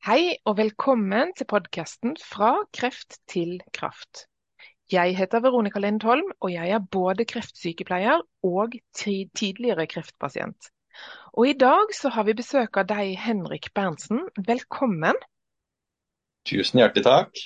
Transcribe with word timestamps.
Hei 0.00 0.38
og 0.48 0.54
velkommen 0.56 1.34
til 1.36 1.44
podkasten 1.44 2.14
Fra 2.16 2.54
kreft 2.72 3.18
til 3.28 3.58
kraft. 3.76 4.22
Jeg 4.88 5.12
heter 5.18 5.42
Veronica 5.44 5.82
Lindholm, 5.84 6.30
og 6.40 6.54
jeg 6.54 6.72
er 6.72 6.86
både 6.96 7.26
kreftsykepleier 7.28 8.22
og 8.48 8.78
tidligere 8.96 9.84
kreftpasient. 9.92 10.70
Og 11.36 11.50
I 11.50 11.52
dag 11.52 11.92
så 11.92 12.14
har 12.16 12.24
vi 12.24 12.36
besøk 12.38 12.80
av 12.80 12.88
deg, 12.88 13.12
Henrik 13.20 13.68
Berntsen. 13.76 14.22
Velkommen. 14.48 15.20
Tusen 16.48 16.80
hjertelig 16.80 17.04
takk. 17.04 17.44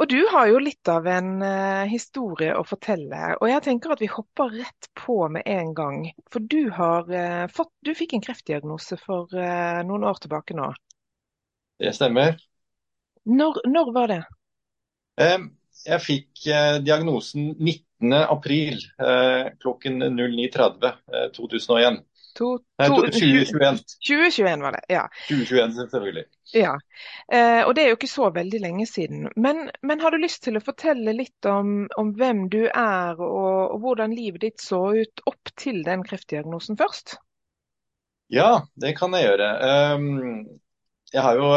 Og 0.00 0.08
Du 0.08 0.22
har 0.32 0.48
jo 0.48 0.64
litt 0.64 0.88
av 0.88 1.04
en 1.12 1.30
uh, 1.44 1.84
historie 1.92 2.56
å 2.56 2.64
fortelle, 2.64 3.36
og 3.36 3.52
jeg 3.52 3.66
tenker 3.68 3.92
at 3.92 4.00
vi 4.00 4.08
hopper 4.16 4.56
rett 4.62 4.90
på 4.96 5.18
med 5.28 5.44
en 5.44 5.76
gang. 5.76 6.08
For 6.32 6.40
du, 6.40 6.70
har, 6.80 7.04
uh, 7.12 7.44
fått, 7.52 7.74
du 7.84 7.92
fikk 7.92 8.16
en 8.16 8.24
kreftdiagnose 8.24 8.96
for 9.04 9.28
uh, 9.36 9.84
noen 9.84 10.08
år 10.08 10.24
tilbake 10.24 10.56
nå. 10.56 10.72
Det 11.78 11.92
stemmer. 11.96 12.36
Når, 13.26 13.60
når 13.68 13.92
var 13.92 14.12
det? 14.12 14.22
Jeg 15.86 16.00
fikk 16.04 16.44
diagnosen 16.86 17.50
19.4 17.56 19.56
klokken 19.60 20.02
09.30 20.16 20.92
2001. 21.36 22.00
To, 22.36 22.58
to, 22.58 23.06
2021. 23.06 23.78
2021 24.08 24.62
var 24.62 24.72
det, 24.72 24.80
ja. 24.88 25.08
2021, 25.28 25.90
selvfølgelig. 25.90 26.24
Ja, 26.52 26.78
eh, 27.32 27.66
og 27.66 27.74
Det 27.74 27.82
er 27.82 27.88
jo 27.88 27.96
ikke 27.96 28.12
så 28.12 28.28
veldig 28.30 28.60
lenge 28.60 28.86
siden. 28.86 29.30
Men, 29.36 29.70
men 29.82 30.02
har 30.04 30.12
du 30.12 30.20
lyst 30.20 30.42
til 30.44 30.58
å 30.58 30.64
fortelle 30.64 31.14
litt 31.16 31.48
om, 31.48 31.86
om 31.96 32.12
hvem 32.18 32.44
du 32.52 32.66
er, 32.66 33.16
og, 33.16 33.72
og, 33.72 33.78
hvordan 33.84 34.12
livet 34.16 34.44
ditt 34.44 34.60
så 34.60 34.82
ut 35.00 35.24
opp 35.24 35.54
til 35.56 35.80
den 35.86 36.04
kreftdiagnosen 36.04 36.76
først? 36.76 37.16
Ja, 38.28 38.66
det 38.76 38.92
kan 38.98 39.16
jeg 39.16 39.30
gjøre. 39.30 39.48
Um, 39.96 40.60
jeg 41.16 41.24
har 41.24 41.40
jo 41.40 41.50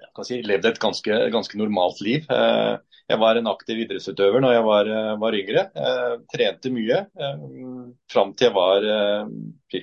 jeg 0.00 0.26
si, 0.26 0.40
levd 0.44 0.66
et 0.70 0.80
ganske, 0.82 1.16
ganske 1.32 1.58
normalt 1.60 2.00
liv. 2.04 2.26
Uh, 2.30 2.80
jeg 3.10 3.18
var 3.18 3.38
en 3.38 3.50
aktiv 3.50 3.80
idrettsutøver 3.82 4.42
når 4.42 4.54
jeg 4.54 4.66
var, 4.66 4.90
eh, 4.90 5.14
var 5.18 5.36
yngre. 5.36 5.64
Jeg 5.74 6.18
trente 6.30 6.70
mye 6.70 6.98
eh, 7.08 7.40
fram 8.12 8.34
til 8.36 8.48
jeg 8.48 8.54
var 8.54 8.86
eh, 8.86 9.32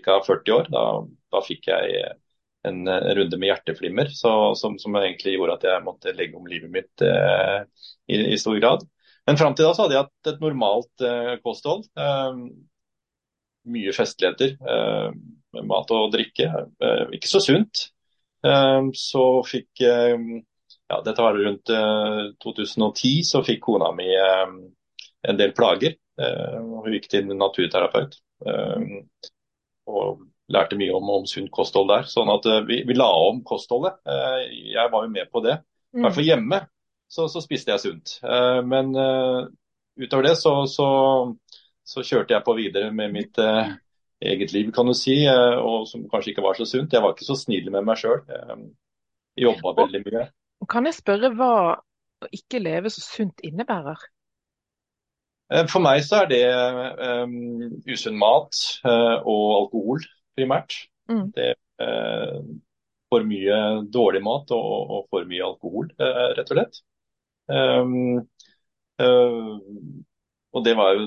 ca. 0.05 0.19
40 0.27 0.55
år. 0.55 0.69
Da, 0.71 0.83
da 1.35 1.41
fikk 1.43 1.67
jeg 1.67 1.97
en, 2.67 2.79
runde 2.87 3.39
med 3.39 3.51
hjerteflimmer 3.51 4.11
så, 4.15 4.31
som, 4.59 4.77
som, 4.79 4.95
egentlig 4.99 5.35
gjorde 5.35 5.57
at 5.57 5.67
jeg 5.67 5.83
måtte 5.85 6.15
legge 6.15 6.39
om 6.39 6.47
livet 6.47 6.71
mitt 6.71 7.03
eh, 7.03 7.59
i, 8.07 8.21
i, 8.31 8.39
stor 8.39 8.59
grad. 8.61 8.87
Men 9.27 9.39
fram 9.39 9.55
til 9.55 9.67
da 9.67 9.75
så 9.75 9.85
hadde 9.85 9.97
jeg 9.97 10.07
hatt 10.07 10.31
et 10.31 10.41
normalt 10.43 11.03
eh, 11.03 11.35
kosthold. 11.43 11.83
Eh, 11.99 12.41
mye 13.67 13.91
festligheter 13.91 14.53
mat 15.67 15.89
og 15.91 16.13
drikke. 16.13 16.45
ikke 17.11 17.27
så 17.27 17.41
sunt. 17.43 17.89
Så 18.97 19.23
fikk 19.47 19.81
ja, 20.87 21.01
dette 21.05 21.21
var 21.21 21.33
rundt 21.33 21.69
uh, 21.69 21.77
eh, 21.77 22.33
2010, 22.43 23.23
så 23.23 23.43
fikk 23.43 23.61
kona 23.65 23.91
mi 23.95 24.07
uh, 24.07 24.47
en 25.27 25.39
del 25.39 25.53
plager. 25.55 25.97
Hun 26.17 26.93
gikk 26.95 27.11
til 27.11 27.27
en 27.27 27.37
naturterapeut 27.37 28.15
og 29.85 30.23
lærte 30.49 30.77
mye 30.79 30.95
om, 30.97 31.11
om 31.13 31.27
sunt 31.29 31.51
kosthold 31.53 31.91
der. 31.91 32.07
Sånn 32.09 32.31
at 32.33 32.47
vi, 32.65 32.79
vi, 32.89 32.95
la 32.97 33.05
om 33.27 33.43
kostholdet. 33.45 33.99
jeg 34.49 34.89
var 34.89 35.05
jo 35.05 35.11
med 35.13 35.29
på 35.29 35.43
det. 35.45 35.59
I 35.93 36.01
hvert 36.01 36.15
fall 36.15 36.25
mm. 36.25 36.29
hjemme 36.31 36.59
så, 37.05 37.27
så 37.29 37.43
spiste 37.43 37.75
jeg 37.75 37.83
sunt. 37.83 38.15
men 38.65 38.97
utover 38.97 40.25
det 40.25 40.33
så, 40.41 40.55
så, 40.65 40.87
så, 41.85 42.01
kjørte 42.01 42.33
jeg 42.33 42.45
på 42.47 42.57
videre 42.57 42.89
med 42.89 43.13
mitt 43.13 43.37
eget 44.23 44.53
liv, 44.53 44.71
kan 44.73 44.89
du 44.89 44.95
si, 44.97 45.19
og 45.29 45.85
som 45.89 46.07
kanskje 46.09 46.31
ikke 46.33 46.45
var 46.45 46.57
så 46.57 46.65
sunt. 46.65 46.93
Jeg 46.93 47.03
var 47.03 47.13
ikke 47.13 47.27
så 47.27 47.35
snill 47.37 47.69
med 47.73 47.85
meg 47.85 47.99
sjøl. 48.01 48.23
Jobba 49.37 49.75
veldig 49.77 50.01
mye. 50.07 50.23
Kan 50.71 50.89
jeg 50.89 50.97
spørre 50.97 51.29
hva 51.37 51.51
å 51.77 52.29
ikke 52.33 52.61
leve 52.63 52.89
så 52.89 53.03
sunt 53.05 53.43
innebærer? 53.45 54.07
Eh, 55.53 55.65
for 55.71 55.83
meg 55.83 56.03
så 56.03 56.23
er 56.23 56.31
det 56.31 56.43
um, 57.23 57.35
usunn 57.87 58.17
mat 58.19 58.63
uh, 58.87 59.17
og 59.21 59.43
alkohol 59.61 60.03
primært. 60.37 60.75
Mm. 61.11 61.29
Det 61.35 61.51
er 61.53 61.59
uh, 61.83 62.41
for 63.07 63.23
mye 63.27 63.59
dårlig 63.93 64.23
mat 64.25 64.51
og, 64.55 64.91
og 64.97 65.05
for 65.13 65.29
mye 65.29 65.45
alkohol, 65.45 65.87
uh, 66.01 66.33
rett 66.35 66.51
og 66.51 66.57
slett. 66.57 66.81
Um, 67.47 68.25
og 70.57 70.63
det 70.65 70.73
var 70.75 70.95
jo 70.97 71.05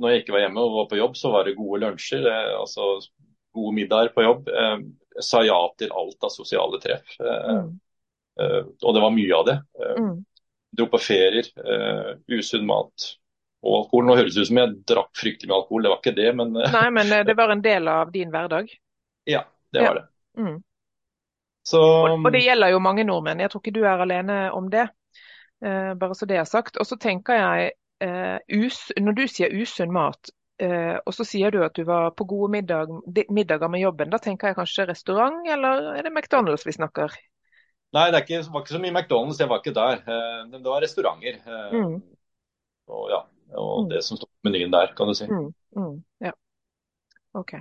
Når 0.00 0.12
jeg 0.12 0.22
ikke 0.22 0.34
var 0.36 0.44
hjemme 0.46 0.64
og 0.64 0.78
var 0.78 0.88
på 0.90 0.98
jobb, 0.98 1.18
så 1.18 1.32
var 1.34 1.46
det 1.46 1.58
gode 1.58 1.82
lunsjer. 1.84 2.26
altså 2.56 2.96
gode 3.52 3.74
middager 3.76 4.12
på 4.14 4.24
jobb. 4.24 4.48
Jeg 4.48 5.26
sa 5.26 5.42
ja 5.44 5.58
til 5.78 5.92
alt 5.92 6.24
av 6.24 6.32
sosiale 6.32 6.78
treff. 6.82 7.16
Mm. 7.20 7.72
Eh, 8.40 8.60
og 8.82 8.94
det 8.94 9.02
var 9.02 9.14
mye 9.14 9.36
av 9.36 9.48
det. 9.48 9.56
Eh, 9.80 10.02
mm. 10.02 10.14
Dro 10.78 10.86
på 10.92 11.00
ferier, 11.02 11.50
eh, 11.58 12.12
usunn 12.30 12.66
mat 12.68 13.08
og 13.60 13.76
alkohol. 13.80 14.06
Nå 14.06 14.16
høres 14.20 14.36
det 14.36 14.46
ut 14.46 14.50
som 14.52 14.60
jeg 14.62 14.76
drakk 14.88 15.10
fryktelig 15.18 15.50
med 15.50 15.56
alkohol, 15.58 15.84
det 15.84 15.92
var 15.92 16.00
ikke 16.00 16.16
det, 16.16 16.30
men 16.38 16.54
Nei, 16.56 16.86
men 16.96 17.12
det 17.26 17.36
var 17.36 17.52
en 17.52 17.64
del 17.64 17.90
av 17.92 18.14
din 18.14 18.32
hverdag? 18.32 18.72
Ja, 19.28 19.42
det 19.70 19.82
var 19.84 19.98
det. 19.98 20.06
Mm. 20.40 20.62
Så... 21.68 21.78
Og, 21.78 22.14
og, 22.24 22.30
det 22.32 22.40
gjelder 22.40 22.72
jo 22.72 22.78
mange 22.82 23.04
nordmenn, 23.04 23.42
jeg 23.44 23.52
tror 23.52 23.60
ikke 23.60 23.74
du 23.76 23.82
er 23.84 24.00
alene 24.00 24.38
om 24.56 24.70
det. 24.72 24.86
Eh, 25.60 25.90
bare 26.00 26.16
så 26.16 26.26
det 26.26 26.38
er 26.40 26.48
sagt. 26.48 26.80
Og 26.80 26.88
så 26.88 26.96
tenker 26.98 27.36
jeg, 27.36 27.66
eh, 27.68 27.76
us, 28.00 28.78
når 28.96 29.16
du 29.18 29.24
sier 29.28 29.52
usunn 29.52 29.92
mat, 29.92 30.30
eh, 30.62 30.96
og 31.04 31.16
så 31.16 31.26
sier 31.26 31.52
du 31.52 31.60
at 31.64 31.74
du 31.76 31.84
var 31.88 32.12
på 32.16 32.26
gode 32.28 32.50
middag, 32.54 32.92
middager 33.28 33.72
med 33.72 33.84
jobben, 33.84 34.12
da 34.12 34.20
tenker 34.22 34.50
jeg 34.50 34.58
kanskje 34.60 34.88
restaurant, 34.88 35.42
eller 35.48 35.92
er 35.96 36.06
det 36.06 36.14
McDonald's 36.14 36.66
vi 36.68 36.76
snakker? 36.76 37.16
Nei, 37.96 38.06
det 38.14 38.22
ikke, 38.22 38.44
var 38.52 38.62
ikke 38.62 38.76
så 38.76 38.82
mye 38.82 38.94
McDonald's, 38.94 39.40
jeg 39.42 39.50
var 39.50 39.62
ikke 39.62 39.74
der. 39.74 40.02
Eh, 40.06 40.40
men 40.46 40.60
det 40.60 40.70
var 40.70 40.84
restauranter. 40.84 41.40
Eh, 41.42 41.74
mm. 41.74 41.96
Og, 42.90 43.04
ja, 43.10 43.24
og 43.58 43.84
mm. 43.84 43.90
det 43.90 44.04
som 44.06 44.18
står 44.18 44.30
på 44.30 44.50
menyen 44.50 44.74
der, 44.74 44.92
kan 44.98 45.10
du 45.10 45.16
si. 45.18 45.26
Mm. 45.26 45.50
mm. 45.76 45.96
Ja. 46.28 46.34
OK. 47.38 47.56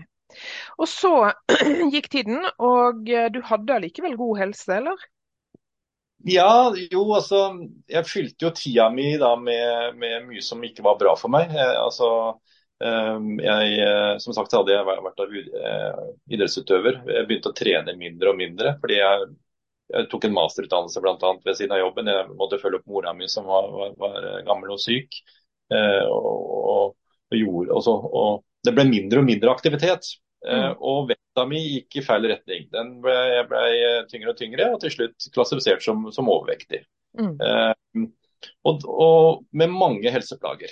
Og 0.78 0.88
så 0.90 1.14
gikk 1.96 2.12
tiden, 2.14 2.44
og 2.62 3.10
eh, 3.10 3.32
du 3.34 3.42
hadde 3.46 3.80
allikevel 3.80 4.18
god 4.20 4.44
helse, 4.44 4.70
eller? 4.78 5.10
Ja, 6.28 6.74
jo, 6.92 7.04
altså 7.16 7.46
Jeg 7.88 8.04
fylte 8.10 8.48
jo 8.48 8.52
tida 8.52 8.90
mi 8.92 9.14
da 9.18 9.36
med, 9.40 9.96
med 10.00 10.26
mye 10.28 10.44
som 10.44 10.64
ikke 10.66 10.84
var 10.84 10.98
bra 11.00 11.14
for 11.20 11.32
meg. 11.32 11.54
Jeg, 11.56 11.76
altså 11.80 12.10
jeg, 12.80 14.20
som 14.24 14.36
sagt 14.36 14.54
hadde 14.56 14.72
jeg 14.72 14.88
vært 14.88 15.22
idrettsutøver. 16.32 17.02
Jeg 17.12 17.28
begynte 17.28 17.52
å 17.52 17.56
trene 17.56 17.96
mindre 18.00 18.32
og 18.32 18.40
mindre 18.40 18.76
fordi 18.80 19.00
jeg 19.02 19.30
jeg 19.90 20.06
tok 20.12 20.28
en 20.28 20.36
masterutdannelse 20.36 21.02
blant 21.02 21.24
annet 21.26 21.48
ved 21.48 21.56
siden 21.58 21.74
av 21.74 21.80
jobben. 21.82 22.10
Jeg 22.12 22.38
måtte 22.38 22.60
følge 22.62 22.78
opp 22.78 22.90
mora 22.92 23.14
mi 23.18 23.26
som 23.32 23.48
var, 23.50 23.70
var, 23.74 23.96
var 23.98 24.28
gammel 24.46 24.76
og 24.76 24.82
syk. 24.84 25.18
Og, 25.70 26.28
og, 26.30 26.94
og, 27.30 27.38
gjorde, 27.38 27.74
også, 27.74 27.96
og, 28.22 28.44
det 28.66 28.74
ble 28.76 28.86
mindre 28.90 29.22
og 29.22 29.28
mindre 29.28 29.54
aktivitet. 29.54 30.12
Eh, 30.46 30.70
mm. 30.70 30.78
og 30.80 31.10
vekta 31.30 31.46
mi 31.48 31.60
gikk 31.60 31.98
i 31.98 32.04
feil 32.04 32.28
retning. 32.28 32.70
Den 32.72 33.02
ble, 33.02 33.14
jeg 33.14 33.48
ble 33.48 34.08
tyngre 34.10 34.32
og 34.32 34.38
tyngre, 34.38 34.70
og 34.74 34.80
til 34.82 34.92
slutt 34.92 35.30
klassifisert 35.34 35.84
som, 35.84 36.12
som 36.12 36.30
overvektig. 36.30 36.86
Mm. 37.18 37.38
Eh, 37.40 38.06
og, 38.64 38.86
og, 38.86 39.46
med 39.52 39.70
mange 39.70 40.10
helseplager. 40.12 40.70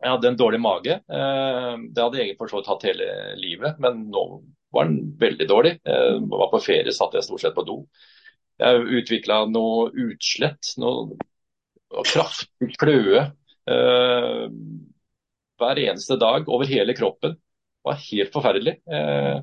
Jeg 0.00 0.10
hadde 0.14 0.28
en 0.28 0.38
dårlig 0.38 0.60
mage. 0.60 1.00
Eh, 1.00 1.74
det 1.92 2.02
hadde 2.02 2.18
jeg 2.18 2.36
for 2.38 2.48
så 2.48 2.60
vidt 2.60 2.70
hatt 2.70 2.86
hele 2.88 3.10
livet, 3.36 3.78
men 3.78 4.08
nå 4.10 4.42
var 4.72 4.86
den 4.86 5.16
veldig 5.18 5.48
dårlig. 5.48 5.78
Jeg 5.84 6.22
var 6.30 6.50
på 6.52 6.62
ferie, 6.62 6.92
satt 6.92 7.14
jeg 7.14 7.26
stort 7.26 7.42
sett 7.42 7.56
på 7.56 7.66
do. 7.66 7.82
Jeg 8.60 8.86
utvikla 9.00 9.44
noe 9.48 9.90
utslett, 9.96 10.74
noe 10.78 11.16
kraftig 12.06 12.74
kløe 12.78 13.24
eh, 13.66 14.44
hver 15.60 15.80
eneste 15.80 16.16
dag 16.20 16.48
over 16.48 16.68
hele 16.68 16.94
kroppen. 16.96 17.34
Det 17.80 17.88
var 17.88 18.00
helt 18.04 18.34
forferdelig. 18.34 18.74
Eh, 18.92 19.38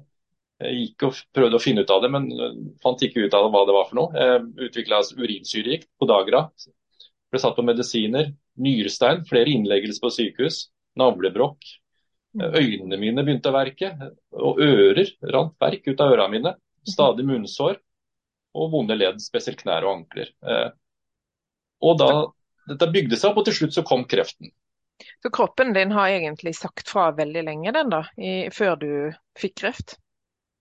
jeg 0.61 0.77
gikk 0.81 1.05
og 1.07 1.17
prøvde 1.37 1.57
å 1.57 1.61
finne 1.61 1.83
ut 1.85 1.93
av 1.93 2.03
det, 2.03 2.09
men 2.13 2.27
fant 2.81 3.01
ikke 3.05 3.27
ut 3.27 3.35
av 3.37 3.49
hva 3.53 3.63
det 3.65 3.75
var 3.75 3.89
for 3.89 3.99
noe. 3.99 4.13
Jeg 4.17 4.69
utvikla 4.69 5.01
urinsyregikt 5.17 5.89
på 5.97 6.09
Dagra. 6.09 6.47
Ble 7.29 7.41
satt 7.41 7.57
på 7.57 7.65
medisiner. 7.65 8.31
Nyrestein, 8.61 9.25
flere 9.29 9.53
innleggelser 9.53 10.01
på 10.01 10.13
sykehus. 10.13 10.63
Navlebrokk. 10.97 11.65
Øynene 12.37 12.97
mine 13.01 13.23
begynte 13.25 13.49
å 13.49 13.55
verke, 13.55 13.91
og 14.37 14.61
ører 14.61 15.09
rant 15.33 15.55
verk 15.61 15.89
ut 15.89 16.01
av 16.01 16.13
ørene 16.13 16.33
mine. 16.33 16.53
Stadig 16.87 17.25
munnsår 17.27 17.79
og 18.57 18.71
vonde 18.73 18.97
ledd, 18.97 19.21
spesielt 19.21 19.61
knær 19.61 19.85
og 19.85 19.99
ankler. 19.99 20.31
Eh, 20.45 20.69
og 21.85 21.99
da, 22.01 22.11
Dette 22.67 22.89
bygde 22.91 23.15
seg 23.15 23.31
opp, 23.31 23.41
og 23.41 23.45
til 23.47 23.55
slutt 23.61 23.75
så 23.77 23.83
kom 23.87 24.01
kreften. 24.09 24.49
Så 25.23 25.29
kroppen 25.33 25.73
din 25.75 25.91
har 25.91 26.09
egentlig 26.09 26.55
sagt 26.57 26.89
fra 26.89 27.11
veldig 27.17 27.43
lenge, 27.45 27.71
den 27.75 27.93
da, 27.93 28.03
i, 28.17 28.49
før 28.53 28.75
du 28.81 28.91
fikk 29.39 29.59
kreft? 29.61 29.97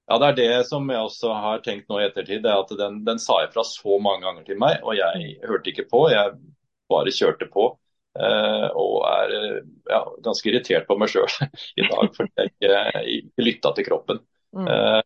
Ja, 0.06 0.18
det 0.22 0.28
er 0.28 0.36
det 0.38 0.66
som 0.68 0.86
jeg 0.90 1.02
også 1.02 1.32
har 1.34 1.64
tenkt 1.64 1.88
nå 1.90 1.98
i 1.98 2.06
ettertid. 2.06 2.44
det 2.44 2.52
er 2.52 2.60
at 2.62 2.70
Den, 2.78 3.00
den 3.06 3.18
sa 3.18 3.40
ifra 3.44 3.64
så 3.66 3.98
mange 3.98 4.26
ganger 4.28 4.46
til 4.46 4.60
meg, 4.60 4.78
og 4.86 4.94
jeg 4.94 5.32
hørte 5.42 5.72
ikke 5.72 5.88
på. 5.90 6.04
Jeg 6.12 6.36
bare 6.92 7.14
kjørte 7.14 7.48
på. 7.50 7.72
Uh, 8.16 8.70
og 8.80 9.02
er 9.04 9.32
ja, 9.90 9.98
ganske 10.24 10.48
irritert 10.48 10.86
på 10.88 10.94
meg 10.96 11.10
sjøl 11.12 11.28
i 11.80 11.84
dag 11.84 12.14
fordi 12.16 12.46
jeg 12.64 13.18
ikke, 13.18 13.44
lytta 13.44 13.74
til 13.76 13.86
kroppen. 13.90 14.22
Mm. 14.56 14.70
Uh, 14.70 15.02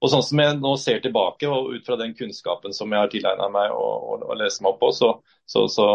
Og 0.00 0.08
sånn 0.08 0.24
som 0.24 0.40
jeg 0.40 0.56
nå 0.56 0.72
ser 0.80 1.02
tilbake, 1.04 1.46
og 1.46 1.74
ut 1.76 1.86
fra 1.86 1.98
den 2.00 2.14
kunnskapen 2.16 2.72
som 2.72 2.90
jeg 2.90 3.04
har 3.04 3.10
tilegna 3.12 3.50
meg 3.52 3.74
og, 3.76 4.06
og, 4.14 4.22
og 4.30 4.38
lest 4.40 4.62
meg 4.64 4.72
opp 4.72 4.80
på, 4.80 4.88
så, 4.96 5.10
så, 5.44 5.66
så, 5.68 5.86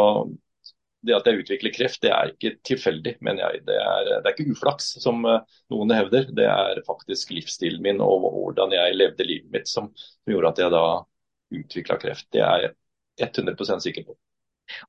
det 1.05 1.15
at 1.15 1.27
jeg 1.29 1.43
utvikler 1.43 1.73
kreft, 1.75 2.01
det 2.03 2.11
er 2.13 2.31
ikke 2.31 2.55
tilfeldig, 2.67 3.15
mener 3.25 3.45
jeg. 3.45 3.63
Det 3.67 3.77
er, 3.81 4.09
det 4.11 4.29
er 4.29 4.33
ikke 4.33 4.55
uflaks, 4.55 4.91
som 5.03 5.25
eh, 5.29 5.57
noen 5.73 5.93
hevder. 5.95 6.29
Det 6.35 6.47
er 6.49 6.81
faktisk 6.87 7.33
livsstilen 7.35 7.83
min 7.85 8.01
og 8.03 8.25
hvordan 8.25 8.75
jeg 8.75 8.97
levde 8.97 9.27
livet 9.27 9.51
mitt 9.53 9.71
som, 9.71 9.91
gjorde 10.29 10.53
at 10.53 10.63
jeg 10.63 10.73
da 10.73 10.85
utvikla 11.55 11.99
kreft. 12.01 12.27
Det 12.33 12.43
er 12.43 12.69
jeg 13.21 13.31
100% 13.31 13.85
sikker 13.85 14.07
på. 14.09 14.17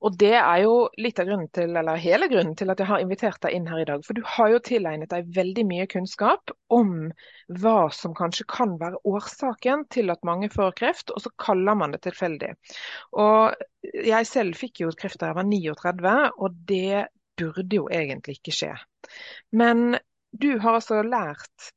Og 0.01 0.17
det 0.21 0.35
er 0.39 0.63
jo 0.65 0.75
litt 1.01 1.19
av 1.21 1.29
grunnen 1.29 1.51
til, 1.55 1.75
eller 1.77 2.01
hele 2.01 2.29
grunnen 2.33 2.57
til 2.59 2.73
at 2.73 2.81
jeg 2.81 2.89
har 2.91 3.03
invitert 3.03 3.41
deg 3.45 3.57
inn 3.57 3.69
her 3.71 3.83
i 3.83 3.89
dag. 3.89 4.05
For 4.07 4.17
du 4.17 4.23
har 4.37 4.53
jo 4.53 4.63
tilegnet 4.65 5.13
deg 5.13 5.29
veldig 5.37 5.65
mye 5.69 5.87
kunnskap 5.93 6.53
om 6.73 6.95
hva 7.63 7.77
som 7.95 8.17
kanskje 8.17 8.49
kan 8.51 8.77
være 8.81 9.01
årsaken 9.09 9.87
til 9.93 10.13
at 10.15 10.25
mange 10.27 10.51
får 10.53 10.75
kreft, 10.81 11.13
og 11.13 11.23
så 11.25 11.33
kaller 11.43 11.79
man 11.79 11.95
det 11.95 12.03
tilfeldig. 12.07 12.55
Og 13.21 13.57
jeg 14.07 14.31
selv 14.31 14.59
fikk 14.59 14.83
jo 14.85 14.93
kreft 14.97 15.21
da 15.23 15.31
jeg 15.31 15.41
var 15.41 15.49
39, 15.49 16.17
og 16.37 16.61
det 16.69 17.07
burde 17.37 17.81
jo 17.81 17.89
egentlig 17.93 18.39
ikke 18.39 18.55
skje. 18.57 18.75
Men 19.53 19.99
du 20.33 20.55
har 20.61 20.79
altså 20.79 21.03
lært 21.05 21.73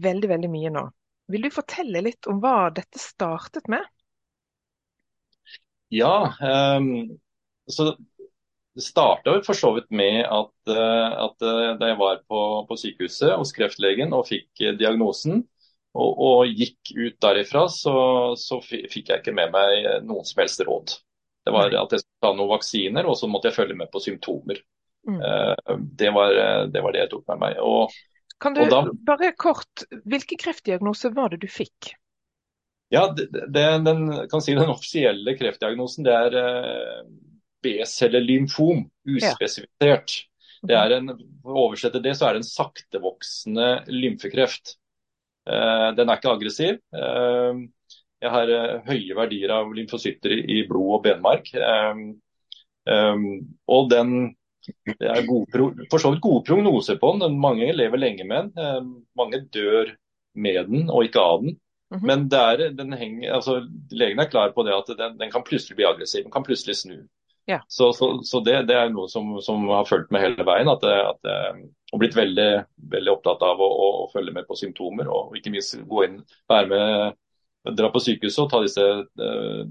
veldig, 0.00 0.30
veldig 0.30 0.50
mye 0.50 0.74
nå. 0.74 0.84
Vil 1.30 1.46
du 1.46 1.54
fortelle 1.54 2.02
litt 2.02 2.26
om 2.30 2.40
hva 2.42 2.70
dette 2.74 2.98
startet 2.98 3.68
med? 3.70 3.82
Ja, 5.90 6.30
um 6.46 7.18
så 7.74 7.92
det 8.74 8.80
starta 8.80 9.42
for 9.46 9.54
så 9.54 9.72
vidt 9.74 9.90
med 9.90 10.24
at, 10.24 10.54
eh, 10.68 11.12
at 11.24 11.42
eh, 11.42 11.70
da 11.80 11.90
jeg 11.90 11.98
var 11.98 12.20
på, 12.30 12.40
på, 12.68 12.78
sykehuset 12.78 13.34
hos 13.34 13.52
kreftlegen 13.56 14.14
og 14.14 14.28
fikk 14.30 14.62
eh, 14.62 14.76
diagnosen, 14.78 15.42
og, 15.90 16.10
og 16.22 16.52
gikk 16.54 16.92
ut 16.94 17.16
derifra, 17.22 17.64
så, 17.66 17.94
så, 18.38 18.60
fikk 18.62 19.10
jeg 19.10 19.22
ikke 19.22 19.34
med 19.34 19.50
meg 19.50 20.04
noen 20.06 20.26
som 20.26 20.38
helst 20.38 20.62
råd. 20.62 20.94
Det 21.42 21.54
var 21.54 21.74
at 21.74 21.96
jeg 21.96 22.04
skulle 22.04 22.28
ta 22.28 22.30
noen 22.36 22.52
vaksiner, 22.52 23.08
og 23.10 23.16
så 23.18 23.26
måtte 23.26 23.50
jeg 23.50 23.56
følge 23.56 23.78
med 23.80 23.90
på 23.90 24.02
symptomer. 24.04 24.60
Mm. 25.08 25.18
Det, 25.98 26.12
var, 26.14 26.36
det, 26.70 26.82
var, 26.84 26.94
det 26.94 27.00
jeg 27.00 27.10
tok 27.10 27.24
med 27.32 27.40
meg. 27.42 27.58
Og, 27.64 27.96
kan 28.38 28.54
du 28.54 28.60
da, 28.70 28.84
bare 29.08 29.32
kort, 29.34 29.82
Hvilke 30.06 30.38
kreftdiagnoser 30.38 31.16
var 31.16 31.32
det 31.32 31.40
du 31.42 31.48
fikk? 31.50 31.94
Ja, 32.92 33.08
det, 33.16 33.26
det, 33.32 33.64
den, 33.88 34.04
kan 34.30 34.44
si 34.44 34.54
den 34.54 34.70
offisielle 34.70 35.34
kreftdiagnosen 35.40 36.06
det 36.06 36.14
er 36.14 36.38
B-cellelymfom, 37.62 38.84
uspesifisert. 39.16 40.16
Det 40.66 40.76
er 40.76 40.96
en, 40.98 41.12
for 41.40 41.56
å 41.56 41.66
oversette 41.68 42.02
det, 42.04 42.14
så 42.16 42.28
er 42.28 42.36
det 42.36 42.42
en 42.42 42.50
saktevoksende 42.50 43.68
lymfekreft. 43.92 44.76
Uh, 45.48 45.90
den 45.96 46.10
er 46.10 46.20
ikke 46.20 46.34
aggressiv. 46.34 46.80
Uh, 46.92 47.64
jeg 48.20 48.34
har 48.34 48.52
uh, 48.52 48.74
høye 48.88 49.16
verdier 49.16 49.54
av 49.56 49.72
lymfocytter 49.76 50.36
i, 50.42 50.60
blod 50.68 50.98
og 50.98 51.06
benmark. 51.06 51.48
Og 53.70 53.88
den 53.90 54.12
det 54.84 55.08
er 55.08 55.24
gode, 55.24 55.86
for 55.90 56.02
så 56.02 56.10
vidt 56.12 56.22
gode 56.22 56.44
prognoser 56.44 56.98
på 57.00 57.14
den. 57.16 57.38
Mange 57.40 57.70
lever 57.72 57.98
lenge 57.98 58.26
med 58.28 58.50
den. 58.52 58.90
mange 59.16 59.40
dør 59.54 59.94
med 60.36 60.68
den 60.68 60.90
og 60.92 61.06
ikke 61.08 61.22
av 61.22 61.40
den. 61.42 61.56
Mm 61.90 61.98
-hmm. 61.98 62.06
Men 62.06 62.28
der, 62.28 62.70
den 62.70 62.92
henger, 62.92 63.32
altså, 63.32 63.68
legen 63.90 64.18
er 64.18 64.30
klar 64.30 64.52
på 64.52 64.62
det 64.62 64.74
at 64.74 64.98
den, 64.98 65.18
den, 65.18 65.30
kan 65.30 65.42
plutselig 65.42 65.76
bli 65.76 65.84
aggressiv. 65.84 66.22
Den 66.22 66.30
kan 66.30 66.44
plutselig 66.44 66.76
snu. 66.76 67.08
Ja. 67.50 67.58
Så, 67.66 67.92
så, 67.92 68.12
så 68.22 68.40
det, 68.46 68.56
det, 68.68 68.76
er 68.78 68.92
noe 68.94 69.08
som, 69.10 69.32
som, 69.42 69.64
har 69.72 69.88
fulgt 69.88 70.12
med 70.14 70.22
hele 70.22 70.46
veien. 70.46 70.70
At, 70.70 70.84
at, 70.86 71.26
eh, 71.26 71.62
og 71.90 72.02
blitt 72.02 72.14
veldig, 72.14 72.50
veldig 72.92 73.12
opptatt 73.16 73.42
av 73.42 73.58
å, 73.58 73.66
å, 73.66 73.88
å, 74.04 74.08
følge 74.12 74.34
med 74.36 74.46
på 74.46 74.58
symptomer. 74.58 75.10
Og 75.10 75.34
ikke 75.38 75.52
minst 75.54 75.74
gå 75.90 76.04
inn, 76.06 76.20
være 76.50 76.70
med, 76.70 77.18
dra 77.80 77.90
på 77.90 78.02
sykehuset 78.04 78.44
og 78.44 78.52
ta 78.52 78.60
disse 78.62 78.84
uh, 79.02 79.64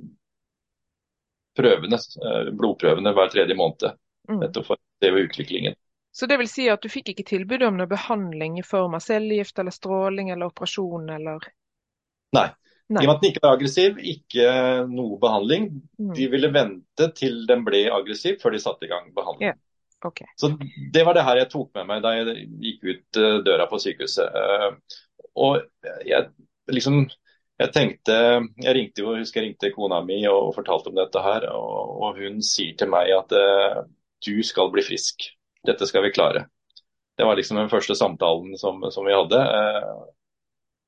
prøvene, 1.58 2.00
uh, 2.26 2.50
blodprøvene 2.60 3.16
hver 3.16 3.32
tredje 3.32 3.56
måned. 3.58 3.96
Mm. 4.28 4.42
Nettopp 4.44 4.68
for 4.68 4.76
å 4.82 5.06
se 5.06 5.14
utviklingen. 5.24 5.80
Så 6.12 6.28
det 6.28 6.42
vil 6.42 6.50
si 6.52 6.68
at 6.68 6.84
du 6.84 6.92
fikk 6.92 7.14
ikke 7.14 7.28
tilbud 7.30 7.64
om 7.64 7.80
noe 7.80 7.88
behandling 7.88 8.60
i 8.60 8.66
form 8.68 8.98
av 8.98 9.06
cellegift 9.06 9.62
eller 9.62 9.72
stråling 9.72 10.34
eller 10.34 10.52
operasjon 10.52 11.08
eller 11.16 11.48
Nei. 12.36 12.50
Nei. 12.90 13.04
I 13.04 13.06
og 13.06 13.10
med 13.10 13.16
at 13.16 13.22
den 13.22 13.34
ikke 13.34 13.42
var 13.44 13.56
aggressiv, 13.56 13.98
ikke 14.02 14.46
noe 14.90 15.18
behandling. 15.22 15.68
Mm. 16.02 16.14
De 16.18 16.28
ville 16.32 16.50
vente 16.54 17.10
til 17.18 17.44
den 17.50 17.62
ble 17.68 17.84
aggressiv 17.94 18.40
før 18.42 18.56
de 18.56 18.62
satte 18.64 18.88
i 18.88 18.90
gang 18.90 19.12
behandling. 19.14 19.52
Yeah. 19.52 19.60
Okay. 20.08 20.26
Så 20.40 20.54
Det 20.94 21.04
var 21.06 21.14
det 21.14 21.26
her 21.28 21.42
jeg 21.42 21.52
tok 21.52 21.74
med 21.76 21.86
meg 21.90 22.04
da 22.06 22.16
jeg 22.16 22.48
gikk 22.64 22.86
ut 22.88 23.20
uh, 23.20 23.38
døra 23.46 23.68
på 23.70 23.82
sykehuset. 23.84 24.32
Uh, 24.34 25.00
og 25.38 25.60
jeg 26.08 26.32
liksom 26.72 27.04
jeg 27.60 27.74
tenkte, 27.76 28.16
jeg 28.64 28.76
ringte 28.78 29.04
jo, 29.04 29.18
husker 29.20 29.42
jeg 29.42 29.50
ringte 29.50 29.74
kona 29.76 29.98
mi 30.08 30.22
og 30.32 30.54
fortalte 30.56 30.90
om 30.90 30.96
dette 30.96 31.22
her. 31.22 31.50
Og, 31.52 31.98
og 32.08 32.22
hun 32.24 32.40
sier 32.46 32.78
til 32.80 32.90
meg 32.90 33.12
at 33.14 33.36
uh, 33.36 33.82
du 34.26 34.40
skal 34.48 34.72
bli 34.74 34.86
frisk. 34.88 35.28
Dette 35.68 35.86
skal 35.90 36.08
vi 36.08 36.14
klare. 36.16 36.48
Det 37.20 37.28
var 37.28 37.36
liksom 37.36 37.60
den 37.60 37.70
første 37.70 38.00
samtalen 38.00 38.56
som, 38.58 38.80
som 38.96 39.04
vi 39.04 39.12
hadde. 39.12 39.42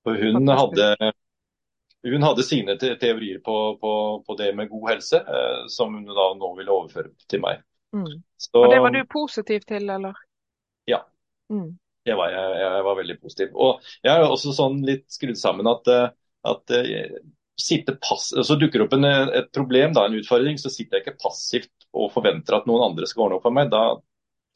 For 0.07 0.15
hun 0.15 0.47
hadde 0.47 1.11
hun 2.03 2.23
hadde 2.23 2.43
sine 2.43 2.75
teorier 2.77 3.39
på, 3.39 3.77
på, 3.81 3.91
på, 4.27 4.35
det 4.35 4.53
med 4.55 4.69
god 4.69 4.89
helse, 4.89 5.17
eh, 5.17 5.65
som 5.67 5.93
hun 5.95 6.05
da 6.05 6.27
nå 6.37 6.53
ville 6.57 6.73
overføre 6.73 7.11
til 7.29 7.43
meg. 7.43 7.61
Mm. 7.93 8.21
Så, 8.37 8.55
og 8.57 8.71
Det 8.71 8.79
var 8.81 8.95
du 8.95 9.01
positiv 9.09 9.65
til, 9.69 9.89
eller? 9.89 10.17
Ja, 10.89 11.03
mm. 11.53 11.75
det 12.07 12.15
var 12.17 12.31
jeg, 12.33 12.55
jeg, 12.63 12.85
var 12.87 12.97
veldig 13.01 13.17
positiv. 13.21 13.51
Og 13.53 13.91
jeg 14.01 14.13
er 14.15 14.25
også 14.25 14.55
sånn 14.57 14.79
litt 14.87 15.05
skrudd 15.13 15.37
sammen 15.37 15.69
at, 15.69 15.91
eh, 15.91 16.07
at 16.49 16.73
eh, 16.77 17.93
pass, 18.01 18.31
så 18.33 18.57
dukker 18.57 18.87
opp 18.87 18.95
en, 18.97 19.05
et 19.05 19.51
problem, 19.53 19.93
da, 19.93 20.07
en 20.07 20.17
utfordring, 20.17 20.57
så 20.57 20.73
sitter 20.73 20.97
jeg 20.97 21.05
ikke 21.05 21.27
passivt 21.27 21.89
og 21.91 22.09
forventer 22.15 22.57
at 22.57 22.65
noen 22.69 22.87
andre 22.89 23.09
skal 23.09 23.27
ordne 23.27 23.37
opp 23.37 23.45
for 23.45 23.53
meg. 23.53 23.69
Da 23.69 23.99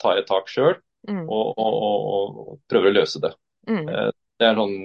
tar 0.02 0.18
jeg 0.18 0.26
tak 0.32 0.50
sjøl 0.50 0.74
mm. 1.06 1.28
og, 1.28 1.54
og, 1.54 1.78
og, 1.78 2.42
og, 2.42 2.58
prøver 2.72 2.90
å 2.90 2.98
løse 3.04 3.22
det. 3.22 3.36
Mm. 3.70 3.86
Det 3.86 4.48
er 4.48 4.58
sånn 4.58 4.76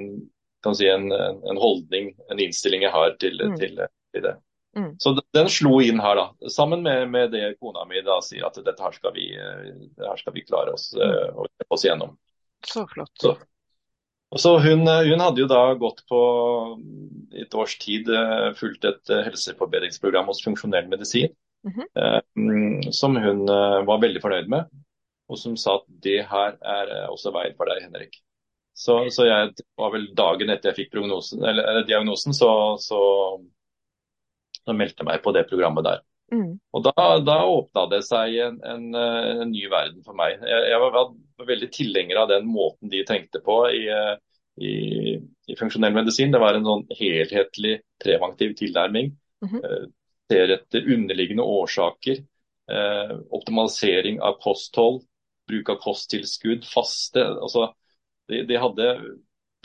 kan 0.65 0.77
si, 0.77 0.89
en, 0.89 1.11
en, 1.13 1.59
holdning, 1.61 2.13
en 2.31 2.41
innstilling 2.43 2.85
jeg 2.87 2.95
har 2.95 3.17
til, 3.23 3.41
mm. 3.41 3.59
til, 3.61 3.83
til 4.15 4.25
det. 4.27 4.37
Mm. 4.77 4.95
Så 5.03 5.17
den 5.35 5.49
slo 5.51 5.81
inn 5.83 6.01
her, 6.03 6.19
da. 6.19 6.51
Sammen 6.53 6.83
med, 6.83 7.09
med, 7.11 7.31
det 7.35 7.57
kona 7.59 7.85
mi 7.91 8.03
da 8.07 8.21
sier 8.23 8.47
at 8.47 8.59
dette 8.61 8.83
her 8.85 8.95
skal 8.95 9.15
vi, 9.17 9.33
her 9.35 10.21
skal 10.21 10.37
vi 10.37 10.45
klare 10.47 10.77
oss, 10.77 10.91
mm. 10.95 11.41
uh, 11.41 11.65
oss 11.75 11.87
gjennom. 11.87 12.15
Så 12.67 12.87
flott. 12.91 13.15
Så. 13.19 13.37
Så 14.39 14.53
hun, 14.63 14.87
hun, 14.87 15.23
hadde 15.25 15.43
jo 15.43 15.49
da 15.51 15.73
gått 15.75 16.05
på 16.07 16.21
et 17.35 17.55
års 17.59 17.75
tid 17.83 18.07
uh, 18.15 18.53
fulgt 18.55 18.87
et 18.87 19.11
helseforbedringsprogram 19.11 20.31
hos 20.31 20.45
funksjonell 20.45 20.87
medisin, 20.93 21.35
mm 21.67 21.73
-hmm. 21.75 22.93
som 22.93 23.17
hun 23.17 23.47
var 23.87 24.01
veldig 24.01 24.23
fornøyd 24.23 24.49
med. 24.49 24.71
Og 25.29 25.39
som 25.39 25.57
sa 25.57 25.75
at 25.79 25.87
det 26.03 26.27
her 26.31 26.57
er 26.63 27.11
også 27.11 27.31
veien 27.35 27.55
for 27.57 27.71
deg, 27.71 27.83
Henrik. 27.83 28.23
Så, 28.81 28.95
så, 29.13 29.27
jeg 29.29 29.65
var 29.77 29.91
vel 29.93 30.07
dagen 30.17 30.51
etter 30.53 30.71
jeg 30.71 30.79
fikk 30.79 30.95
prognosen, 30.95 31.43
eller, 31.45 31.67
eller 31.69 31.85
diagnosen, 31.85 32.33
så, 32.33 32.49
så, 32.81 33.01
så, 34.57 34.73
meldte 34.73 35.03
jeg 35.03 35.09
meg 35.11 35.21
på 35.25 35.35
det 35.37 35.43
programmet 35.51 35.85
der. 35.85 36.01
Mm. 36.33 36.55
Og 36.73 36.87
da, 36.87 37.05
da 37.27 37.37
åpna 37.45 37.85
det 37.91 37.99
seg 38.07 38.39
en, 38.41 38.57
en, 38.65 38.87
en, 38.97 39.51
ny 39.51 39.67
verden 39.69 40.01
for 40.07 40.17
meg. 40.17 40.39
Jeg, 40.41 40.71
jeg 40.71 40.81
var, 40.81 40.95
var, 40.95 41.11
veldig 41.51 41.69
tilhenger 41.75 42.23
av 42.23 42.31
den 42.31 42.49
måten 42.49 42.93
de 42.93 43.03
tenkte 43.09 43.43
på 43.45 43.59
i, 43.75 43.83
i, 44.65 44.73
i 45.51 45.57
funksjonell 45.59 45.97
medisin. 45.97 46.33
Det 46.33 46.41
var 46.41 46.57
en 46.57 46.69
sånn 46.69 46.87
helhetlig 46.97 47.75
preventiv 48.01 48.55
tilnærming. 48.63 49.13
Mm 49.45 49.53
-hmm. 49.53 49.91
Ser 50.31 50.55
etter 50.57 50.89
underliggende 50.95 51.43
årsaker. 51.43 52.23
Eh, 52.71 53.13
optimalisering 53.35 54.21
av 54.21 54.39
kosthold, 54.41 55.03
bruk 55.49 55.69
av 55.69 55.81
kosttilskudd, 55.85 56.65
faste. 56.65 57.25
altså 57.27 57.73
de, 58.31 58.43
de, 58.49 58.59
hadde 58.61 58.91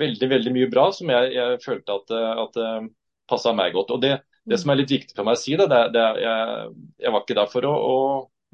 veldig 0.01 0.29
veldig 0.31 0.53
mye 0.55 0.69
bra 0.72 0.89
som 0.95 1.12
jeg, 1.12 1.34
jeg 1.36 1.60
følte 1.63 1.98
at, 2.00 2.15
at 2.45 2.57
eh, 2.62 2.88
passa 3.29 3.53
meg 3.55 3.75
godt. 3.75 3.93
Og 3.95 4.01
det, 4.03 4.17
det, 4.45 4.60
som 4.62 4.74
er 4.74 4.81
litt 4.81 4.93
viktig 4.93 5.15
for 5.15 5.27
meg 5.27 5.38
å 5.38 5.41
si, 5.41 5.55
det, 5.60 5.67
det, 5.69 6.05
jeg, 6.24 6.72
jeg, 7.03 7.13
var 7.13 7.24
ikke 7.24 7.38
der 7.39 7.51
for 7.51 7.69
å, 7.69 7.75
å 7.75 8.00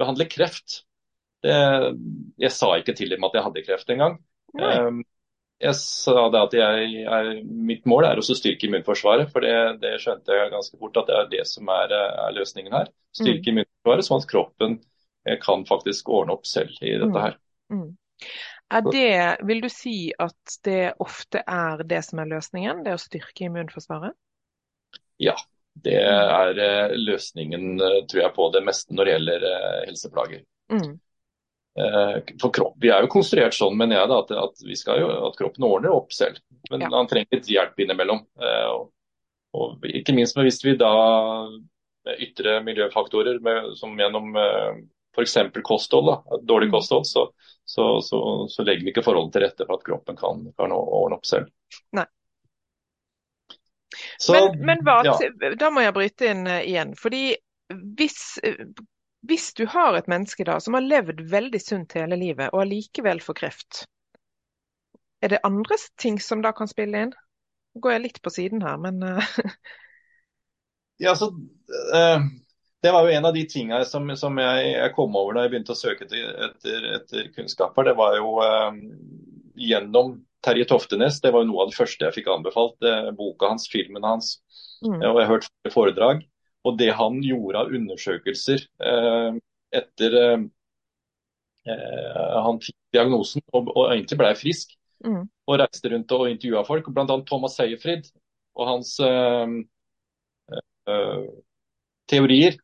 behandle 0.02 0.30
kreft. 0.32 0.84
Det, 1.42 1.56
jeg 2.42 2.54
sa 2.54 2.76
ikke 2.78 2.96
til 2.98 3.16
dem 3.16 3.26
at 3.26 3.38
jeg 3.38 3.48
hadde 3.48 3.66
kreft 3.66 3.90
engang. 3.94 4.20
Um, 4.54 5.02
jeg 5.62 5.78
sa 5.78 6.26
det 6.34 6.42
at 6.42 6.56
jeg, 6.58 7.42
mitt 7.46 7.84
mål 7.90 8.08
er 8.10 8.20
å 8.20 8.26
styrke 8.26 8.68
immunforsvaret. 8.68 9.30
For 9.34 9.46
det, 9.46 9.56
det, 9.82 9.96
skjønte 10.02 10.38
jeg 10.38 10.54
ganske 10.54 10.78
fort 10.82 11.02
at 11.02 11.10
det 11.10 11.18
er 11.18 11.34
det 11.34 11.44
som 11.50 11.70
er, 11.74 11.94
er 11.94 12.38
løsningen 12.38 12.78
her. 12.78 12.90
Styrke 13.18 13.50
mm. 13.50 13.52
immunforsvaret 13.54 14.08
sånn 14.08 14.24
at 14.24 14.30
kroppen 14.30 14.80
kan 15.46 15.68
faktisk 15.70 16.10
ordne 16.10 16.34
opp 16.34 16.48
selv 16.50 16.74
i 16.82 16.96
dette 16.96 17.14
mm. 17.14 17.22
her. 17.22 17.38
Mm. 17.74 17.92
Er 18.72 18.84
det, 18.88 19.46
vil 19.48 19.60
du 19.64 19.68
si 19.72 20.14
at 20.16 20.58
det 20.64 20.94
ofte 21.04 21.42
er 21.44 21.82
det 21.88 22.00
som 22.08 22.22
er 22.24 22.30
løsningen, 22.32 22.86
det 22.86 22.96
å 22.96 23.02
styrke 23.02 23.50
immunforsvaret? 23.50 24.16
Ja, 25.20 25.36
det 25.74 25.98
er 26.00 26.60
eh, 26.60 26.94
løsningen 27.00 27.80
eh, 27.80 27.98
tror 28.10 28.22
jeg 28.24 28.36
på 28.36 28.48
det 28.56 28.62
meste 28.66 28.96
når 28.96 29.08
det 29.08 29.16
gjelder 29.16 29.48
eh, 29.50 29.80
helseplager. 29.90 30.44
Mm. 30.72 30.92
Kropp, 32.42 32.74
Vi 32.84 32.90
er 32.92 33.06
jo 33.06 33.12
konstruert 33.12 33.56
sånn, 33.56 33.78
mener 33.80 33.96
jeg, 33.96 34.10
da, 34.12 34.40
at, 34.44 34.64
jo, 35.00 35.12
at 35.30 35.38
kroppen 35.40 35.64
ordner 35.64 35.94
opp 35.96 36.12
selv. 36.12 36.42
Men 36.68 36.84
ja. 36.84 36.90
han 36.92 37.08
trenger 37.08 37.38
litt 37.38 37.48
hjelp 37.48 37.80
innimellom. 37.80 38.26
Og, 38.76 38.90
og 39.56 39.88
ikke 39.88 40.16
minst 40.18 40.36
hvis 40.36 40.60
vi 40.66 40.74
da 40.80 40.92
med 42.04 42.26
ytre 42.28 42.58
miljøfaktorer 42.66 43.40
med, 43.46 43.72
som 43.80 43.96
gjennom 43.96 44.36
f.eks. 45.16 45.38
kosthold, 45.64 46.08
da, 46.08 46.38
dårlig 46.42 46.72
kosthold, 46.72 47.06
så, 47.08 47.34
så, 47.66 48.02
så, 48.02 48.48
så, 48.50 48.64
legger 48.64 48.86
vi 48.86 48.94
ikke 48.94 49.04
forholdene 49.06 49.36
til 49.36 49.46
rette 49.46 49.68
for 49.68 49.78
at 49.78 49.86
kroppen 49.86 50.18
kan, 50.20 50.46
kan 50.58 50.74
ordne 50.76 51.20
opp 51.20 51.28
selv. 51.28 51.52
Nei. 51.98 52.06
men, 54.32 54.60
men 54.66 54.84
hva, 54.88 55.02
ja. 55.06 55.18
da 55.60 55.72
må 55.74 55.84
jeg 55.84 55.96
bryte 55.96 56.32
inn 56.32 56.46
uh, 56.48 56.62
igjen. 56.64 56.96
fordi 57.00 57.24
hvis, 58.00 58.40
uh, 58.48 58.64
hvis, 59.28 59.52
du 59.58 59.66
har 59.72 60.00
et 60.00 60.10
menneske 60.12 60.48
da 60.48 60.60
som 60.64 60.80
har 60.80 60.88
levd 60.88 61.24
veldig 61.32 61.62
sunt 61.62 61.98
hele 62.00 62.20
livet 62.20 62.54
og 62.56 62.64
allikevel 62.66 63.22
får 63.24 63.40
kreft, 63.44 63.84
er 65.22 65.36
det 65.36 65.44
andre 65.46 65.78
ting 66.02 66.18
som 66.24 66.42
da 66.42 66.54
kan 66.56 66.72
spille 66.72 67.06
inn? 67.08 67.14
Nå 67.72 67.84
går 67.84 67.94
jeg 67.96 68.06
litt 68.08 68.22
på 68.24 68.34
siden 68.34 68.64
her, 68.66 68.80
men 68.82 69.04
Ja, 69.06 69.20
Ja, 71.02 71.16
altså, 71.16 71.32
det 72.82 72.92
var 72.92 73.06
jo 73.06 73.14
en 73.14 73.26
av 73.30 73.34
de 73.34 73.44
tingene 73.46 73.86
som, 73.86 74.10
som 74.18 74.38
jeg, 74.42 74.70
jeg, 74.74 74.94
kom 74.96 75.16
over 75.20 75.38
da 75.38 75.46
jeg 75.46 75.54
begynte 75.54 75.76
å 75.76 75.78
søke 75.78 76.08
etter, 76.08 76.88
etter 76.98 77.28
kunnskaper. 77.36 77.92
Det 77.92 77.94
var 78.00 78.16
jo 78.18 78.32
eh, 78.42 78.80
gjennom 79.70 80.16
Terje 80.42 80.66
Toftenes. 80.70 81.20
Det 81.22 81.30
var 81.34 81.44
jo 81.44 81.52
noe 81.52 81.66
av 81.66 81.70
det 81.70 81.78
første 81.78 82.08
jeg 82.08 82.16
fikk 82.16 82.32
anbefalt. 82.34 82.80
Eh, 82.82 83.12
boka 83.18 83.52
hans, 83.52 83.68
filmen 83.70 84.08
hans. 84.08 84.40
Mm. 84.82 84.98
Og 84.98 85.04
jeg 85.06 85.14
har 85.20 85.30
hørt 85.30 85.74
foredrag. 85.76 86.24
Og 86.66 86.78
det 86.78 86.90
han 86.98 87.22
gjorde 87.26 87.62
av 87.62 87.76
undersøkelser 87.78 88.66
eh, 88.90 89.38
etter 89.78 90.18
eh, 90.24 90.48
eh, 91.70 92.40
han 92.48 92.62
fikk 92.66 92.78
diagnosen 92.98 93.46
og, 93.54 93.70
og 93.76 93.92
egentlig 93.92 94.20
ble 94.24 94.34
frisk. 94.42 94.74
Mm. 95.06 95.22
Og 95.50 95.62
reiste 95.62 95.94
rundt 95.94 96.18
og 96.18 96.28
intervjua 96.30 96.66
folk, 96.66 96.90
bl.a. 96.90 97.22
Thomas 97.30 97.62
Seyerfried 97.62 98.10
og 98.58 98.68
hans 98.74 98.98
eh, 99.06 99.48
teorier 102.10 102.58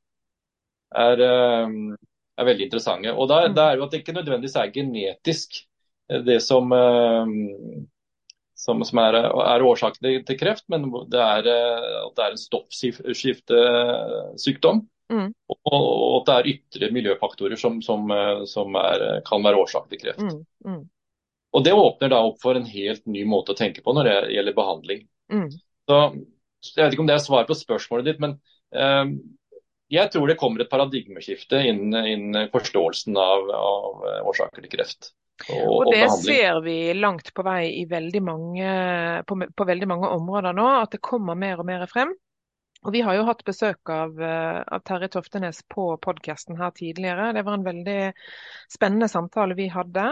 er, 0.96 1.20
eh, 1.20 1.68
er 2.38 2.46
veldig 2.50 2.66
interessante. 2.68 3.14
Og 3.14 3.30
da, 3.30 3.48
mm. 3.48 3.56
da, 3.58 3.64
er 3.70 3.76
jo 3.78 3.86
at 3.86 3.92
det 3.94 4.00
ikke 4.04 4.18
nødvendigvis 4.18 4.58
er 4.60 4.74
genetisk 4.74 5.50
eh, 6.10 6.22
det 6.26 6.40
som, 6.46 6.66
eh, 6.76 7.26
som, 8.58 8.76
som 8.88 8.98
er, 9.04 9.14
er, 9.22 9.68
årsaken 9.72 10.04
til 10.28 10.40
kreft, 10.40 10.66
men 10.74 10.82
det 11.12 11.22
er, 11.22 11.42
at 12.04 12.14
det 12.18 12.24
er 12.26 12.32
en 12.34 12.46
stoffskiftesykdom. 12.46 14.78
Mm. 15.08 15.30
Og, 15.48 15.58
og, 15.72 16.16
at 16.18 16.26
det 16.28 16.36
er 16.36 16.50
ytre 16.52 16.88
miljøfaktorer 16.92 17.58
som, 17.60 17.74
som, 17.86 18.02
som 18.50 18.70
er, 18.76 18.98
kan 19.28 19.44
være 19.46 19.60
årsak 19.62 19.86
til 19.92 20.02
kreft. 20.02 20.26
Mm. 20.26 20.42
Mm. 20.68 20.84
Og 21.56 21.60
Det 21.64 21.74
åpner 21.74 22.10
da 22.12 22.20
opp 22.28 22.40
for 22.44 22.54
en 22.60 22.68
helt 22.68 23.06
ny 23.08 23.24
måte 23.26 23.52
å 23.54 23.58
tenke 23.58 23.82
på 23.86 23.94
når 23.96 24.04
det 24.10 24.18
gjelder 24.36 24.58
behandling. 24.58 25.02
Mm. 25.32 25.50
Så 25.88 25.96
Jeg 26.76 26.84
vet 26.84 26.94
ikke 26.94 27.04
om 27.06 27.10
det 27.10 27.16
er 27.16 27.24
svar 27.24 27.44
på 27.48 27.56
spørsmålet 27.56 28.06
ditt, 28.10 28.20
men 28.20 28.32
um, 28.76 29.37
jeg 29.92 30.12
tror 30.12 30.28
det 30.28 30.38
kommer 30.40 30.64
et 30.64 30.72
paradigmeskifte 30.72 31.62
innen, 31.70 31.96
innen 32.06 32.52
forståelsen 32.52 33.18
av, 33.18 33.50
av, 33.56 34.06
årsaker 34.28 34.66
til 34.66 34.74
kreft. 34.78 35.14
Og, 35.54 35.86
og 35.86 35.92
det 35.94 36.06
og 36.08 36.16
ser 36.26 36.62
vi 36.66 36.78
langt 36.98 37.30
på 37.36 37.46
vei 37.46 37.70
i 37.84 37.84
veldig 37.90 38.22
mange, 38.26 38.70
på, 39.30 39.38
på, 39.54 39.68
veldig 39.70 39.90
mange 39.90 40.10
områder 40.16 40.56
nå, 40.58 40.66
at 40.82 40.96
det 40.96 41.04
kommer 41.06 41.38
mer 41.38 41.62
og 41.62 41.70
mer 41.70 41.86
frem. 41.92 42.16
Og 42.86 42.94
Vi 42.94 43.02
har 43.02 43.16
jo 43.18 43.26
hatt 43.26 43.42
besøk 43.46 43.90
av, 43.90 44.20
av 44.22 44.84
Terje 44.86 45.10
Toftenes 45.16 45.64
på 45.72 45.88
podkasten 46.02 46.60
her 46.60 46.70
tidligere. 46.78 47.32
Det 47.34 47.42
var 47.44 47.58
en 47.58 47.66
veldig 47.66 48.02
spennende 48.72 49.10
samtale 49.10 49.58
vi 49.58 49.66
hadde. 49.74 50.12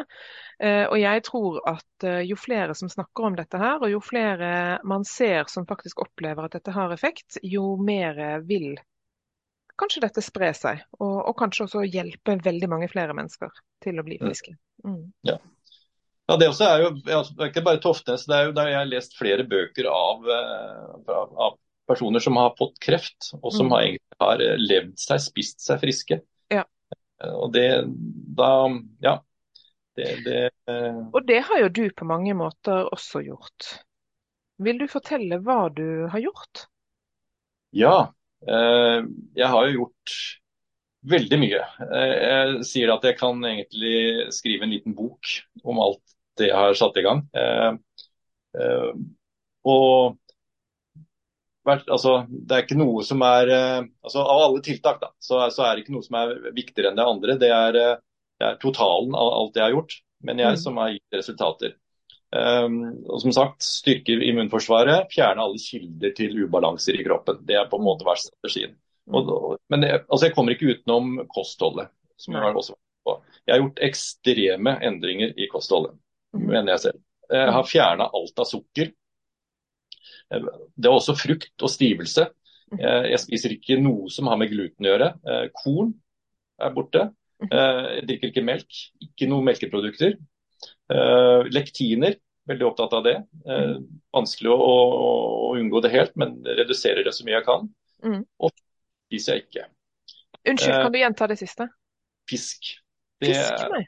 Eh, 0.60 0.84
og 0.88 0.98
jeg 1.00 1.24
tror 1.28 1.60
at 1.70 2.08
eh, 2.08 2.24
jo 2.26 2.38
flere 2.40 2.74
som 2.76 2.90
snakker 2.90 3.30
om 3.30 3.38
dette 3.38 3.62
her, 3.62 3.78
og 3.80 3.94
jo 3.94 4.02
flere 4.04 4.50
man 4.84 5.06
ser 5.08 5.46
som 5.52 5.70
faktisk 5.70 6.04
opplever 6.08 6.48
at 6.48 6.58
dette 6.58 6.74
har 6.74 6.94
effekt, 6.96 7.38
jo 7.46 7.76
mer 7.78 8.42
vil 8.50 8.74
kanskje 9.80 10.04
dette 10.06 10.24
spre 10.24 10.52
seg, 10.56 10.84
og, 11.00 11.18
og, 11.26 11.34
kanskje 11.40 11.66
også 11.68 11.84
hjelpe 11.88 12.38
veldig 12.44 12.70
mange 12.72 12.90
flere 12.92 13.16
mennesker 13.18 13.52
til 13.84 14.00
å 14.00 14.06
bli 14.08 14.18
mm. 14.20 14.26
friske. 14.26 14.56
Mm. 14.86 15.04
Ja. 15.28 15.38
ja. 16.30 16.38
det 16.42 16.50
også 16.52 16.70
er 16.70 16.84
jo 16.86 16.90
altså, 16.96 17.36
det 17.36 17.46
er 17.46 17.52
ikke 17.52 17.66
bare 17.68 17.84
Toftes, 17.84 18.26
det 18.30 18.38
er 18.38 18.50
jo 18.50 18.56
der 18.58 18.72
jeg 18.72 18.80
har 18.80 18.92
lest 18.92 19.18
flere 19.20 19.48
bøker 19.52 19.90
av, 19.92 20.28
eh, 20.38 21.14
av, 21.16 21.38
av 21.48 21.58
personer 21.90 22.24
som 22.24 22.40
har 22.42 22.56
fått 22.60 22.80
kreft, 22.84 23.32
og 23.42 23.52
som 23.54 23.70
mm. 23.72 23.76
har, 23.76 23.90
har, 24.26 24.46
eh, 24.48 24.60
levd 24.62 24.98
seg, 25.02 25.24
spist 25.24 25.66
seg 25.66 25.82
friske. 25.84 26.22
Ja. 26.54 26.66
Eh, 27.24 27.34
og 27.36 27.56
det 27.56 27.70
da 28.38 28.52
Ja. 29.06 29.20
Det, 29.96 30.10
det, 30.26 30.40
og 31.16 31.22
det 31.24 31.38
har 31.48 31.62
jo 31.62 31.68
du 31.72 31.86
på 31.96 32.04
mange 32.04 32.34
måter 32.36 32.90
også 32.92 33.22
gjort. 33.24 33.78
Vil 34.60 34.82
du 34.82 34.90
fortelle 34.92 35.38
hva 35.40 35.70
du 35.72 36.10
har 36.12 36.20
gjort? 36.20 36.66
Ja, 37.72 37.94
Eh, 38.04 38.16
jeg 38.46 39.48
har 39.50 39.68
jo 39.68 39.78
gjort 39.78 40.16
veldig 41.10 41.40
mye. 41.42 41.62
Eh, 41.86 42.14
jeg 42.16 42.68
sier 42.68 42.94
at 42.94 43.06
jeg 43.06 43.18
kan 43.20 43.40
egentlig 43.46 44.28
skrive 44.36 44.66
en 44.66 44.74
liten 44.74 44.96
bok 44.98 45.38
om 45.64 45.82
alt 45.84 46.16
det 46.40 46.50
jeg 46.50 46.58
har 46.58 46.78
satt 46.78 46.98
i 47.00 47.06
gang. 47.06 47.24
Eh, 47.38 47.78
og 49.66 50.18
altså, 51.66 52.18
det 52.30 52.56
er 52.56 52.66
ikke 52.66 52.80
noe 52.80 53.04
som 53.04 53.24
er 53.26 53.50
altså 53.52 54.22
Av 54.22 54.44
alle 54.46 54.62
tiltak 54.64 55.02
da, 55.02 55.10
så, 55.20 55.42
så, 55.52 55.66
er 55.66 55.76
det 55.76 55.84
ikke 55.84 55.96
noe 55.96 56.06
som 56.06 56.20
er 56.22 56.36
viktigere 56.56 56.92
enn 56.92 57.00
det 57.00 57.08
andre. 57.10 57.38
Det 57.42 57.52
er, 57.52 57.80
det 58.40 58.50
er 58.50 58.62
totalen 58.62 59.18
av 59.18 59.34
alt 59.40 59.58
jeg 59.58 59.66
har 59.68 59.76
gjort, 59.76 59.98
men 60.28 60.44
jeg 60.44 60.58
mm. 60.58 60.62
som 60.62 60.80
har 60.82 60.94
gitt 60.96 61.20
resultater. 61.20 61.76
Um, 62.36 62.80
og 63.08 63.22
som 63.24 63.32
sagt, 63.36 63.64
Styrke 63.64 64.16
immunforsvaret, 64.28 65.08
fjerne 65.14 65.44
alle 65.46 65.62
kilder 65.62 66.12
til 66.18 66.36
ubalanser 66.44 66.98
i 67.00 67.06
kroppen. 67.06 67.40
Det 67.48 67.56
er 67.56 67.70
på 67.72 67.80
en 67.80 67.86
måte 67.86 68.08
vært 68.08 68.26
strategien. 68.26 68.76
Og, 69.08 69.30
mm. 69.30 69.62
men 69.72 69.86
jeg, 69.88 70.02
altså 70.10 70.28
jeg 70.28 70.36
kommer 70.36 70.56
ikke 70.56 70.74
utenom 70.74 71.20
kostholdet. 71.32 71.92
som 72.20 72.36
Jeg 72.36 72.44
har 72.44 72.58
også 72.58 72.76
vært 72.76 73.08
på. 73.08 73.18
Jeg 73.46 73.54
har 73.54 73.64
gjort 73.64 73.84
ekstreme 73.88 74.76
endringer 74.90 75.36
i 75.38 75.50
kostholdet, 75.52 75.96
mm. 76.36 76.48
mener 76.48 76.74
jeg 76.76 76.86
selv. 76.88 77.04
Jeg 77.32 77.54
har 77.56 77.70
fjerna 77.70 78.10
alt 78.20 78.42
av 78.42 78.50
sukker. 78.50 78.92
Det 80.30 80.90
er 80.90 80.94
også 80.94 81.16
frukt 81.18 81.64
og 81.66 81.72
stivelse. 81.72 82.28
Mm. 82.74 82.82
Jeg 82.82 83.22
spiser 83.22 83.54
ikke 83.56 83.78
noe 83.82 84.10
som 84.14 84.30
har 84.30 84.40
med 84.42 84.52
gluten 84.52 84.86
å 84.86 84.92
gjøre. 84.92 85.12
Eh, 85.26 85.46
korn 85.56 85.94
er 86.62 86.74
borte. 86.76 87.08
Eh, 87.46 87.82
jeg 88.00 88.06
drikker 88.10 88.32
ikke 88.32 88.46
melk. 88.46 88.80
Ikke 89.06 89.30
noe 89.30 89.46
melkeprodukter. 89.46 90.18
Eh, 90.94 91.50
lektiner 91.54 92.18
veldig 92.50 92.68
opptatt 92.68 92.94
av 92.94 93.04
det. 93.06 93.16
Eh, 93.50 93.76
vanskelig 94.16 94.52
å, 94.54 94.56
å, 94.58 94.76
å, 95.48 95.50
unngå 95.60 95.82
det 95.86 95.92
helt, 95.94 96.16
men 96.20 96.38
reduserer 96.46 97.06
det 97.06 97.14
så 97.16 97.26
mye 97.28 97.38
jeg 97.40 97.48
kan. 97.48 97.68
Mm. 98.06 98.22
Og 98.44 98.54
spiser 99.10 99.38
jeg 99.38 99.48
ikke. 99.48 99.68
Unnskyld, 100.46 100.78
kan 100.78 100.94
du 100.94 101.00
gjenta 101.00 101.28
det 101.32 101.40
siste? 101.42 101.70
Fisk. 102.30 102.76
Det, 103.22 103.32
fisk, 103.32 103.68
nei. 103.72 103.86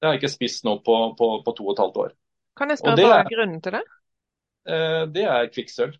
det 0.00 0.06
har 0.06 0.14
jeg 0.14 0.22
ikke 0.22 0.32
spist 0.32 0.64
nå 0.64 0.78
på, 0.84 0.96
på, 1.18 1.30
på, 1.44 1.56
to 1.56 1.66
og 1.66 1.74
et 1.74 1.82
halvt 1.84 2.04
år. 2.04 2.14
Kan 2.60 2.72
jeg 2.72 2.80
spørre 2.80 3.08
hva 3.08 3.18
er 3.22 3.32
grunnen 3.32 3.60
til 3.64 3.76
det? 3.76 3.82
Eh, 4.70 5.02
det 5.12 5.26
er 5.28 5.50
kvikksølv. 5.52 5.96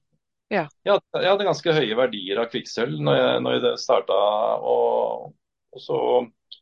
Ja. 0.51 0.65
Jeg, 0.83 0.97
hadde, 0.97 1.23
jeg 1.23 1.31
hadde 1.31 1.47
ganske 1.47 1.75
høye 1.77 1.97
verdier 1.99 2.41
av 2.43 2.51
kvikksølv 2.51 3.03
når 3.07 3.19
jeg, 3.21 3.43
når 3.45 3.57
jeg 3.57 3.81
starta. 3.85 4.19
Og, 4.67 5.31
og, 5.71 5.83
så 5.83 5.99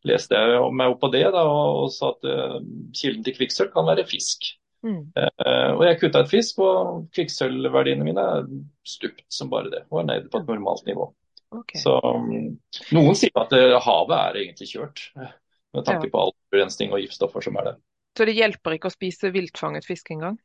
leste 0.09 0.37
jeg 0.37 0.73
meg 0.77 0.93
opp 0.93 1.01
på 1.03 1.13
det 1.15 1.25
da, 1.35 1.45
og 1.49 1.89
sa 1.95 2.13
at 2.13 2.29
uh, 2.29 2.59
kilden 2.97 3.25
til 3.27 3.37
kvikksølv 3.39 3.73
kan 3.73 3.89
være 3.89 4.05
fisk. 4.09 4.51
Mm. 4.87 5.01
Uh, 5.17 5.71
og 5.75 5.83
jeg 5.87 5.99
kutta 6.03 6.23
et 6.23 6.31
fisk, 6.31 6.61
og 6.63 7.09
kvikksølvverdiene 7.17 8.07
mine 8.07 8.25
er 8.35 8.49
stupt 8.87 9.25
som 9.33 9.51
bare 9.53 9.73
det. 9.73 9.85
Og 9.91 10.03
er 10.03 10.09
nede 10.13 10.31
på 10.33 10.43
et 10.43 10.51
normalt 10.51 10.87
nivå. 10.87 11.11
Okay. 11.51 11.81
Så 11.81 11.95
um, 12.05 12.59
noen 12.95 13.17
sier 13.17 13.33
at 13.41 13.55
uh, 13.57 13.79
havet 13.83 14.17
er 14.19 14.43
egentlig 14.43 14.69
kjørt, 14.71 15.07
med 15.17 15.87
tanke 15.87 16.09
ja. 16.09 16.13
på 16.13 16.21
all 16.23 16.35
forurensning 16.51 16.93
og 16.93 17.01
giftstoffer 17.03 17.45
som 17.45 17.57
er 17.61 17.73
der. 17.73 17.81
Så 18.19 18.27
det 18.29 18.37
hjelper 18.37 18.77
ikke 18.77 18.91
å 18.91 18.95
spise 18.95 19.33
viltfanget 19.35 19.87
fisk 19.87 20.13
engang? 20.13 20.39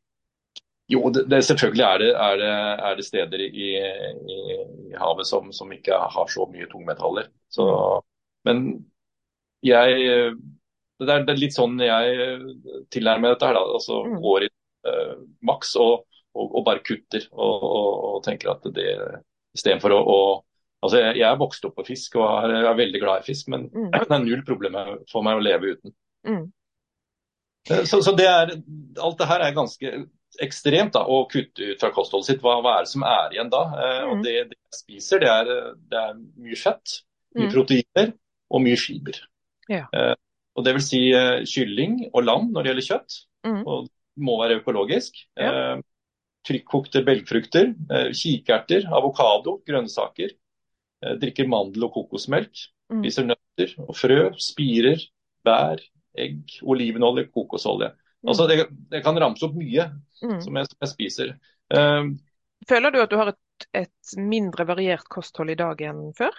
Jo, 0.91 1.07
det, 1.15 1.25
det, 1.31 1.39
selvfølgelig 1.47 1.83
er 1.87 2.01
det, 2.01 2.09
er, 2.11 2.39
det, 2.39 2.49
er 2.87 2.97
det, 2.99 3.05
steder 3.07 3.43
i, 3.43 3.49
i, 3.49 3.69
i 4.91 4.97
havet 4.99 5.27
som, 5.27 5.47
som, 5.55 5.71
ikke 5.71 5.95
har 5.95 6.27
så 6.31 6.45
mye 6.51 6.67
tungmetaller. 6.71 7.29
Så, 7.51 7.65
mm. 7.65 8.09
men 8.49 8.65
jeg 9.63 10.35
det 11.05 11.13
er, 11.13 11.27
det 11.27 11.35
er, 11.35 11.41
litt 11.41 11.55
sånn 11.55 11.77
jeg 11.81 12.39
tilnærmer 12.93 13.33
dette 13.33 13.49
her. 13.49 13.57
da, 13.57 13.77
altså 13.77 13.99
mm. 14.07 14.17
Går 14.23 14.47
i 14.47 14.49
eh, 14.89 15.13
maks 15.49 15.75
og, 15.81 16.07
og, 16.33 16.47
og, 16.47 16.63
bare 16.65 16.83
kutter. 16.85 17.27
Og, 17.31 17.67
og, 17.69 18.17
tenker 18.25 18.53
at 18.55 18.65
det 18.75 18.89
istedenfor 19.53 19.93
å, 19.93 20.01
å 20.01 20.19
altså 20.83 20.99
jeg, 20.99 21.19
jeg, 21.21 21.27
er 21.29 21.39
vokst 21.41 21.65
opp 21.67 21.77
på 21.79 21.87
fisk 21.87 22.17
og 22.19 22.25
er, 22.25 22.57
er 22.63 22.79
veldig 22.79 23.01
glad 23.03 23.23
i 23.23 23.27
fisk, 23.27 23.51
men 23.53 23.69
mm. 23.69 23.91
det 23.93 24.09
er 24.09 24.25
null 24.25 24.43
problem 24.47 24.79
for 25.11 25.25
meg 25.25 25.39
å 25.39 25.45
leve 25.45 25.75
uten. 25.75 25.95
Mm. 26.27 26.43
Eh, 27.69 27.85
så, 27.89 28.01
så 28.03 28.15
det 28.17 28.27
er, 28.27 28.57
alt 28.99 29.19
det 29.19 29.29
her 29.29 29.45
er 29.45 29.55
ganske 29.55 29.95
ekstremt 30.41 30.95
da, 30.95 31.03
å 31.05 31.23
kutte 31.29 31.73
ut 31.73 31.81
fra 31.81 31.91
kostholdet 31.93 32.31
sitt. 32.31 32.43
Hva, 32.43 32.57
hva 32.63 32.77
er 32.79 32.87
det 32.87 32.93
som 32.93 33.05
er 33.07 33.35
igjen 33.35 33.53
da? 33.53 33.63
Eh, 33.77 34.01
og 34.07 34.17
mm. 34.19 34.25
det, 34.25 34.35
det, 34.51 34.59
jeg 34.59 34.79
spiser, 34.79 35.23
det 35.23 35.31
er, 35.31 35.53
det 35.91 36.01
er 36.01 36.17
mye 36.17 36.59
fett, 36.59 36.99
mye 37.37 37.49
mm. 37.49 37.53
proteiner 37.53 38.13
og 38.53 38.65
mye 38.65 38.79
fiber. 38.79 39.21
Ja. 39.71 39.85
Eh, 39.95 40.13
Og 40.53 40.65
det 40.65 40.75
vil 40.77 40.85
si 40.85 41.01
kylling 41.49 41.97
og 42.11 42.25
lam 42.27 42.51
når 42.53 42.61
det 42.61 42.71
gjelder 42.71 42.87
kjøtt. 42.89 43.17
Mm. 43.47 43.61
Og 43.65 43.89
må 44.23 44.37
være 44.41 44.59
økologisk. 44.61 45.17
Ja. 45.39 45.79
Trykkokte 46.45 47.01
belgfrukter, 47.07 47.71
kikerter, 48.13 48.85
avokado, 48.93 49.55
grønnsaker. 49.65 50.35
Drikker 51.21 51.49
mandel 51.49 51.87
og 51.87 51.95
kokosmelk. 51.95 52.67
Mm. 52.93 53.01
Spiser 53.01 53.27
nøtter 53.31 53.73
og 53.81 53.95
frø, 53.97 54.19
spirer, 54.37 55.01
bær, 55.45 55.81
egg, 56.13 56.59
olivenolje, 56.61 57.27
kokosolje. 57.33 57.89
Mm. 58.23 58.29
Altså 58.29 58.47
det, 58.47 58.59
det, 58.91 59.01
kan 59.03 59.17
ramse 59.19 59.45
opp 59.47 59.55
mye 59.57 59.89
mm. 60.23 60.39
som, 60.43 60.55
jeg, 60.55 60.69
som, 60.69 60.77
jeg, 60.79 60.91
spiser. 60.93 61.33
Um, 61.73 62.15
Føler 62.69 62.93
du 62.93 63.01
at 63.03 63.11
du 63.11 63.17
har 63.19 63.33
et, 63.33 63.67
et, 63.75 64.13
mindre 64.19 64.67
variert 64.69 65.09
kosthold 65.11 65.51
i 65.51 65.59
dag 65.59 65.81
enn 65.89 66.05
før? 66.15 66.37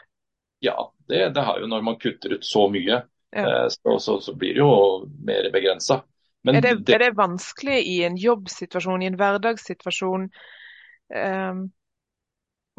Ja, 0.64 0.78
det, 1.10 1.26
det 1.36 1.44
har 1.44 1.60
jo 1.60 1.68
når 1.68 1.84
man 1.84 1.98
kutter 2.00 2.38
ut 2.38 2.46
så 2.46 2.64
mye. 2.72 3.02
Ja. 3.34 3.64
Eh, 3.64 3.68
så, 3.74 3.98
så, 3.98 4.18
så, 4.22 4.34
blir 4.38 4.54
det 4.54 4.62
jo 4.62 4.74
mer 5.26 5.50
begrensa. 5.54 6.02
Er, 6.46 6.66
er, 6.66 6.98
det 7.00 7.14
vanskelig 7.16 7.80
i 7.88 8.02
en 8.04 8.18
jobbsituasjon, 8.20 9.02
i 9.02 9.08
en 9.08 9.16
hverdagssituasjon? 9.16 10.28
Um, 11.14 11.62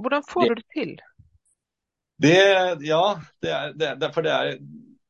hvordan 0.01 0.25
får 0.29 0.49
du 0.49 0.55
det 0.59 0.67
til? 0.73 0.91
Det, 2.21 2.37
ja, 2.85 3.05
det 3.41 3.51
er, 3.51 3.73
det, 3.75 4.11
for 4.13 4.23
det 4.23 4.31
er, 4.31 4.59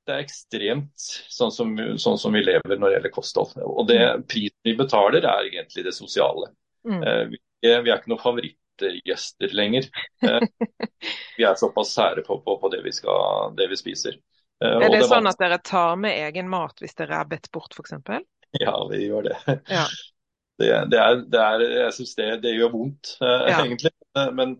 det 0.05 0.13
er 0.13 0.23
ekstremt 0.23 1.07
sånn 1.33 1.53
som, 1.53 1.73
sånn 2.01 2.19
som, 2.21 2.33
vi 2.33 2.43
lever 2.45 2.77
når 2.77 2.87
det 2.87 2.95
gjelder 2.97 3.13
kosthold. 3.13 3.55
Og 3.65 3.89
det 3.89 3.99
mm. 4.01 4.25
prisen 4.29 4.69
vi 4.69 4.77
betaler 4.77 5.25
er 5.25 5.49
egentlig 5.49 5.85
det 5.85 5.95
sosiale. 5.97 6.51
Mm. 6.87 7.01
Eh, 7.01 7.23
vi, 7.33 7.41
vi, 7.65 7.73
er 7.89 7.97
ikke 7.97 8.13
noen 8.13 8.23
favorittgjester 8.23 9.55
lenger. 9.57 9.89
Eh, 10.25 10.47
vi 11.37 11.45
er 11.45 11.59
såpass 11.59 11.93
sære 11.97 12.25
på, 12.25 12.39
på, 12.45 12.57
på 12.61 12.73
det, 12.73 12.81
vi 12.85 12.93
skal, 12.95 13.53
det, 13.57 13.69
vi 13.73 13.81
spiser. 13.83 14.17
Eh, 14.63 14.71
er 14.71 14.87
det, 14.87 15.01
det 15.01 15.09
sånn 15.09 15.27
at 15.27 15.39
dere 15.41 15.59
tar 15.63 15.97
med 15.99 16.15
egen 16.27 16.49
mat 16.51 16.79
hvis 16.83 16.95
dere 16.97 17.19
er 17.21 17.29
bedt 17.29 17.51
bort 17.55 17.75
f.eks.? 17.75 17.97
Ja, 18.61 18.75
vi 18.91 19.05
gjør 19.07 19.31
det. 19.31 19.39
Ja. 19.71 19.87
Det, 20.55 20.69
det, 20.87 20.95
er, 20.95 21.17
det 21.27 21.39
er, 21.43 21.61
jeg 21.81 21.93
synes 21.97 22.11
det, 22.15 22.25
det, 22.45 22.51
gjør 22.55 22.69
vondt, 22.71 23.09
eh, 23.19 23.41
ja. 23.51 23.57
egentlig. 23.65 23.89
Men 24.37 24.53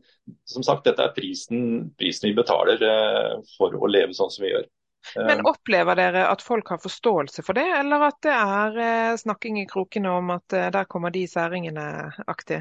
som 0.43 0.65
sagt, 0.67 0.83
dette 0.83 1.05
er 1.05 1.13
prisen, 1.15 1.61
prisen 1.95 2.27
vi 2.27 2.33
betaler 2.35 2.81
eh, 2.83 3.37
for 3.55 3.77
å 3.79 3.87
leve 3.87 4.11
sånn 4.17 4.33
som 4.33 4.43
vi 4.43 4.49
gjør. 4.51 4.65
Men 5.15 5.39
eh, 5.39 5.47
opplever 5.47 5.95
dere 5.95 6.25
at 6.27 6.43
folk 6.43 6.73
har 6.73 6.81
forståelse 6.83 7.45
for 7.47 7.55
det, 7.55 7.63
eller 7.79 8.09
at 8.09 8.19
det 8.27 8.35
er 8.35 8.81
eh, 8.87 9.13
snakking 9.23 9.61
i 9.61 9.67
krokene 9.71 10.17
om 10.17 10.35
at 10.35 10.57
der 10.75 10.91
kommer 10.91 11.15
de 11.15 11.23
særingene-aktig? 11.31 12.59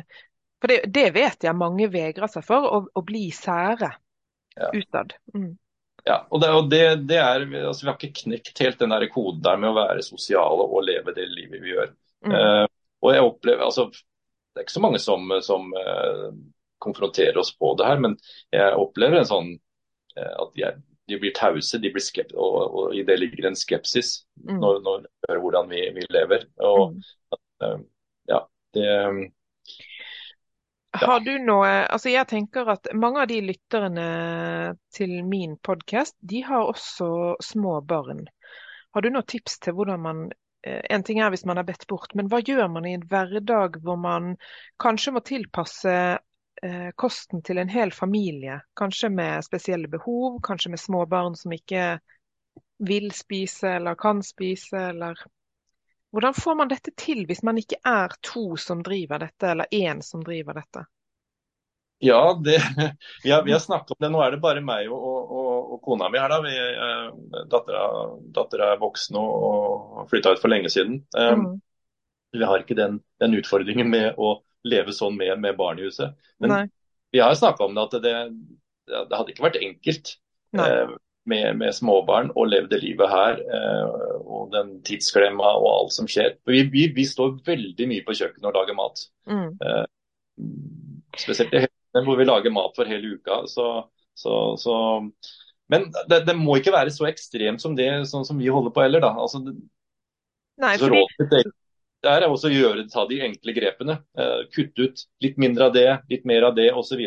For 0.63 0.71
det, 0.71 0.79
det, 0.95 1.09
vet 1.19 1.49
jeg 1.49 1.59
mange 1.59 1.91
vegrer 1.91 2.31
seg 2.31 2.47
for, 2.47 2.71
å, 2.71 2.85
å 2.87 3.03
bli 3.03 3.27
sære 3.35 3.91
ja. 4.55 4.71
utad. 4.71 5.19
Mm. 5.35 5.57
Ja, 6.05 6.19
og, 6.29 6.41
det, 6.43 6.49
og 6.53 6.67
det, 6.69 6.81
det, 7.09 7.17
er, 7.17 7.45
altså 7.65 7.85
Vi 7.87 7.89
har 7.89 7.97
ikke 7.97 8.25
knekt 8.25 8.61
helt 8.61 8.81
den 8.81 8.93
der 8.93 9.07
koden 9.13 9.41
der 9.45 9.61
med 9.61 9.71
å 9.71 9.77
være 9.79 10.05
sosiale 10.05 10.67
og 10.67 10.83
leve 10.85 11.15
det 11.17 11.25
livet 11.31 11.63
vi 11.63 11.73
gjør. 11.73 11.95
Mm. 12.27 12.35
Uh, 12.35 12.65
og 13.05 13.15
jeg 13.15 13.29
opplever, 13.29 13.63
altså, 13.65 13.87
Det 13.89 14.61
er 14.61 14.67
ikke 14.67 14.77
så 14.77 14.83
mange 14.85 15.01
som, 15.01 15.33
som 15.45 15.71
uh, 15.73 16.27
konfronterer 16.85 17.39
oss 17.41 17.55
på 17.57 17.73
det 17.81 17.89
her, 17.89 18.03
men 18.05 18.19
jeg 18.53 18.81
opplever 18.81 19.21
en 19.21 19.31
sånn 19.31 19.55
uh, 20.19 20.35
at 20.45 20.61
jeg 20.61 20.83
de 21.05 21.19
blir 21.21 21.35
tause, 21.37 21.77
de 21.77 21.91
blir 21.93 22.21
og, 22.33 22.55
og, 22.65 22.95
i 22.97 23.03
det 23.05 23.19
ligger 23.21 23.51
en 23.51 23.59
skepsis 23.59 24.23
mm. 24.41 24.55
når, 24.57 24.79
når 24.85 25.03
de 25.03 25.11
hører 25.29 25.41
hvordan 25.43 25.67
vi, 25.69 25.83
vi 25.99 26.07
lever. 26.09 26.47
Og, 26.65 26.95
mm. 26.95 27.83
ja, 28.33 28.41
det 28.73 28.87
ja. 28.89 29.11
Har 30.95 31.21
du 31.21 31.33
noe 31.43 31.71
Altså 31.91 32.13
jeg 32.13 32.29
tenker 32.31 32.69
at 32.71 32.87
mange 32.95 33.25
av 33.25 33.31
de 33.31 33.41
lytterne 33.43 34.05
til 34.95 35.17
min 35.27 35.57
podkast, 35.59 36.15
de 36.23 36.45
har 36.47 36.69
også 36.71 37.09
små 37.43 37.81
barn. 37.83 38.23
Har 38.95 39.03
du 39.03 39.11
noen 39.11 39.27
tips 39.27 39.59
til 39.65 39.75
hvordan 39.75 40.05
man 40.05 40.21
eh, 40.63 40.83
en 40.95 41.03
ting 41.03 41.19
er 41.19 41.33
hvis 41.35 41.47
man 41.51 41.59
er 41.59 41.67
bedt 41.67 41.89
bort, 41.91 42.15
men 42.15 42.31
hva 42.31 42.39
gjør 42.47 42.71
man 42.71 42.87
i 42.87 42.95
en 42.95 43.07
hverdag 43.11 43.81
hvor 43.83 43.99
man 43.99 44.37
kanskje 44.83 45.17
må 45.17 45.25
tilpasse 45.27 45.97
eh, 46.15 46.91
kosten 46.95 47.43
til 47.43 47.59
en 47.59 47.75
hel 47.75 47.91
familie. 47.95 48.61
Kanskje 48.79 49.11
med 49.11 49.43
spesielle 49.49 49.91
behov, 49.91 50.39
kanskje 50.47 50.77
med 50.77 50.85
små 50.85 51.03
barn 51.11 51.35
som 51.35 51.57
ikke 51.59 51.97
vil 52.87 53.11
spise 53.15 53.81
eller 53.81 53.99
kan 53.99 54.23
spise, 54.23 54.93
eller 54.95 55.19
Hvordan 56.15 56.35
får 56.35 56.55
man 56.55 56.69
dette 56.71 56.93
til 56.95 57.25
hvis 57.27 57.41
man 57.43 57.57
ikke 57.59 57.81
er 57.91 58.13
to 58.23 58.55
som 58.55 58.85
driver 58.87 59.19
dette, 59.19 59.49
eller 59.51 59.67
én 59.75 59.99
som 59.99 60.21
driver 60.23 60.55
dette? 60.55 60.85
Ja, 61.99 62.41
det, 62.45 62.59
vi 63.25 63.31
har, 63.31 63.45
vi 63.45 63.53
har 63.53 63.59
snakket 63.63 63.91
om 63.95 64.01
det. 64.01 64.11
Nå 64.13 64.23
er 64.25 64.35
det 64.35 64.43
bare 64.43 64.63
meg 64.65 64.91
og, 64.93 65.05
og, 65.05 65.75
og 65.75 65.85
kona 65.85 66.11
mi 66.13 66.21
her. 66.21 66.33
da. 66.33 66.41
Eh, 66.51 67.45
Dattera 67.51 68.73
er 68.73 68.83
voksen 68.83 69.19
og, 69.21 69.31
og 70.01 70.11
flytta 70.11 70.35
ut 70.35 70.43
for 70.43 70.53
lenge 70.53 70.73
siden. 70.73 71.03
Um, 71.17 71.45
mm. 71.45 71.55
Vi 72.35 72.45
har 72.45 72.65
ikke 72.65 72.77
den, 72.79 72.99
den, 73.23 73.37
utfordringen 73.39 73.91
med 73.93 74.19
å 74.19 74.37
leve 74.67 74.95
sånn 74.97 75.17
med, 75.17 75.37
med 75.41 75.57
barn 75.59 75.79
i 75.79 75.87
huset. 75.87 76.17
Men 76.43 76.53
Nei. 76.53 76.65
vi 77.15 77.23
har 77.23 77.35
snakka 77.39 77.69
om 77.69 77.77
det 77.77 77.87
at 77.87 77.97
det, 78.03 78.15
det, 78.91 79.15
hadde 79.15 79.35
ikke 79.35 79.47
vært 79.47 79.61
enkelt 79.63 80.15
eh, 80.59 80.95
med, 81.31 81.61
med, 81.61 81.71
småbarn 81.77 82.33
å 82.35 82.47
leve 82.49 82.73
det 82.73 82.83
livet 82.83 83.13
her. 83.13 83.39
Eh, 83.39 84.19
og 84.25 84.51
den 84.55 84.81
tidsklemma 84.87 85.55
og 85.61 85.69
alt 85.71 85.95
som 85.97 86.11
skjer. 86.11 86.35
Vi, 86.51 86.65
vi, 86.73 86.89
vi, 86.97 87.07
står 87.07 87.39
veldig 87.47 87.89
mye 87.93 88.05
på 88.07 88.17
kjøkkenet 88.19 88.51
og 88.51 88.59
lager 88.59 88.79
mat. 88.81 89.07
Mm. 89.31 89.49
Eh, 89.63 89.85
spesielt 91.23 91.55
i 91.55 91.65
helgene 91.95 92.11
hvor 92.11 92.21
vi 92.21 92.27
lager 92.29 92.55
mat 92.55 92.77
for 92.77 92.91
hele 92.91 93.17
uka. 93.17 93.45
Så, 93.51 93.69
så, 94.19 94.57
så 94.61 94.77
men 95.73 95.89
det, 96.09 96.25
det, 96.27 96.37
må 96.37 96.59
ikke 96.59 96.75
være 96.75 96.93
så 96.95 97.09
ekstremt 97.09 97.63
som 97.63 97.77
det 97.79 97.89
sånn 98.11 98.27
som 98.27 98.41
vi 98.41 98.51
holder 98.53 98.75
på 98.75 98.85
heller. 98.85 99.05
da. 99.05 99.15
Altså, 99.17 99.41
Nei, 100.61 100.75
fordi 100.79 101.05
det 102.05 102.13
er 102.13 102.27
også 102.29 102.51
å 102.51 102.53
gjøre, 102.53 102.85
ta 102.93 103.07
de 103.09 103.23
enkle 103.25 103.55
grepene. 103.57 103.99
Uh, 104.19 104.45
kutte 104.53 104.91
ut 104.91 105.07
litt 105.25 105.41
mindre 105.41 105.71
av 105.71 105.75
det, 105.77 105.89
litt 106.13 106.27
mer 106.29 106.51
av 106.51 106.59
det 106.59 106.69
osv. 106.77 107.01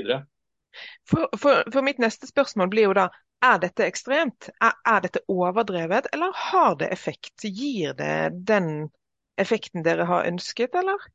For, 1.09 1.29
for, 1.37 1.63
for 1.73 1.85
mitt 1.85 2.01
neste 2.01 2.29
spørsmål 2.29 2.71
blir 2.73 2.89
jo 2.89 2.97
da, 2.97 3.07
er 3.45 3.59
dette 3.61 3.85
ekstremt? 3.85 4.49
Er, 4.57 4.73
er, 4.89 5.03
dette 5.05 5.21
overdrevet, 5.29 6.09
eller 6.15 6.33
har 6.49 6.79
det 6.81 6.89
effekt? 6.93 7.45
Gir 7.45 7.93
det 7.97 8.31
den 8.49 8.89
effekten 9.37 9.85
dere 9.85 10.07
har 10.09 10.25
ønsket, 10.25 10.73
eller? 10.81 11.05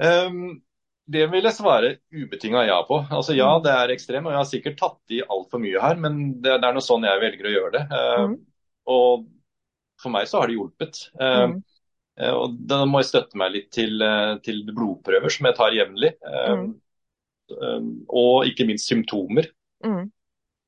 Um, 0.00 0.62
det 1.10 1.24
vil 1.32 1.46
jeg 1.46 1.56
svare 1.56 1.94
ubetinga 2.14 2.62
ja 2.68 2.78
på. 2.86 3.00
Altså 3.08 3.34
Ja, 3.36 3.50
mm. 3.56 3.64
det 3.64 3.74
er 3.74 3.94
ekstremt, 3.94 4.28
og 4.28 4.34
jeg 4.34 4.40
har 4.40 4.48
sikkert 4.50 4.78
tatt 4.78 5.16
i 5.16 5.22
altfor 5.26 5.62
mye 5.62 5.82
her, 5.82 5.98
men 5.98 6.20
det, 6.38 6.56
det, 6.60 6.68
er 6.68 6.76
noe 6.76 6.86
sånn 6.86 7.06
jeg 7.08 7.22
velger 7.22 7.50
å 7.50 7.54
gjøre 7.56 7.72
det. 7.76 7.82
Uh, 7.90 8.22
mm. 8.30 8.36
Og 8.94 9.26
for 10.00 10.14
meg 10.14 10.30
så 10.30 10.40
har 10.40 10.50
det 10.50 10.56
hjulpet. 10.56 11.02
Uh, 11.18 11.50
mm. 11.50 11.58
Eh, 12.20 12.34
og 12.36 12.56
da 12.68 12.82
må 12.88 13.00
jeg 13.00 13.10
støtte 13.10 13.38
meg 13.40 13.54
litt 13.54 13.70
til, 13.74 14.00
eh, 14.04 14.36
til 14.44 14.62
blodprøver 14.68 15.32
som 15.32 15.48
jeg 15.48 15.58
tar 15.58 15.76
jevnlig. 15.76 16.14
Eh, 16.20 16.54
mm. 16.60 17.92
Og 18.14 18.46
ikke 18.46 18.66
minst 18.68 18.90
symptomer. 18.90 19.48
Mm. 19.84 20.10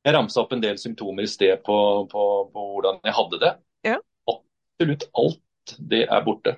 Jeg 0.02 0.14
ramsa 0.16 0.42
opp 0.42 0.54
en 0.56 0.62
del 0.64 0.80
symptomer 0.82 1.26
i 1.26 1.30
sted 1.30 1.60
på, 1.66 1.76
på, 2.10 2.22
på 2.50 2.64
hvordan 2.72 2.98
jeg 3.06 3.14
hadde 3.18 3.38
det. 3.44 3.52
Ja. 3.86 3.98
Absolutt 4.32 5.06
alt 5.14 5.76
det 5.92 6.06
er 6.08 6.24
borte. 6.26 6.56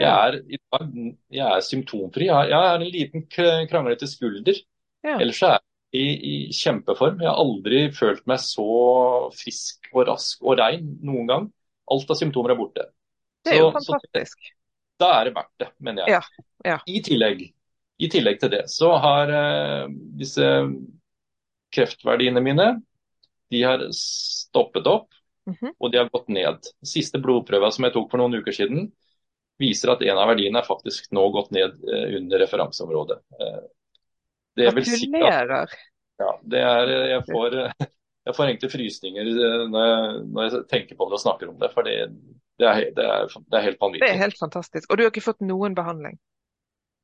Jeg 0.00 0.10
er, 0.10 0.40
jeg 1.30 1.44
er 1.46 1.62
symptomfri. 1.62 2.26
Jeg 2.26 2.56
har 2.58 2.80
en 2.80 2.90
liten 2.90 3.26
kranglete 3.30 4.08
skulder. 4.10 4.56
Ja. 5.04 5.18
Ellers 5.20 5.42
er 5.46 5.54
jeg 5.54 5.62
i, 5.94 6.04
i, 6.04 6.34
kjempeform. 6.54 7.20
Jeg 7.22 7.30
har 7.30 7.38
aldri 7.38 7.84
følt 7.94 8.24
meg 8.30 8.42
så 8.42 8.66
frisk 9.38 9.90
og 9.92 10.08
rask 10.10 10.42
og 10.42 10.58
rein 10.58 10.96
noen 11.06 11.30
gang. 11.30 11.48
Alt 11.94 12.10
av 12.10 12.18
symptomer 12.18 12.54
er 12.54 12.58
borte. 12.58 12.88
Det 13.44 13.54
er 13.54 13.62
jo 13.62 13.70
så, 13.76 13.92
fantastisk. 13.92 14.48
Så 14.48 15.04
da 15.04 15.10
er 15.18 15.28
det 15.28 15.34
verdt 15.36 15.62
det, 15.62 15.70
mener 15.84 16.02
jeg. 16.08 16.16
Ja, 16.16 16.48
ja. 16.72 16.78
I, 16.88 17.00
tillegg, 17.04 17.44
I, 17.98 18.10
tillegg, 18.10 18.40
til 18.42 18.52
det 18.54 18.64
så 18.72 18.94
har 19.02 19.30
uh, 19.30 19.92
disse 20.18 20.48
kreftverdiene 21.74 22.42
mine 22.42 22.68
de 23.52 23.62
har 23.62 23.82
stoppet 23.94 24.86
opp 24.90 25.10
mm 25.46 25.54
-hmm. 25.54 25.72
og 25.78 25.92
de 25.92 25.98
har 25.98 26.08
gått 26.10 26.28
ned. 26.28 26.58
Siste 26.82 27.18
blodprøva 27.18 27.70
som 27.70 27.84
jeg 27.84 27.92
tok 27.92 28.10
for 28.10 28.18
noen 28.18 28.34
uker 28.34 28.52
siden, 28.52 28.92
viser 29.60 29.94
at 29.94 30.02
en 30.04 30.20
av 30.20 30.30
verdiene 30.32 30.60
er 30.60 30.66
faktisk 30.66 31.10
nå 31.14 31.24
gått 31.34 31.52
ned 31.54 31.76
uh, 31.86 32.06
under 32.18 32.42
referanseområdet. 32.42 33.18
Uh, 33.40 33.60
det 34.58 34.70
vil 34.76 34.86
si 34.86 35.10
at, 35.18 35.74
ja, 36.22 36.30
det 36.46 36.60
er, 36.62 36.92
jeg 37.10 37.22
får, 37.26 37.56
jeg 38.28 38.36
får 38.36 38.46
egentlig 38.46 38.70
frysninger 38.70 39.30
når 39.70 39.88
jeg, 39.88 40.20
når 40.30 40.46
jeg, 40.46 40.62
tenker 40.70 40.98
på 40.98 41.08
det 41.08 41.18
og 41.18 41.24
snakker 41.24 41.50
om 41.50 41.58
det. 41.58 41.72
for 41.74 41.86
det, 41.86 41.96
det 42.62 42.68
er, 42.70 42.84
det, 42.94 43.08
er, 43.08 43.26
det 43.34 43.58
er, 43.58 43.66
helt 43.66 43.82
vanvittig. 43.82 44.06
Det 44.06 44.12
er 44.14 44.22
helt 44.22 44.38
fantastisk. 44.38 44.86
Og 44.90 44.98
du 44.98 45.04
har 45.04 45.10
ikke 45.10 45.26
fått 45.26 45.42
noen 45.42 45.74
behandling? 45.74 46.20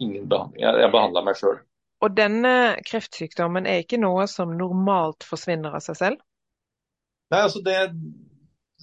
Ingen 0.01 0.29
behandling. 0.31 0.63
Jeg, 0.63 0.83
jeg 0.85 0.95
behandla 0.95 1.25
meg 1.27 1.39
sjøl. 1.41 1.59
Og 2.01 2.15
denne 2.17 2.53
kreftsykdommen 2.87 3.67
er 3.69 3.83
ikke 3.83 3.99
noe 4.01 4.25
som 4.31 4.55
normalt 4.57 5.27
forsvinner 5.27 5.75
av 5.77 5.85
seg 5.85 5.99
selv? 5.99 6.23
Nei, 7.31 7.43
altså 7.45 7.61
det 7.63 7.77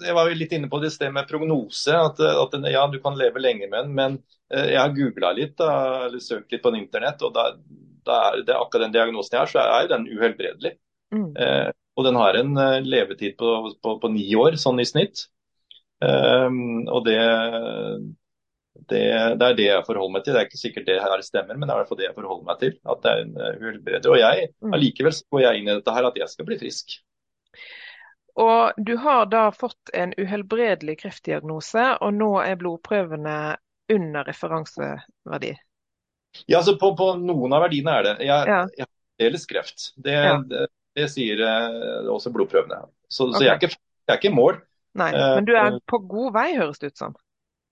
jeg 0.04 0.14
var 0.16 0.30
jo 0.30 0.38
litt 0.38 0.54
inne 0.56 0.70
på 0.70 0.80
det 0.82 0.92
i 0.92 0.96
sted 0.96 1.14
med 1.14 1.28
prognose. 1.30 1.94
At, 1.96 2.20
at, 2.20 2.58
ja, 2.72 2.84
du 2.92 3.00
kan 3.04 3.18
leve 3.18 3.42
lenge 3.42 3.70
med 3.70 3.88
den. 3.88 3.96
Men 3.98 4.20
eh, 4.54 4.74
jeg 4.74 4.82
har 4.82 4.96
googla 4.96 5.34
litt, 5.38 5.56
da, 5.60 5.72
eller 6.08 6.24
søkt 6.24 6.54
litt 6.54 6.64
på 6.64 6.74
en 6.74 6.80
internett, 6.82 7.24
og 7.26 7.34
da, 7.36 7.50
da 8.08 8.20
er 8.30 8.44
det 8.48 8.56
akkurat 8.58 8.88
den 8.88 8.96
diagnosen 8.96 9.38
jeg 9.38 9.44
har, 9.44 9.52
så 9.52 9.64
er 9.64 9.88
jo 9.88 9.94
den 9.96 10.08
uhelbredelig. 10.14 10.78
Mm. 11.16 11.32
Eh, 11.40 11.70
Og 11.98 12.06
den 12.06 12.18
har 12.20 12.38
en 12.38 12.54
levetid 12.86 13.34
på, 13.40 13.52
på, 13.82 13.96
på 14.04 14.10
ni 14.14 14.28
år, 14.38 14.60
sånn 14.62 14.80
i 14.84 14.86
snitt. 14.86 15.24
Eh, 16.06 16.58
og 16.94 17.00
det, 17.08 17.18
det, 18.78 19.02
det, 19.40 19.48
er 19.48 19.58
det 19.58 19.66
jeg 19.66 19.88
forholder 19.88 20.14
meg 20.14 20.28
til. 20.28 20.36
Det 20.36 20.44
er 20.44 20.50
ikke 20.52 20.62
sikkert 20.62 20.88
det 20.92 21.00
her 21.02 21.26
stemmer, 21.26 21.58
men 21.58 21.66
det 21.66 21.74
er 21.74 21.80
i 21.80 21.82
hvert 21.82 21.90
fall 21.90 22.02
det 22.04 22.08
jeg 22.10 22.18
forholder 22.20 22.46
meg 22.52 22.62
til. 22.62 22.78
At 22.86 23.02
det 23.02 23.16
er 23.16 23.26
en 23.26 23.36
uhelbredelig. 23.64 24.14
Og 24.14 24.22
jeg, 24.22 24.54
mm. 24.62 24.78
allikevel 24.78 25.20
går 25.34 25.46
jeg 25.48 25.62
inn 25.64 25.72
i 25.72 25.76
dette 25.80 25.98
her 25.98 26.12
at 26.12 26.22
jeg 26.22 26.36
skal 26.36 26.50
bli 26.52 26.60
frisk. 26.62 27.00
Og 28.38 28.78
Du 28.78 28.96
har 29.02 29.26
da 29.32 29.48
fått 29.52 29.90
en 29.98 30.14
uhelbredelig 30.18 31.00
kreftdiagnose, 31.02 31.88
og 32.06 32.14
nå 32.14 32.36
er 32.44 32.60
blodprøvene 32.60 33.38
under 33.94 34.28
referanseverdi? 34.28 35.56
Ja, 36.46 36.60
altså 36.60 36.76
på, 36.78 36.92
på, 36.98 37.14
noen 37.18 37.56
av 37.56 37.66
verdiene 37.66 37.96
er 37.98 38.06
det. 38.06 38.16
Jeg, 38.28 38.50
ja. 38.52 38.60
jeg 38.78 38.86
har 38.86 38.92
fremdeles 38.92 39.48
kreft. 39.50 39.88
Det, 39.96 40.14
ja. 40.14 40.36
det, 40.46 40.68
det 40.98 41.08
sier 41.10 41.42
eh, 41.42 42.10
også 42.14 42.34
blodprøvene. 42.36 42.84
Så, 43.10 43.30
okay. 43.30 43.38
så 43.40 43.46
jeg, 43.46 43.54
er 43.54 43.62
ikke, 43.62 43.80
jeg, 43.80 44.12
er 44.14 44.20
ikke, 44.22 44.30
i 44.30 44.38
mål. 44.38 44.60
Nei, 44.98 45.10
uh, 45.16 45.32
Men 45.40 45.48
du 45.48 45.56
er 45.58 45.80
på 45.90 46.02
god 46.10 46.36
vei, 46.38 46.52
høres 46.60 46.84
det 46.84 46.94
ut 46.94 47.02
som? 47.02 47.18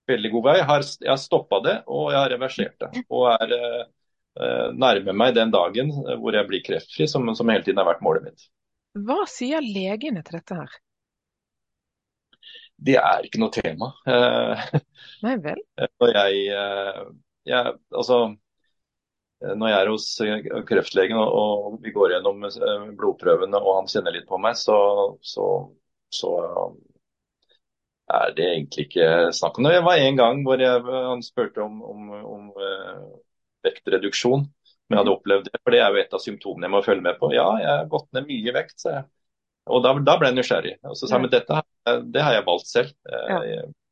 Veldig 0.10 0.34
god 0.34 0.48
vei. 0.48 0.58
Jeg 0.64 0.70
har, 0.72 0.90
jeg 1.04 1.12
har 1.12 1.22
stoppa 1.22 1.62
det, 1.66 1.78
og 1.86 2.10
jeg 2.14 2.20
har 2.24 2.34
reversert 2.34 2.76
det. 2.82 3.06
Og 3.10 3.30
er 3.34 3.56
eh, 3.60 4.68
nærmer 4.74 5.18
meg 5.18 5.38
den 5.38 5.54
dagen 5.54 5.90
hvor 5.94 6.36
jeg 6.38 6.50
blir 6.50 6.62
kreftfri, 6.66 7.08
som, 7.10 7.26
som 7.38 7.50
hele 7.50 7.66
tiden 7.66 7.82
har 7.82 7.90
vært 7.90 8.04
målet 8.06 8.28
mitt. 8.28 8.46
Hva 8.96 9.26
sier 9.28 9.64
legene 9.64 10.24
til 10.24 10.40
dette 10.40 10.58
her? 10.62 10.80
Det 12.88 12.96
er 13.00 13.28
ikke 13.28 13.40
noe 13.42 13.52
tema. 13.56 13.92
Nei 15.26 15.36
vel? 15.44 15.62
Når 16.02 16.12
jeg, 16.16 16.42
jeg 17.48 17.76
altså, 17.92 18.20
når 19.42 19.70
jeg 19.70 19.78
er 19.78 19.92
hos 19.92 20.08
eh, 20.24 20.50
kreftlegen 20.68 21.20
og, 21.20 21.78
vi 21.84 21.94
går 21.96 22.16
gjennom 22.16 22.44
eh, 22.48 22.86
blodprøvene 22.98 23.60
og 23.62 23.82
han 23.82 23.90
kjenner 23.92 24.16
litt 24.16 24.28
på 24.30 24.40
meg, 24.42 24.58
så, 24.60 24.78
så, 25.24 25.48
så 26.14 26.32
er 28.16 28.36
det 28.38 28.48
egentlig 28.52 28.88
ikke 28.88 29.10
snakk 29.36 29.60
om 29.60 29.68
det. 29.68 29.76
Det 29.78 29.86
var 29.88 30.04
en 30.04 30.20
gang 30.20 30.44
hvor 30.48 30.62
jeg, 30.62 30.84
han 30.88 31.24
spurte 31.26 31.64
om, 31.66 31.82
om, 31.84 32.12
om 32.36 32.52
vektreduksjon. 33.66 34.48
Men 34.86 34.98
jeg 34.98 35.02
hadde 35.02 35.16
opplevd 35.16 35.48
det, 35.50 35.60
for 35.64 35.74
det 35.74 35.82
er 35.82 35.92
jo 35.94 36.02
et 36.02 36.14
av 36.14 36.22
symptomene 36.22 36.68
jeg 36.68 36.74
må 36.76 36.82
følge 36.86 37.06
med 37.06 37.18
på. 37.18 37.32
Ja, 37.34 37.46
jeg 37.62 37.70
har 37.72 37.88
gått 37.90 38.08
ned 38.14 38.28
mye 38.30 38.54
vekt, 38.56 38.78
sa 38.82 38.92
jeg. 39.00 39.08
Og 39.74 39.82
da, 39.82 39.96
da, 39.98 40.16
ble 40.22 40.30
jeg 40.30 40.38
nysgjerrig. 40.38 40.76
Og 40.86 40.98
så 41.00 41.08
sa 41.08 41.18
jeg, 41.18 41.26
men 41.26 41.34
dette 41.34 41.62
det 42.14 42.22
har 42.22 42.36
jeg 42.38 42.46
valgt 42.46 42.70
selv. 42.70 42.94
Ja. 43.10 43.40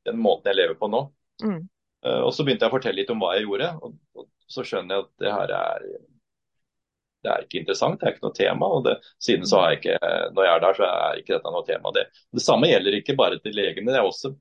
Den 0.06 0.20
måten 0.22 0.52
jeg 0.52 0.60
lever 0.60 0.78
på 0.78 0.90
nå. 0.92 1.08
Mm. 1.42 1.62
Uh, 2.06 2.22
og 2.28 2.32
så 2.36 2.46
begynte 2.46 2.68
jeg 2.68 2.74
å 2.74 2.76
fortelle 2.76 3.00
litt 3.00 3.14
om 3.14 3.22
hva 3.24 3.34
jeg 3.38 3.48
gjorde. 3.48 3.72
Og, 3.82 3.96
og 4.20 4.28
så 4.52 4.66
skjønner 4.68 5.00
jeg 5.00 5.06
at 5.06 5.14
det 5.24 5.34
her 5.34 5.56
er 5.58 5.88
det 7.24 7.32
er 7.32 7.44
ikke 7.46 7.62
interessant, 7.62 8.02
det 8.02 8.08
er 8.08 8.16
ikke 8.18 8.26
noe 8.26 8.36
tema. 8.36 8.68
og 8.68 8.82
det, 8.84 8.98
Siden 9.24 9.48
så 9.48 9.62
har 9.62 9.72
jeg 9.72 9.80
ikke, 9.80 9.98
når 10.36 10.44
jeg 10.44 10.54
er 10.54 10.64
der, 10.64 10.78
så 10.78 10.88
er 10.88 11.20
ikke 11.22 11.34
dette 11.38 11.54
noe 11.56 11.68
tema. 11.68 11.94
Det, 11.96 12.04
det 12.36 12.44
samme 12.44 12.68
gjelder 12.68 12.98
ikke 12.98 13.16
bare 13.20 13.38
til 13.40 13.56
legene, 13.56 13.94
det 13.94 14.02
er 14.02 14.08
også 14.08 14.34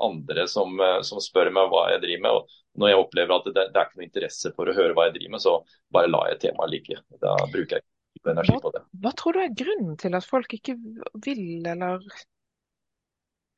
andre 0.00 0.46
som, 0.48 0.80
som, 1.04 1.20
spør 1.20 1.50
meg 1.54 1.70
hva 1.72 1.86
jeg 1.92 2.02
driver 2.04 2.22
med. 2.24 2.36
og 2.38 2.80
Når 2.80 2.92
jeg 2.92 3.00
opplever 3.02 3.36
at 3.36 3.48
det, 3.48 3.54
det, 3.56 3.76
er 3.76 3.88
ikke 3.88 4.00
noe 4.00 4.08
interesse 4.08 4.52
for 4.56 4.70
å 4.70 4.76
høre 4.76 4.96
hva 4.96 5.08
jeg 5.08 5.16
driver 5.18 5.34
med, 5.36 5.44
så 5.44 5.56
bare 5.92 6.12
lar 6.12 6.30
jeg 6.32 6.42
temaet 6.46 6.72
ligge. 6.72 7.00
Da 7.22 7.36
bruker 7.52 7.78
jeg 7.78 7.86
ikke 8.18 8.34
energi 8.34 8.58
på 8.64 8.74
det. 8.74 8.84
Hva, 8.84 9.02
hva 9.06 9.14
tror 9.20 9.36
du 9.36 9.42
er 9.44 9.56
grunnen 9.62 9.98
til 10.00 10.18
at 10.18 10.28
folk 10.28 10.56
ikke 10.56 10.78
vil 11.26 11.44
eller 11.74 12.04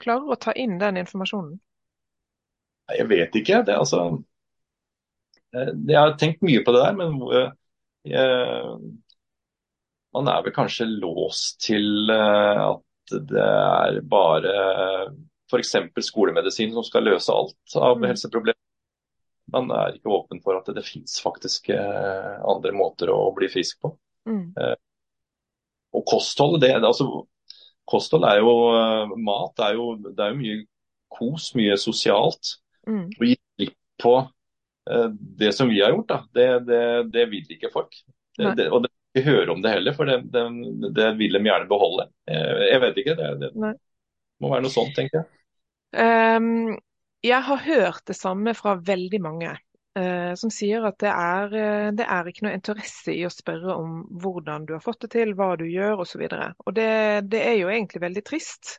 klarer 0.03 0.35
å 0.35 0.41
ta 0.41 0.55
inn 0.59 0.79
den 0.83 1.01
informasjonen? 1.05 1.59
Jeg 2.93 3.09
vet 3.09 3.37
ikke. 3.41 3.63
det 3.65 3.79
altså 3.79 4.09
Eh, 5.55 5.73
jeg 5.89 5.99
har 5.99 6.17
tenkt 6.19 6.43
mye 6.47 6.63
på 6.67 6.75
det 6.75 6.83
der, 6.83 6.97
men 6.99 7.19
jeg, 7.31 7.53
eh, 8.19 8.73
man 10.15 10.31
er 10.31 10.43
vel 10.47 10.55
kanskje 10.57 10.89
låst 10.91 11.61
til 11.65 12.11
eh, 12.13 12.65
at 12.65 13.15
det 13.31 13.45
er 13.45 14.01
bare 14.09 14.55
f.eks. 15.51 15.75
skolemedisin 16.07 16.73
som 16.75 16.87
skal 16.87 17.07
løse 17.09 17.33
alt 17.33 17.77
av 17.77 17.99
mm. 18.01 18.09
helseproblemer. 18.11 18.61
Man 19.55 19.69
er 19.77 19.99
ikke 19.99 20.13
åpen 20.13 20.41
for 20.43 20.57
at 20.57 20.67
det, 20.71 20.79
det 20.79 20.87
finnes 20.87 21.19
faktisk 21.21 21.69
andre 21.69 22.73
måter 22.73 23.11
å 23.13 23.29
bli 23.37 23.51
frisk 23.53 23.83
på. 23.85 23.91
Mm. 24.25 24.55
Og 25.95 26.05
kosthold, 26.09 26.57
det, 26.63 26.73
altså, 26.79 27.27
kosthold 27.85 28.25
er 28.25 28.41
jo 28.41 28.55
mat. 29.21 29.61
Er 29.67 29.77
jo, 29.77 29.91
det 30.07 30.17
er 30.17 30.33
jo 30.33 30.39
mye 30.41 30.63
kos, 31.13 31.51
mye 31.61 31.77
sosialt. 31.79 32.55
Mm. 32.89 33.05
Å 33.13 33.29
gi 33.29 33.37
slipp 33.37 33.77
på 34.01 34.15
Eh, 34.91 35.09
det 35.19 35.53
som 35.53 35.69
vi 35.69 35.83
har 35.83 35.91
gjort, 35.91 36.09
da, 36.09 36.29
det, 36.33 36.59
det, 36.61 37.03
det 37.03 37.27
vil 37.27 37.57
ikke 37.57 37.73
folk. 37.73 37.97
Det, 38.37 38.69
og 38.69 38.83
det 38.85 38.91
vil 38.91 39.23
ikke 39.23 39.31
høre 39.31 39.55
om 39.55 39.63
det 39.63 39.73
heller, 39.77 39.97
for 39.97 40.11
det, 40.11 41.09
vil 41.19 41.39
de 41.39 41.43
gjerne 41.47 41.71
beholde. 41.71 42.09
Eh, 42.29 42.65
jeg 42.69 42.83
vet 42.83 43.01
ikke. 43.03 43.17
Det, 43.21 43.53
må 44.43 44.51
være 44.53 44.67
noe 44.67 44.75
sånt, 44.75 44.95
tenker 44.97 45.21
jeg. 45.21 45.29
Um, 45.95 46.75
jeg 47.25 47.41
har 47.47 47.63
hørt 47.65 48.03
det 48.11 48.17
samme 48.19 48.55
fra 48.59 48.75
veldig 48.81 49.21
mange. 49.25 49.55
Uh, 49.95 50.35
som 50.35 50.51
sier 50.51 50.83
at 50.89 50.97
det 50.99 51.11
er, 51.13 51.53
det 51.95 52.07
er, 52.11 52.27
ikke 52.27 52.49
noe 52.49 52.57
interesse 52.57 53.15
i 53.15 53.21
å 53.27 53.31
spørre 53.31 53.77
om 53.79 54.01
hvordan 54.25 54.67
du 54.67 54.75
har 54.75 54.83
fått 54.83 55.05
det 55.07 55.13
til, 55.15 55.37
hva 55.39 55.53
du 55.61 55.69
gjør 55.71 56.03
osv. 56.03 56.25
Og, 56.27 56.65
og 56.67 56.75
det, 56.75 56.91
det 57.31 57.45
er 57.47 57.61
jo 57.61 57.71
egentlig 57.71 58.03
veldig 58.03 58.25
trist. 58.27 58.75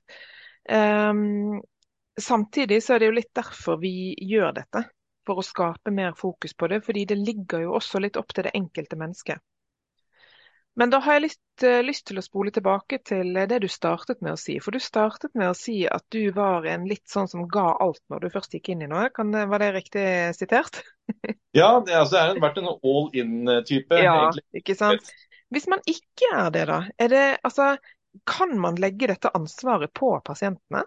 Um, 0.67 1.61
samtidig 2.19 2.81
så 2.83 2.95
er 2.95 3.03
det 3.03 3.09
jo 3.09 3.17
litt 3.19 3.33
derfor 3.35 3.79
vi 3.81 4.15
gjør 4.27 4.53
dette 4.59 4.83
for 5.25 5.41
å 5.41 5.45
skape 5.45 5.93
mer 5.93 6.13
fokus 6.17 6.53
på 6.53 6.69
det, 6.69 6.81
fordi 6.85 7.05
det 7.09 7.17
ligger 7.21 7.65
jo 7.65 7.75
også 7.79 8.01
litt 8.03 8.17
opp 8.19 8.33
til 8.33 8.47
det 8.47 8.53
enkelte 8.57 8.97
mennesket. 8.99 9.41
Men 10.75 10.91
da 10.91 10.99
har 11.03 11.17
jeg 11.17 11.23
litt 11.23 11.63
uh, 11.63 11.81
lyst 11.87 12.05
til 12.09 12.19
å 12.19 12.23
spole 12.23 12.51
tilbake 12.51 12.99
til 13.07 13.31
det 13.47 13.61
du 13.63 13.67
startet 13.71 14.19
med 14.25 14.35
å 14.35 14.39
si. 14.39 14.57
For 14.63 14.75
du 14.75 14.83
startet 14.83 15.31
med 15.39 15.53
å 15.53 15.57
si 15.57 15.85
at 15.87 16.03
du 16.11 16.27
var 16.35 16.67
en 16.67 16.87
litt 16.89 17.05
sånn 17.09 17.29
som 17.31 17.45
ga 17.51 17.69
alt 17.83 18.01
når 18.11 18.25
du 18.25 18.33
først 18.33 18.57
gikk 18.57 18.73
inn 18.73 18.83
i 18.83 18.89
noe. 18.91 19.07
Kan, 19.15 19.31
var 19.31 19.63
det 19.63 19.71
riktig 19.77 20.07
sitert? 20.35 20.81
ja, 21.59 21.69
det, 21.79 21.95
altså, 21.95 22.17
det 22.17 22.25
har 22.25 22.43
vært 22.43 22.59
en 22.59 22.73
all 22.75 23.07
in-type. 23.15 24.01
Ja, 24.03 24.17
egentlig. 24.25 24.45
ikke 24.61 24.75
sant. 24.79 25.15
Hvis 25.55 25.69
man 25.71 25.83
ikke 25.87 26.31
er 26.35 26.51
det, 26.51 26.65
da? 26.67 26.81
Er 26.99 27.11
det, 27.13 27.25
altså, 27.47 27.75
kan 28.27 28.55
man 28.59 28.75
legge 28.81 29.07
dette 29.11 29.31
ansvaret 29.37 29.93
på 29.95 30.11
pasientene? 30.27 30.83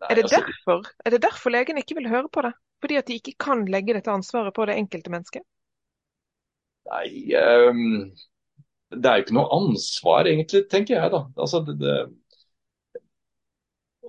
Nei, 0.00 0.08
er, 0.12 0.16
det 0.16 0.28
altså, 0.28 0.40
derfor, 0.40 0.86
er 1.04 1.14
det 1.14 1.22
derfor 1.26 1.52
legen 1.52 1.80
ikke 1.80 1.98
vil 1.98 2.08
høre 2.12 2.30
på 2.32 2.46
det? 2.46 2.54
Fordi 2.80 2.96
at 2.96 3.10
de 3.10 3.18
ikke 3.20 3.34
kan 3.42 3.66
legge 3.68 3.96
dette 3.96 4.12
ansvaret 4.12 4.54
på 4.56 4.64
det 4.70 4.78
enkelte 4.80 5.12
mennesket? 5.12 5.44
Nei, 6.88 7.08
um, 7.68 7.82
det 8.90 9.06
er 9.06 9.18
jo 9.18 9.24
ikke 9.26 9.36
noe 9.36 9.52
ansvar 9.54 10.28
egentlig, 10.30 10.64
tenker 10.70 10.96
jeg 10.96 11.12
da. 11.12 11.20
Altså, 11.38 11.60
det, 11.66 11.76
det, 11.82 11.96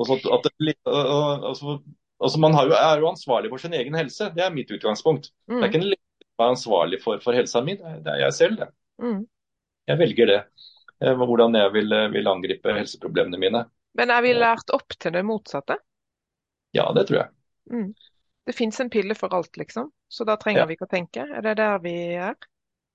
at 0.02 0.48
det, 0.48 0.76
altså, 0.88 1.78
altså, 2.18 2.40
Man 2.42 2.58
jo, 2.58 2.78
er 2.78 3.04
jo 3.04 3.12
ansvarlig 3.12 3.52
for 3.52 3.62
sin 3.62 3.76
egen 3.78 3.98
helse, 4.00 4.32
det 4.36 4.46
er 4.46 4.56
mitt 4.56 4.72
utgangspunkt. 4.72 5.30
Mm. 5.48 5.56
Det 5.56 5.58
er 5.58 5.62
mm. 5.62 5.70
ikke 5.70 5.82
en 5.82 5.90
lege 5.92 6.26
som 6.26 6.46
er 6.46 6.56
ansvarlig 6.56 7.02
for, 7.04 7.22
for 7.24 7.38
helsa 7.38 7.62
mi, 7.66 7.78
det 7.78 8.16
er 8.16 8.24
jeg 8.26 8.34
selv. 8.40 8.64
det. 8.64 8.72
Mm. 9.02 9.22
Jeg 9.92 10.00
velger 10.00 10.32
det. 10.32 10.42
Eh, 11.02 11.14
hvordan 11.18 11.58
jeg 11.58 11.74
vil, 11.74 11.98
vil 12.14 12.32
angripe 12.32 12.74
helseproblemene 12.78 13.40
mine. 13.42 13.66
Men 13.98 14.14
er 14.14 14.24
vi 14.24 14.34
lært 14.38 14.72
opp 14.74 14.96
til 14.98 15.14
det 15.14 15.24
motsatte? 15.28 15.78
Ja, 16.74 16.88
det 16.96 17.10
tror 17.10 17.24
jeg. 17.24 17.30
Mm. 17.72 17.92
Det 18.48 18.56
fins 18.58 18.80
en 18.82 18.90
pille 18.90 19.16
for 19.16 19.34
alt, 19.36 19.58
liksom. 19.58 19.92
Så 20.10 20.26
da 20.26 20.38
trenger 20.40 20.64
ja. 20.64 20.68
vi 20.70 20.78
ikke 20.78 20.88
å 20.88 20.92
tenke. 20.92 21.26
Er 21.28 21.44
det 21.46 21.58
der 21.60 21.82
vi 21.84 21.96
er? 22.16 22.38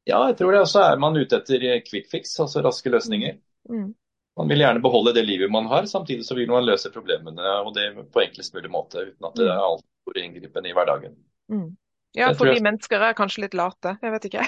Ja, 0.07 0.21
jeg 0.31 0.37
tror 0.39 0.55
det. 0.55 0.63
Og 0.63 0.71
så 0.71 0.83
er 0.87 1.01
man 1.03 1.17
ute 1.19 1.41
etter 1.41 1.65
quick 1.87 2.11
fix, 2.11 2.35
altså 2.43 2.63
raske 2.65 2.93
løsninger. 2.93 3.39
Mm. 3.71 3.89
Man 4.37 4.53
vil 4.53 4.61
gjerne 4.61 4.83
beholde 4.85 5.15
det 5.17 5.25
livet 5.25 5.51
man 5.51 5.67
har, 5.71 5.87
samtidig 5.89 6.27
så 6.27 6.37
vil 6.37 6.51
man 6.51 6.67
løse 6.67 6.93
problemene 6.93 7.55
og 7.65 7.73
det 7.75 7.89
på 8.13 8.21
enklest 8.21 8.55
mulig 8.55 8.69
måte, 8.71 9.07
uten 9.09 9.29
at 9.31 9.39
det 9.39 9.47
er 9.49 9.57
mm. 9.57 9.67
altfor 9.71 10.21
inngripende 10.21 10.71
i 10.71 10.75
hverdagen. 10.77 11.15
Mm. 11.53 11.71
Ja, 12.17 12.31
for 12.37 12.49
vi 12.49 12.61
mennesker 12.65 13.03
er 13.03 13.17
kanskje 13.17 13.47
litt 13.47 13.57
late, 13.57 13.97
jeg 14.01 14.13
vet 14.15 14.29
ikke. 14.29 14.45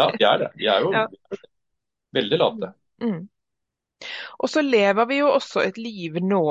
ja, 0.00 0.06
de 0.12 0.24
er 0.28 0.42
det. 0.42 0.48
De 0.56 0.70
er 0.72 0.84
jo 0.84 0.92
ja. 0.96 1.04
veldig 2.16 2.40
late. 2.40 2.72
Mm. 3.04 3.20
Og 4.38 4.50
så 4.50 4.62
lever 4.62 5.06
vi 5.10 5.18
jo 5.18 5.30
også 5.32 5.62
et 5.66 5.78
liv 5.80 6.18
nå 6.22 6.42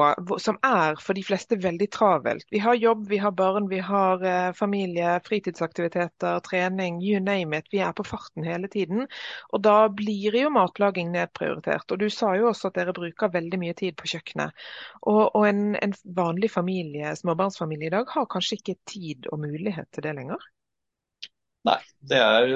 som 0.43 0.57
er 0.65 0.97
for 0.99 1.15
de 1.15 1.23
fleste 1.23 1.57
veldig 1.63 1.87
travelt. 1.95 2.45
Vi 2.51 2.59
har 2.59 2.75
jobb, 2.75 3.05
vi 3.07 3.19
har 3.23 3.31
barn, 3.37 3.69
vi 3.71 3.79
har 3.83 4.23
eh, 4.27 4.49
familie, 4.57 5.13
fritidsaktiviteter, 5.25 6.41
trening, 6.47 6.99
you 7.03 7.21
name 7.23 7.57
it. 7.57 7.69
Vi 7.71 7.79
er 7.83 7.95
på 7.95 8.05
farten 8.07 8.43
hele 8.47 8.67
tiden. 8.71 9.07
Og 9.55 9.63
da 9.63 9.77
blir 9.87 10.35
jo 10.35 10.51
matlaging 10.53 11.13
nedprioritert. 11.15 11.87
Og 11.91 12.03
du 12.03 12.09
sa 12.13 12.33
jo 12.35 12.51
også 12.51 12.71
at 12.71 12.81
dere 12.81 12.95
bruker 12.97 13.31
veldig 13.33 13.61
mye 13.63 13.77
tid 13.79 13.95
på 13.99 14.11
kjøkkenet. 14.11 14.67
Og, 15.07 15.23
og 15.31 15.47
en, 15.47 15.63
en, 15.79 15.95
vanlig 16.17 16.51
familie, 16.51 17.15
småbarnsfamilie 17.15 17.87
i 17.91 17.95
dag 17.95 18.11
har 18.11 18.27
kanskje 18.31 18.59
ikke 18.59 18.79
tid 18.89 19.31
og 19.31 19.41
mulighet 19.45 19.87
til 19.95 20.03
det 20.03 20.17
lenger? 20.19 20.43
Nei, 21.67 21.79
det 22.11 22.19
er 22.23 22.51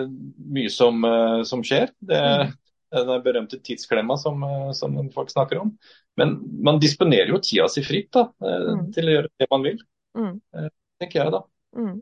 mye 0.56 0.72
som, 0.72 1.02
uh, 1.04 1.42
som 1.48 1.64
skjer. 1.68 1.92
Det, 2.00 2.20
mm. 2.20 2.54
Den 2.92 3.24
berømte 3.24 3.60
tidsklemma 3.64 4.18
som, 4.20 4.44
eh, 4.44 4.72
som, 4.76 4.98
folk 5.16 5.32
snakker 5.32 5.62
om. 5.62 5.74
Men 6.20 6.36
man 6.64 6.80
disponerer 6.80 7.32
jo 7.32 7.40
tida 7.40 7.70
si 7.72 7.84
fritt 7.88 8.12
da, 8.12 8.28
eh, 8.44 8.70
mm. 8.76 8.88
til 8.96 9.08
å 9.08 9.14
gjøre 9.16 9.32
det 9.40 9.48
man 9.52 9.68
vil. 9.68 9.84
Mm. 10.18 10.34
Eh, 10.58 10.72
tenker 11.00 11.24
jeg 11.24 11.36
da. 11.38 11.42
Mm. 11.78 11.94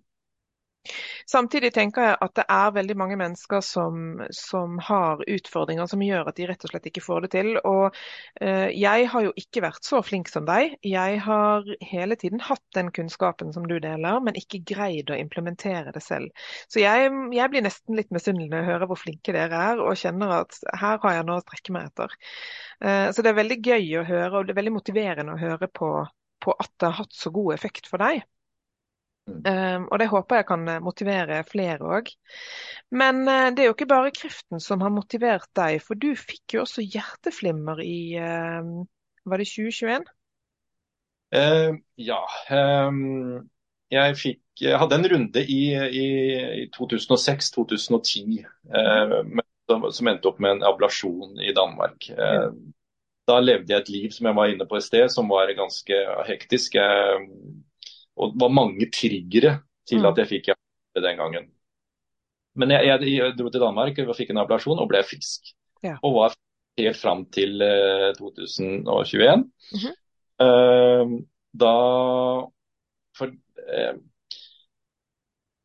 Samtidig 1.29 1.69
tenker 1.75 2.05
jeg 2.05 2.17
at 2.23 2.33
det 2.39 2.45
er 2.49 2.71
veldig 2.73 2.95
mange 2.97 3.17
mennesker 3.19 3.61
som, 3.65 4.21
som, 4.33 4.77
har 4.81 5.21
utfordringer 5.27 5.89
som 5.91 6.01
gjør 6.01 6.29
at 6.31 6.39
de 6.39 6.47
rett 6.49 6.63
og 6.65 6.71
slett 6.71 6.87
ikke 6.89 7.03
får 7.03 7.25
det 7.25 7.31
til. 7.35 7.49
Og 7.67 7.97
eh, 8.41 8.69
jeg 8.73 9.09
har 9.11 9.25
jo 9.27 9.33
ikke 9.37 9.63
vært 9.65 9.85
så 9.85 10.01
flink 10.05 10.31
som 10.31 10.47
deg. 10.47 10.77
Jeg 10.87 11.19
har 11.25 11.67
hele 11.91 12.17
tiden 12.19 12.41
hatt 12.47 12.63
den 12.77 12.93
kunnskapen 12.95 13.53
som 13.53 13.67
du 13.69 13.77
deler, 13.83 14.21
men 14.23 14.39
ikke 14.39 14.63
greid 14.71 15.11
å 15.11 15.19
implementere 15.19 15.93
det 15.95 16.03
selv. 16.05 16.31
Så 16.71 16.81
jeg, 16.81 17.11
jeg 17.35 17.53
blir 17.53 17.65
nesten 17.67 17.99
litt 17.99 18.11
misunnelig 18.15 18.49
når 18.49 18.63
jeg 18.63 18.71
hører 18.71 18.91
hvor 18.91 19.03
flinke 19.03 19.35
dere 19.35 19.61
er, 19.73 19.83
og 19.83 19.99
kjenner 19.99 20.39
at 20.41 20.57
her 20.79 20.97
har 21.03 21.19
jeg 21.19 21.29
noe 21.29 21.43
å 21.43 21.45
strekke 21.45 21.75
meg 21.75 21.91
etter. 21.91 22.17
Eh, 22.81 23.11
så 23.13 23.25
det 23.25 23.33
er 23.33 23.41
veldig 23.43 23.61
gøy 23.61 23.93
å 23.99 24.07
høre, 24.07 24.33
og 24.39 24.47
det 24.47 24.55
er 24.55 24.61
veldig 24.63 24.77
motiverende 24.79 25.35
å 25.35 25.43
høre 25.43 25.69
på, 25.69 25.93
på 26.41 26.57
at 26.57 26.73
det 26.79 26.89
har 26.89 27.01
hatt 27.03 27.15
så 27.15 27.35
god 27.35 27.53
effekt 27.59 27.91
for 27.91 28.01
deg. 28.01 28.23
Um, 29.29 29.85
og 29.91 29.99
det 30.01 30.09
håper 30.09 30.39
jeg 30.39 30.47
kan 30.49 30.63
eh, 30.67 30.81
motivere 30.83 31.43
flere 31.47 31.85
òg. 31.97 32.09
Men 32.91 33.21
uh, 33.27 33.49
det 33.53 33.63
er 33.63 33.69
jo 33.69 33.75
ikke 33.75 33.89
bare 33.89 34.13
kreften 34.15 34.61
som 34.63 34.81
har 34.83 34.93
motivert 34.93 35.49
deg, 35.57 35.79
for 35.85 35.99
du 35.99 36.11
fikk 36.17 36.57
jo 36.57 36.63
også 36.65 36.85
hjerteflimmer 36.85 37.81
i 37.83 38.17
uh, 38.17 38.81
Var 39.29 39.41
det 39.41 39.47
2021? 39.51 40.09
Uh, 41.35 41.77
ja. 42.01 42.19
Um, 42.49 43.45
jeg, 43.93 44.17
fikk, 44.17 44.41
jeg 44.61 44.81
hadde 44.81 44.97
en 44.97 45.09
runde 45.13 45.45
i, 45.45 45.61
i, 45.77 46.07
i 46.63 46.65
2006-2010 46.73 48.41
som, 49.69 49.85
som, 49.93 50.09
endte 50.09 50.29
opp 50.31 50.41
med 50.41 50.57
en 50.57 50.65
ablasjon 50.65 51.37
i 51.45 51.53
Danmark. 51.53 52.09
Da 53.29 53.35
levde 53.41 53.73
jeg 53.73 53.83
et 53.83 53.91
liv 53.93 54.13
som 54.13 54.25
jeg 54.25 54.37
var 54.37 54.49
inne 54.49 54.65
på 54.65 54.79
i 54.79 54.81
sted, 54.81 55.05
som 55.13 55.29
var 55.29 55.51
ganske 55.57 55.97
hektisk. 56.25 56.77
Jeg 56.79 57.27
og 58.19 58.35
det 58.35 58.43
var 58.43 58.51
mange 58.53 58.89
triggere 58.93 59.55
til 59.87 60.03
at 60.03 60.11
mm. 60.13 60.21
jeg 60.21 60.29
fikk 60.33 60.51
hjerte 60.51 61.05
den 61.05 61.17
gangen. 61.19 61.47
Men 62.59 62.75
jeg, 62.75 62.89
jeg, 62.89 63.15
jeg, 63.15 63.37
dro 63.39 63.49
til 63.53 63.63
Danmark 63.63 64.01
og 64.03 64.15
fikk 64.17 64.33
en 64.33 64.41
ablasjon 64.43 64.81
og 64.81 64.89
ble 64.91 65.01
frisk. 65.07 65.53
Ja. 65.85 65.95
Og 66.03 66.17
var 66.17 66.35
helt 66.79 66.99
fram 66.99 67.25
til 67.31 67.61
uh, 67.63 68.11
2021. 68.17 69.37
Mm 69.37 69.79
-hmm. 69.79 69.95
uh, 70.43 71.19
da 71.53 71.75
for, 73.17 73.27
uh, 73.27 73.95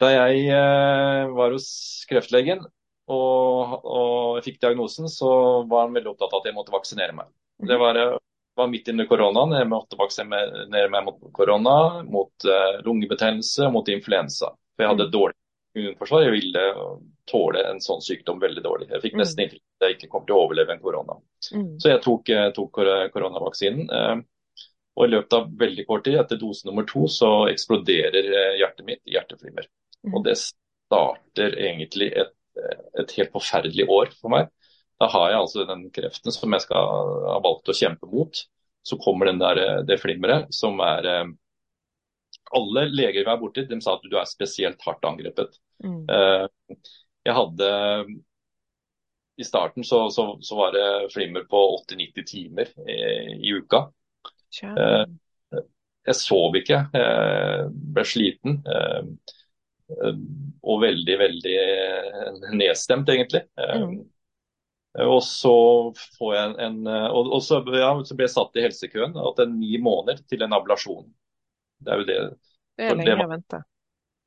da 0.03 0.11
jeg 0.11 0.47
eh, 0.51 1.33
var 1.37 1.55
hos 1.55 1.69
kreftlegen 2.11 2.65
og, 3.13 3.75
og 3.85 4.41
fikk 4.45 4.61
diagnosen, 4.63 5.09
så 5.13 5.29
var 5.71 5.87
han 5.87 5.97
veldig 5.97 6.15
opptatt 6.15 6.33
av 6.33 6.43
at 6.43 6.49
jeg 6.49 6.57
måtte 6.57 6.75
vaksinere 6.75 7.17
meg. 7.17 7.29
Det 7.69 7.79
var 7.81 7.99
eh, 8.01 8.17
var 8.55 8.69
midt 8.71 8.89
under 8.89 9.07
koronaen. 9.07 9.55
Jeg 9.59 9.69
måtte 9.71 9.99
vaksinere 9.99 10.89
meg 10.91 11.07
mot 11.07 11.23
korona, 11.35 12.03
mot 12.07 12.47
uh, 12.49 12.81
lungebetennelse 12.87 13.69
og 13.69 13.75
mot 13.79 13.91
influensa. 13.91 14.53
For 14.75 14.85
jeg 14.85 14.93
hadde 14.93 15.07
et 15.07 15.13
mm. 15.13 15.17
dårlig 15.17 15.39
immunforsvar. 15.81 16.27
Jeg 16.27 16.35
ville 16.37 16.67
tåle 17.31 17.65
en 17.71 17.81
sånn 17.83 18.05
sykdom 18.05 18.43
veldig 18.43 18.63
dårlig. 18.65 18.91
Jeg 18.93 19.03
fikk 19.03 19.17
mm. 19.17 19.23
nesten 19.23 19.45
inntrykk 19.45 19.63
av 19.65 19.75
at 19.75 19.89
jeg 19.89 19.97
ikke 19.99 20.13
kom 20.13 20.27
til 20.29 20.37
å 20.37 20.45
overleve 20.45 20.77
en 20.77 20.85
korona. 20.85 21.19
Mm. 21.51 21.69
Så 21.83 21.91
jeg 21.91 22.03
tok, 22.05 22.31
eh, 22.31 22.51
tok 22.57 22.81
koronavaksinen. 23.15 23.91
Uh, 23.91 24.65
og 24.95 25.09
i 25.09 25.11
løpet 25.11 25.35
av 25.35 25.49
veldig 25.59 25.85
kort 25.89 26.05
tid, 26.07 26.21
etter 26.21 26.39
dose 26.39 26.69
nummer 26.69 26.87
to, 26.87 27.09
så 27.11 27.49
eksploderer 27.51 28.29
hjertet 28.61 28.87
mitt 28.87 29.01
i 29.11 29.17
hjerteflimmer. 29.17 29.67
Mm. 30.07 30.13
Og 30.15 30.21
det 30.29 30.37
starter 30.39 31.57
egentlig 31.59 32.13
et, 32.15 32.31
et 33.03 33.17
helt 33.19 33.33
forferdelig 33.35 33.89
år 33.91 34.15
for 34.21 34.31
meg. 34.37 34.53
Da 35.05 35.11
har 35.13 35.31
jeg 35.31 35.41
altså 35.43 35.65
den 35.69 35.89
kreften 35.93 36.33
som 36.33 36.55
jeg 36.57 36.65
skal 36.65 36.93
ha 37.29 37.41
valgt 37.45 37.69
å 37.69 37.77
kjempe 37.77 38.09
mot. 38.09 38.39
Så 38.85 38.97
kommer 39.01 39.29
den 39.29 39.41
der, 39.41 39.83
det 39.85 39.99
flimmeret 40.01 40.53
som 40.53 40.81
er 40.85 41.09
eh, 41.09 41.27
Alle 42.57 42.87
leger 42.93 43.25
vi 43.25 43.33
er 43.33 43.41
borti, 43.41 43.65
de 43.69 43.81
sa 43.85 43.97
at 43.97 44.05
du 44.05 44.17
er 44.21 44.29
spesielt 44.29 44.81
hardt 44.85 45.05
angrepet. 45.09 45.59
Mm. 45.85 46.05
Eh, 46.09 46.79
jeg 47.25 47.37
hadde 47.37 47.69
I 49.41 49.45
starten 49.45 49.85
så, 49.85 50.07
så, 50.15 50.27
så 50.45 50.57
var 50.57 50.73
det 50.77 50.89
flimmer 51.13 51.45
på 51.51 51.63
80-90 51.83 52.29
timer 52.29 52.73
i, 52.89 52.99
i 53.41 53.55
uka. 53.57 53.87
Eh, 54.65 55.07
jeg 56.05 56.21
sov 56.21 56.57
ikke, 56.61 56.83
jeg 56.93 57.71
ble 57.97 58.05
sliten. 58.09 58.59
Og 60.65 60.81
veldig, 60.81 61.15
veldig 61.21 61.57
nedstemt, 62.57 63.09
egentlig. 63.13 63.47
Mm. 63.57 64.03
Og 65.03 65.21
så 65.27 65.55
får 66.19 66.35
jeg 66.35 66.51
en, 66.63 66.77
og, 66.87 67.33
og 67.35 67.41
så, 67.43 67.59
ja, 67.75 67.91
så, 68.07 68.15
ble 68.15 68.29
jeg 68.29 68.35
satt 68.37 68.59
i 68.59 68.63
helsekøen 68.63 69.17
og 69.17 69.33
hatt 69.33 69.49
ni 69.51 69.75
måneder 69.83 70.21
til 70.31 70.45
en 70.47 70.55
ablasjon. 70.55 71.09
Det 71.83 71.91
er 71.91 72.03
jo 72.03 72.07
det. 72.09 72.19
Det 72.79 72.91
er 72.93 73.01
lenge 73.01 73.27
å 73.27 73.33
vente. 73.33 73.61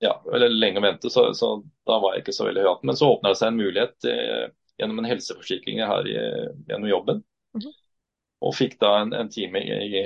Ja, 0.04 0.14
eller 0.34 0.52
lenge 0.54 0.82
å 0.82 0.86
vente, 0.86 1.10
så, 1.10 1.30
så, 1.34 1.54
da 1.88 1.98
var 2.04 2.14
jeg 2.16 2.26
ikke 2.26 2.36
så 2.36 2.46
veldig 2.50 2.66
høyt. 2.68 2.84
Men 2.86 3.00
så 3.00 3.10
åpna 3.16 3.32
det 3.32 3.40
seg 3.40 3.54
en 3.54 3.62
mulighet 3.62 4.08
eh, 4.12 4.44
gjennom 4.78 5.02
en 5.02 5.10
helseforsikring 5.10 5.82
her 5.82 6.10
i, 6.12 6.18
gjennom 6.70 6.90
jobben. 6.92 7.24
Mm 7.56 7.64
-hmm. 7.64 7.76
Og 8.48 8.56
fikk 8.56 8.78
da 8.80 9.00
en, 9.02 9.14
en 9.14 9.30
time 9.30 9.64
i, 9.64 10.04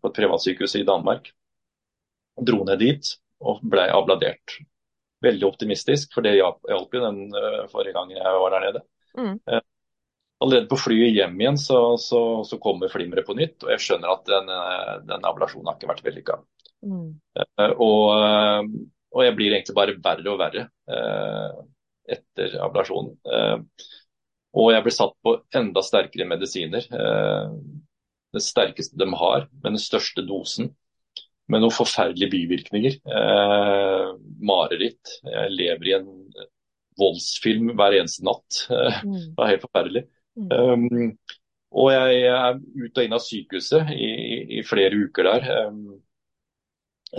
på 0.00 0.08
et 0.08 0.18
privatsykehus 0.18 0.76
i 0.76 0.84
Danmark. 0.84 1.32
Dro 2.40 2.64
ned 2.64 2.78
dit 2.78 3.14
og 3.40 3.62
ble 3.62 3.86
abladert. 3.88 4.58
Veldig 5.24 5.46
optimistisk, 5.46 6.12
for 6.14 6.24
det 6.24 6.36
hjalp 6.36 6.94
jo 6.94 7.00
den 7.00 7.32
uh, 7.32 7.66
forrige 7.72 7.96
gangen 7.96 8.16
jeg 8.16 8.40
var 8.42 8.50
der 8.50 8.66
nede. 8.66 8.82
Mm. 9.16 9.60
Allerede 10.40 10.70
på 10.70 10.78
flyet 10.80 11.12
hjem 11.12 11.34
igjen 11.42 11.58
så, 11.60 11.78
så, 12.00 12.20
så 12.48 12.56
kommer 12.62 12.88
flimmeret 12.88 13.26
på 13.28 13.36
nytt, 13.36 13.58
og 13.66 13.74
jeg 13.74 13.84
skjønner 13.84 14.12
at 14.14 14.22
den, 14.28 14.46
eh, 14.54 14.92
den 15.10 15.26
ablasjonen 15.28 15.68
har 15.68 15.76
ikke 15.76 15.90
vært 15.90 16.06
vellykka. 16.06 16.36
Mm. 16.80 17.10
Uh, 17.36 17.72
og, 17.74 18.04
uh, 18.16 18.70
og, 19.12 19.20
jeg 19.26 19.34
blir 19.36 19.52
egentlig 19.52 19.76
bare 19.76 19.98
verre 20.00 20.32
og 20.32 20.38
verre 20.40 20.62
etter 22.10 22.54
ablasjonen. 22.64 23.12
og 24.56 24.70
jeg 24.72 24.82
blir 24.82 24.94
satt 24.94 25.12
på 25.22 25.34
enda 25.54 25.82
sterkere 25.84 26.26
medisiner. 26.26 26.86
det 28.34 28.42
sterkeste 28.42 28.98
de 28.98 29.06
har, 29.20 29.46
med 29.62 29.76
den 29.76 29.82
største 29.82 30.24
dosen. 30.26 30.72
Med 31.50 31.62
noen 31.62 31.74
forferdelige 31.74 32.30
bivirkninger. 32.32 32.96
mareritt. 34.42 35.20
Jeg 35.22 35.54
lever 35.54 35.86
i 35.86 35.94
en 36.00 36.10
voldsfilm 36.98 37.76
hver 37.78 38.00
eneste 38.00 38.26
natt. 38.26 38.64
Mm. 38.70 39.36
det 39.36 39.44
er 39.44 39.52
helt 39.52 39.68
forferdelig. 39.68 40.04
Um, 40.38 41.16
og 41.70 41.90
jeg 41.94 42.22
er 42.30 42.56
ut 42.58 42.98
og 42.98 43.04
inn 43.04 43.14
av 43.14 43.22
sykehuset 43.22 43.92
i, 43.94 44.10
i 44.58 44.62
flere 44.66 44.98
uker 45.06 45.28
der. 45.28 45.68
Um, 45.68 46.00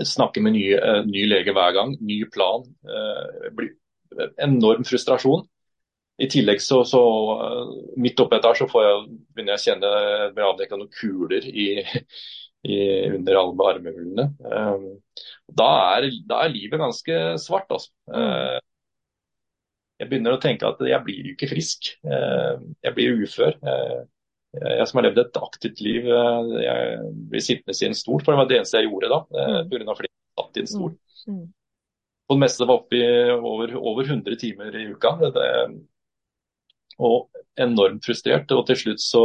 snakker 0.08 0.44
med 0.44 0.56
ny, 0.56 0.66
uh, 0.76 1.02
ny, 1.08 1.24
lege 1.30 1.56
hver 1.56 1.76
gang, 1.76 1.96
ny 2.04 2.22
plan. 2.32 2.66
Uh, 2.88 3.50
blir 3.56 3.76
enorm 4.44 4.86
frustrasjon. 4.88 5.46
I 6.22 6.28
tillegg 6.30 6.62
så, 6.62 6.82
så 6.88 7.02
uh, 7.02 7.72
midt 8.02 8.20
oppi 8.22 8.38
dette 8.38 8.54
så 8.60 8.68
får 8.70 8.88
jeg, 8.88 9.06
begynner 9.32 9.56
jeg 9.56 9.62
å 9.62 9.66
kjenne 9.70 9.94
blir 10.36 10.50
avdekka 10.50 10.80
noen 10.80 10.92
kuler 11.00 11.48
i, 11.48 11.70
i, 12.68 12.82
under 13.12 13.40
armhulene. 13.46 14.28
Um, 14.44 14.90
da, 15.48 15.72
er, 15.96 16.12
da, 16.28 16.44
er, 16.44 16.54
livet 16.54 16.84
ganske 16.84 17.24
svart, 17.42 17.72
altså. 17.72 18.60
Jeg 20.02 20.10
begynner 20.10 20.34
å 20.34 20.42
tenke 20.42 20.66
at 20.66 20.82
jeg 20.82 21.06
blir 21.06 21.30
jo 21.30 21.36
ikke 21.36 21.52
frisk. 21.52 21.92
Eh, 22.02 22.56
jeg 22.88 22.96
blir 22.98 23.22
ufør. 23.22 23.54
Eh, 23.62 24.00
jeg 24.58 24.88
som 24.90 25.00
har 25.00 25.08
levd 25.08 25.22
et 25.22 25.40
aktivt 25.40 25.82
liv, 25.86 26.08
eh, 26.10 26.54
jeg 26.66 27.12
blir 27.30 27.44
sittende 27.46 27.78
i 27.78 27.88
en 27.88 27.98
stol, 27.98 28.20
for 28.22 28.34
det 28.34 28.40
var 28.40 28.50
det 28.50 28.58
eneste 28.60 28.82
jeg 28.82 28.90
gjorde 28.90 29.12
da. 29.14 29.20
Pga. 29.70 29.98
flere 30.00 30.42
satt 30.42 30.58
i 30.58 30.64
en 30.64 30.72
stol. 30.72 30.96
Mm. 31.28 31.36
mm. 31.36 31.46
På 32.26 32.38
det 32.38 32.44
meste 32.46 32.66
var 32.66 32.80
oppe 32.80 32.96
i 32.96 33.08
over, 33.36 33.76
over 33.76 34.08
100 34.08 34.38
timer 34.40 34.76
i 34.80 34.86
uka. 34.96 35.14
Det, 35.36 35.48
og 37.02 37.42
enormt 37.60 38.06
frustrert. 38.08 38.52
Og 38.56 38.66
til 38.70 38.80
slutt 38.80 39.04
så, 39.04 39.24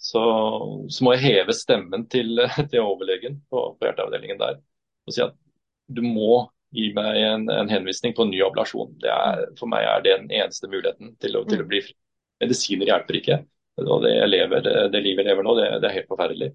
så, 0.00 0.22
så 0.88 1.04
må 1.04 1.14
jeg 1.14 1.26
heve 1.28 1.56
stemmen 1.56 2.08
til, 2.10 2.40
til 2.72 2.82
overlegen 2.82 3.38
på, 3.52 3.66
på 3.76 3.88
hjerteavdelingen 3.88 4.40
der 4.42 4.58
og 5.02 5.14
si 5.14 5.22
at 5.24 5.34
du 5.90 6.02
må 6.06 6.44
gi 6.72 6.88
meg 6.96 7.18
en, 7.20 7.48
en, 7.52 7.70
henvisning 7.70 8.14
på 8.16 8.24
en 8.24 8.32
ny 8.32 8.40
ablasjon. 8.44 8.94
Er, 9.04 9.46
for 9.58 9.70
meg 9.70 9.84
er 9.86 10.04
det 10.04 10.18
den 10.22 10.30
eneste 10.40 10.70
muligheten 10.72 11.14
til 11.20 11.36
å, 11.36 11.44
til 11.48 11.60
å 11.60 11.66
mm. 11.66 11.70
bli 11.70 11.82
fri. 11.84 11.96
Medisiner 12.42 12.88
hjelper 12.88 13.18
ikke. 13.20 13.38
Og 13.82 14.04
det, 14.04 14.12
lever, 14.28 14.64
det, 14.92 15.00
livet 15.00 15.24
jeg 15.24 15.30
lever 15.30 15.46
nå, 15.46 15.54
det, 15.56 15.68
det, 15.82 15.88
er 15.88 15.98
helt 16.00 16.10
forferdelig. 16.10 16.50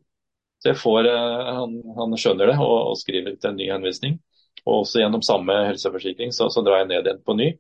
Så 0.62 0.72
jeg 0.72 0.80
får, 0.82 1.08
eh, 1.10 1.52
han, 1.60 1.78
han 1.98 2.18
skjønner 2.18 2.52
det 2.52 2.58
og, 2.58 2.76
og, 2.92 2.98
skriver 3.00 3.38
til 3.38 3.52
en 3.52 3.60
ny 3.62 3.70
henvisning. 3.72 4.18
Og 4.66 4.82
også 4.82 5.02
gjennom 5.02 5.24
samme 5.26 5.56
helseforsikring 5.70 6.34
så, 6.36 6.50
så 6.54 6.64
drar 6.66 6.82
jeg 6.82 6.92
ned 6.92 7.08
igjen 7.08 7.24
på 7.26 7.38
ny 7.38 7.52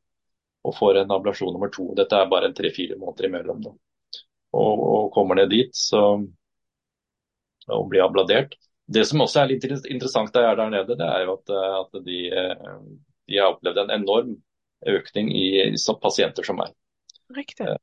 og 0.67 0.75
får 0.75 1.01
en 1.01 1.13
ablasjon 1.15 1.53
nummer 1.55 1.69
to. 1.71 1.91
Dette 1.95 2.17
er 2.17 2.31
bare 2.31 2.51
tre-fire 2.55 2.97
måneder 2.99 3.29
imellom. 3.29 3.61
Da. 3.63 3.71
Og, 4.57 4.81
og 4.81 5.11
kommer 5.15 5.37
ned 5.39 5.53
dit 5.53 5.75
så, 5.77 6.01
og 7.71 7.85
blir 7.91 8.03
abladert. 8.03 8.57
Det 8.87 9.03
som 9.05 9.21
også 9.23 9.41
er 9.41 9.49
litt 9.51 9.65
interessant 9.67 10.31
da 10.31 10.45
jeg 10.45 10.53
er 10.53 10.59
der 10.61 10.71
nede, 10.71 10.95
det 10.95 11.07
er 11.07 11.25
jo 11.25 11.33
at, 11.35 11.51
eh, 11.51 11.73
at 11.81 11.97
de, 12.05 12.19
eh, 12.31 12.77
de, 13.27 13.35
har 13.35 13.51
opplevd 13.51 13.81
en 13.83 13.91
enorm 13.97 14.37
økning 14.87 15.31
i, 15.35 15.75
pasienter 16.01 16.47
som 16.47 16.61
meg. 16.61 16.71
Riktig. 17.35 17.67
Eh, 17.67 17.81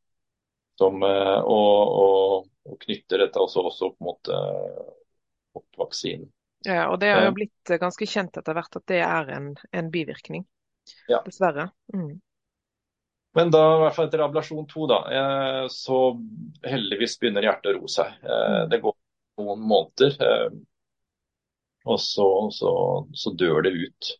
som, 0.80 1.04
og, 1.04 1.92
og, 2.00 2.48
og, 2.64 2.78
knytter 2.86 3.20
dette 3.26 3.38
også, 3.38 3.66
også 3.68 3.92
opp 3.92 4.00
mot, 4.02 4.32
mot, 5.54 5.66
vaksinen. 5.78 6.26
Ja, 6.64 6.88
og 6.88 6.96
Det 6.98 7.12
har 7.12 7.26
jo 7.28 7.36
blitt 7.36 7.74
ganske 7.78 8.08
kjent 8.08 8.40
etter 8.40 8.56
hvert 8.56 8.80
at 8.80 8.86
det 8.88 9.02
er 9.04 9.30
en, 9.36 9.52
en 9.70 9.90
bivirkning. 9.92 10.48
Ja. 11.06 11.20
Dessverre. 11.28 11.68
Mm. 11.92 12.16
Men 13.36 13.52
da, 13.52 13.60
i 13.76 13.80
hvert 13.84 13.98
fall 13.98 14.08
etter 14.08 14.24
ablasjon 14.24 14.66
to, 14.70 14.88
da, 14.90 15.02
så 15.70 16.00
heldigvis 16.64 17.20
begynner 17.20 17.44
hjertet 17.44 17.74
å 17.74 17.76
roe 17.76 17.92
seg. 17.92 18.16
Mm. 18.24 18.70
Det 18.72 18.80
går 18.82 18.96
noen 19.44 19.68
måneder, 19.68 20.18
og 21.84 21.98
så, 22.00 22.28
så, 22.54 22.74
så 23.12 23.32
dør 23.38 23.64
det 23.66 23.74
ut. 23.76 24.12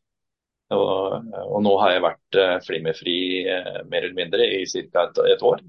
Og, 0.74 1.30
og, 1.44 1.58
nå 1.62 1.74
har 1.80 1.94
jeg 1.94 2.04
vært 2.04 2.38
flimmerfri 2.66 3.16
mer 3.88 4.06
eller 4.06 4.16
mindre 4.16 4.46
i 4.56 4.64
ca. 4.66 5.04
Et, 5.06 5.20
et, 5.34 5.44
år. 5.44 5.62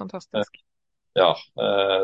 Fantastisk. 0.00 0.60
Ja. 1.18 1.30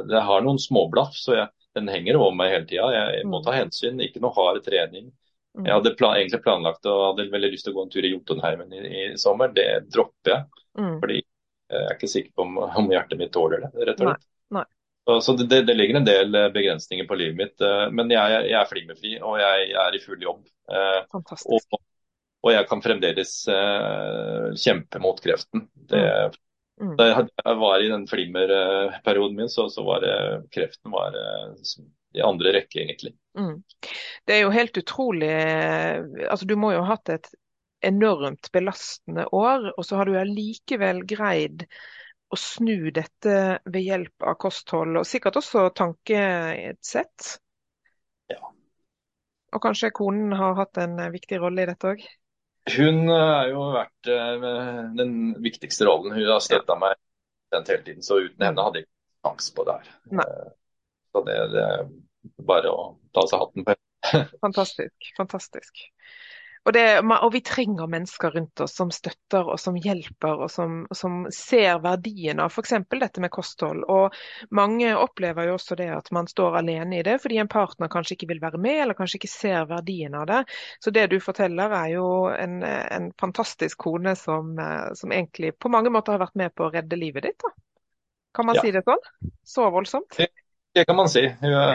Det 0.06 0.22
har 0.28 0.44
noen 0.44 0.60
småblaff, 0.60 1.16
så 1.18 1.38
jeg, 1.38 1.48
den 1.74 1.90
henger 1.90 2.20
over 2.20 2.34
meg 2.36 2.52
hele 2.52 2.68
tida. 2.68 2.88
Jeg 2.94 3.24
må 3.26 3.40
mm. 3.40 3.44
ta 3.46 3.54
hensyn. 3.56 4.02
Ikke 4.04 4.22
noe 4.22 4.34
hard 4.36 4.60
trening. 4.66 5.10
Mm. 5.54 5.68
Jeg 5.68 5.76
hadde 5.76 5.94
plan, 5.98 6.16
egentlig 6.18 6.42
planlagt 6.42 6.86
og 6.90 7.00
hadde 7.08 7.28
veldig 7.30 7.50
lyst 7.52 7.66
til 7.66 7.74
å 7.74 7.78
gå 7.78 7.86
en 7.86 7.92
tur 7.92 8.06
i 8.06 8.12
Jotunheimen 8.12 8.74
i, 8.74 8.82
i 8.84 9.02
sommer. 9.20 9.52
Det 9.54 9.68
dropper 9.90 10.34
jeg. 10.34 10.62
Mm. 10.78 10.94
Fordi 11.02 11.18
jeg 11.20 11.82
er 11.82 11.96
ikke 11.96 12.10
sikker 12.10 12.32
på 12.34 12.46
om, 12.46 12.62
om 12.82 12.90
hjertet 12.92 13.20
mitt 13.20 13.32
tåler 13.34 13.64
det, 13.64 13.70
rett 13.88 14.00
og 14.02 14.10
slett. 14.10 14.26
Så, 15.04 15.32
det, 15.32 15.62
det, 15.62 15.74
ligger 15.74 15.98
en 16.00 16.06
del 16.06 16.34
eh, 16.34 16.50
begrensninger 16.52 17.04
på 17.04 17.16
livet 17.20 17.36
mitt. 17.36 17.60
Eh, 17.60 17.88
men 17.92 18.12
jeg, 18.12 18.38
jeg 18.48 18.56
er 18.56 18.70
flimmerfri, 18.70 19.16
og 19.20 19.36
jeg, 19.40 19.66
jeg, 19.68 19.80
er 19.82 19.96
i 19.96 20.00
full 20.00 20.22
jobb. 20.24 20.46
Eh, 20.72 21.00
Fantastisk. 21.12 21.76
Og, 21.76 21.82
og 22.44 22.52
jeg 22.52 22.68
kan 22.68 22.82
fremdeles 22.84 23.34
kjempe 24.60 25.00
mot 25.00 25.20
kreften. 25.24 25.66
Det, 25.88 26.00
mm. 26.80 26.94
Da 27.00 27.06
jeg 27.10 27.54
var 27.60 27.80
i 27.80 27.88
den 27.88 28.04
flimmerperioden 28.08 29.38
min, 29.38 29.52
så, 29.52 29.70
så 29.72 29.84
var 29.84 30.04
det, 30.04 30.16
kreften 30.52 30.92
var 30.92 31.16
i 31.16 32.20
andre 32.24 32.52
rekke, 32.58 32.82
egentlig. 32.84 33.14
Mm. 33.40 33.62
Det 34.28 34.36
er 34.36 34.44
jo 34.44 34.52
helt 34.54 34.76
utrolig 34.78 35.32
altså 36.28 36.46
Du 36.46 36.52
må 36.60 36.74
jo 36.74 36.84
ha 36.84 36.92
hatt 36.92 37.10
et 37.16 37.32
enormt 37.84 38.52
belastende 38.52 39.24
år, 39.32 39.70
og 39.72 39.88
så 39.88 39.98
har 39.98 40.08
du 40.08 40.18
allikevel 40.20 41.02
greid 41.08 41.64
å 42.34 42.40
snu 42.40 42.90
dette 42.94 43.36
ved 43.64 43.80
hjelp 43.82 44.26
av 44.26 44.36
kosthold, 44.42 44.98
og 45.00 45.08
sikkert 45.08 45.38
også 45.40 45.68
tankesett. 45.76 47.30
Ja. 48.32 48.42
Og 49.54 49.62
kanskje 49.62 49.92
konen 49.94 50.34
har 50.36 50.56
hatt 50.58 50.80
en 50.82 50.98
viktig 51.14 51.38
rolle 51.42 51.64
i 51.64 51.70
dette 51.70 51.94
òg? 51.94 52.04
Hun 52.74 53.10
har 53.12 53.50
jo 53.52 53.66
vært 53.74 54.08
uh, 54.08 54.90
den 54.96 55.34
viktigste 55.44 55.84
rollen. 55.84 56.14
Hun 56.16 56.30
har 56.32 56.40
støtta 56.42 56.76
ja. 56.76 56.80
meg 56.80 57.00
den 57.54 57.66
hele 57.68 57.84
tiden, 57.86 58.02
så 58.02 58.22
uten 58.24 58.46
henne 58.46 58.64
hadde 58.66 58.80
jeg 58.80 58.88
ikke 58.88 59.28
sjanse 59.28 59.56
på 59.56 59.66
det 59.68 59.78
her. 59.78 59.90
Nei. 60.20 60.28
så 61.12 61.22
det, 61.28 61.36
det 61.52 61.66
bare 62.48 62.72
å 62.72 62.86
ta 63.14 63.26
seg 63.30 63.44
hatten 63.44 63.66
på. 63.68 63.76
fantastisk. 64.44 65.12
Fantastisk. 65.18 65.84
Og, 66.64 66.72
det, 66.72 66.84
og, 67.04 67.26
vi 67.32 67.42
trenger 67.44 67.88
mennesker 67.90 68.32
rundt 68.38 68.60
oss 68.64 68.72
som 68.78 68.88
støtter 68.94 69.44
og 69.52 69.58
som 69.60 69.76
hjelper 69.76 70.44
og 70.46 70.50
som, 70.52 70.84
som 70.96 71.26
ser 71.34 71.82
verdien 71.84 72.40
av 72.40 72.52
f.eks. 72.52 72.72
dette 72.88 73.20
med 73.20 73.32
kosthold. 73.34 73.82
Og 73.92 74.16
mange 74.54 74.94
opplever 74.96 75.50
jo 75.50 75.58
også 75.58 75.76
det 75.76 75.90
at 75.92 76.08
man 76.16 76.28
står 76.30 76.60
alene 76.62 77.00
i 77.00 77.04
det 77.04 77.18
fordi 77.22 77.42
en 77.42 77.52
partner 77.52 77.92
kanskje 77.92 78.16
ikke 78.16 78.30
vil 78.32 78.40
være 78.44 78.60
med 78.64 78.80
eller 78.86 78.96
kanskje 78.96 79.20
ikke 79.20 79.32
ser 79.34 79.68
verdien 79.68 80.16
av 80.16 80.28
det. 80.30 80.40
Så 80.80 80.94
det 80.94 81.10
du 81.12 81.18
forteller 81.20 81.74
er 81.82 81.90
jo 81.98 82.06
en, 82.32 82.62
en 82.64 83.10
fantastisk 83.20 83.84
kone 83.84 84.16
som, 84.16 84.56
som, 84.96 85.12
egentlig 85.12 85.52
på 85.60 85.68
mange 85.72 85.92
måter 85.92 86.16
har 86.16 86.24
vært 86.24 86.40
med 86.40 86.56
på 86.56 86.68
å 86.68 86.72
redde 86.72 86.96
livet 86.96 87.28
ditt. 87.28 87.44
da. 87.44 87.52
Kan 88.34 88.48
man 88.48 88.56
ja. 88.56 88.64
si 88.64 88.72
det 88.74 88.86
sånn? 88.88 89.04
Så 89.46 89.68
voldsomt? 89.70 90.16
Det 90.74 90.84
kan 90.88 90.96
man 90.98 91.08
si. 91.08 91.22
Hun, 91.40 91.50
ja. 91.50 91.66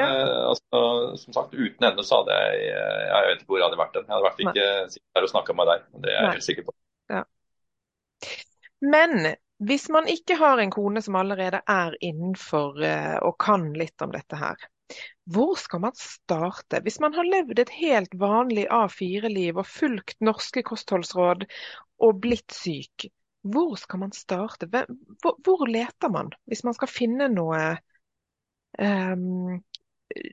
altså, 0.50 0.80
som 1.22 1.36
sagt, 1.36 1.54
Uten 1.54 1.86
henne 1.88 2.04
så 2.04 2.20
hadde 2.20 2.40
jeg 2.40 2.64
Jeg 2.68 3.28
vet 3.28 3.44
ikke 3.44 3.54
hvor 3.54 3.62
jeg 3.62 3.70
hadde 3.70 3.80
vært. 3.80 4.00
Jeg 4.00 4.10
hadde 4.10 4.20
i 4.20 4.26
hvert 4.28 4.40
fall 4.40 4.50
ikke 4.52 4.72
sittet 4.96 5.18
her 5.18 5.28
og 5.28 5.32
snakka 5.34 5.56
med 5.56 5.70
deg. 5.72 5.86
Det 5.94 6.10
er 6.10 6.18
jeg 6.18 6.26
Nei. 6.26 6.34
helt 6.36 6.48
sikker 6.48 6.68
på. 6.68 6.76
Ja. 7.14 7.22
Men 8.96 9.16
hvis 9.70 9.88
man 9.92 10.08
ikke 10.12 10.36
har 10.40 10.60
en 10.60 10.72
kone 10.72 11.04
som 11.04 11.18
allerede 11.20 11.62
er 11.68 11.96
innenfor 12.04 12.80
uh, 12.80 13.18
og 13.28 13.40
kan 13.44 13.72
litt 13.80 14.04
om 14.04 14.12
dette 14.16 14.40
her, 14.40 14.68
hvor 15.30 15.56
skal 15.60 15.84
man 15.84 15.96
starte? 16.00 16.82
Hvis 16.84 17.00
man 17.04 17.14
har 17.14 17.28
levd 17.28 17.60
et 17.62 17.72
helt 17.76 18.16
vanlig 18.20 18.66
A4-liv 18.74 19.60
og 19.60 19.68
fulgt 19.68 20.18
norske 20.26 20.64
kostholdsråd 20.66 21.46
og 22.04 22.22
blitt 22.24 22.56
syk, 22.56 23.10
hvor 23.48 23.76
skal 23.80 24.04
man 24.04 24.16
starte? 24.16 24.68
Hvor, 25.24 25.68
leter 25.70 26.12
man 26.12 26.34
hvis 26.50 26.66
man 26.68 26.76
skal 26.76 26.92
finne 26.92 27.30
noe 27.32 27.62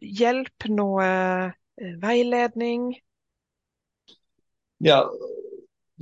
hjelp, 0.01 0.69
noe 0.73 1.07
eh, 1.07 1.97
veiledning? 2.03 2.91
Ja, 4.85 5.03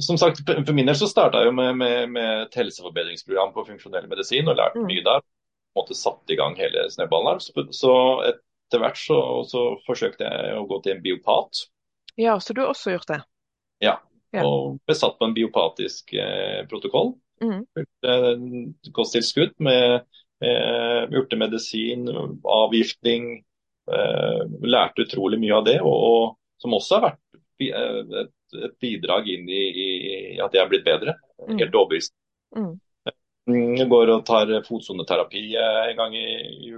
som 0.01 0.19
sagt, 0.19 0.41
For 0.47 0.73
min 0.75 0.89
del 0.89 0.97
så 0.99 1.09
starta 1.11 1.45
jeg 1.45 1.55
med, 1.55 1.77
med, 1.79 2.09
med, 2.17 2.31
et 2.47 2.57
helseforbedringsprogram 2.59 3.53
på 3.55 3.67
funksjonell 3.69 4.09
medisin 4.11 4.49
og 4.51 4.59
lærte 4.59 4.83
mm. 4.83 4.89
mye 4.91 5.05
der. 5.07 5.23
På 5.23 5.83
en 5.83 5.85
måte 5.85 5.99
satt 5.99 6.31
i 6.31 6.39
gang 6.39 6.57
hele 6.59 6.87
snøballen. 6.91 7.43
Så, 7.43 7.67
så 7.75 7.93
etter 8.27 8.83
hvert 8.83 8.99
så, 8.99 9.19
så, 9.47 9.67
forsøkte 9.87 10.27
jeg 10.27 10.57
å 10.59 10.67
gå 10.71 10.81
til 10.83 10.97
en 10.97 11.05
biopat. 11.05 11.67
Ja, 12.19 12.39
Så 12.41 12.55
du 12.55 12.63
har 12.63 12.75
også 12.75 12.95
gjort 12.95 13.11
det? 13.11 13.21
Ja, 13.83 13.99
ja. 14.35 14.45
og 14.47 14.81
ble 14.87 14.97
satt 14.99 15.19
på 15.19 15.29
en 15.29 15.35
biopatisk 15.35 16.15
eh, 16.19 16.63
protokoll. 16.71 17.15
Mm. 17.43 17.65
Kosttilskudd 18.95 19.57
med 19.63 20.05
eh, 20.45 21.03
urtemedisin, 21.19 22.09
avgiftning. 22.45 23.29
Eh, 23.93 24.41
lærte 24.65 25.05
utrolig 25.05 25.41
mye 25.43 25.59
av 25.59 25.67
det, 25.67 25.79
og, 25.85 25.97
og 26.09 26.63
som 26.63 26.77
også 26.77 26.99
har 26.99 27.11
vært 27.11 27.21
et, 28.23 28.33
et 28.57 28.79
bidrag 28.81 29.29
inn 29.29 29.49
i, 29.49 29.65
i, 29.85 29.85
at 30.41 30.55
jeg 30.55 30.63
er 30.63 30.71
blitt 30.71 30.87
bedre. 30.87 31.19
Mm. 31.45 31.59
Helt 31.59 31.77
overbevist. 31.77 32.15
Mm. 32.57 32.75
Jeg 33.45 33.89
går 33.93 34.09
og 34.09 34.23
tar 34.25 34.49
fotsoneterapi 34.65 35.45
eh, 35.61 35.81
en 35.91 35.99
gang 36.01 36.17
i, 36.17 36.29
i 36.71 36.73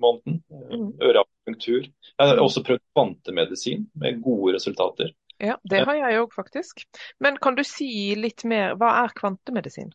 måneden. 0.00 0.40
Mm. 0.48 0.90
Øreapunktur. 1.04 1.88
Jeg 1.88 2.30
har 2.30 2.40
også 2.40 2.64
prøvd 2.64 2.84
kvantemedisin 2.96 3.88
med 4.00 4.22
gode 4.24 4.56
resultater. 4.56 5.12
Ja, 5.38 5.54
Det 5.70 5.84
har 5.86 5.94
jeg 5.94 6.22
òg, 6.22 6.32
faktisk. 6.34 6.82
Men 7.20 7.36
kan 7.38 7.54
du 7.54 7.62
si 7.66 8.14
litt 8.18 8.42
mer, 8.48 8.74
hva 8.80 8.94
er 9.04 9.12
kvantemedisin? 9.14 9.92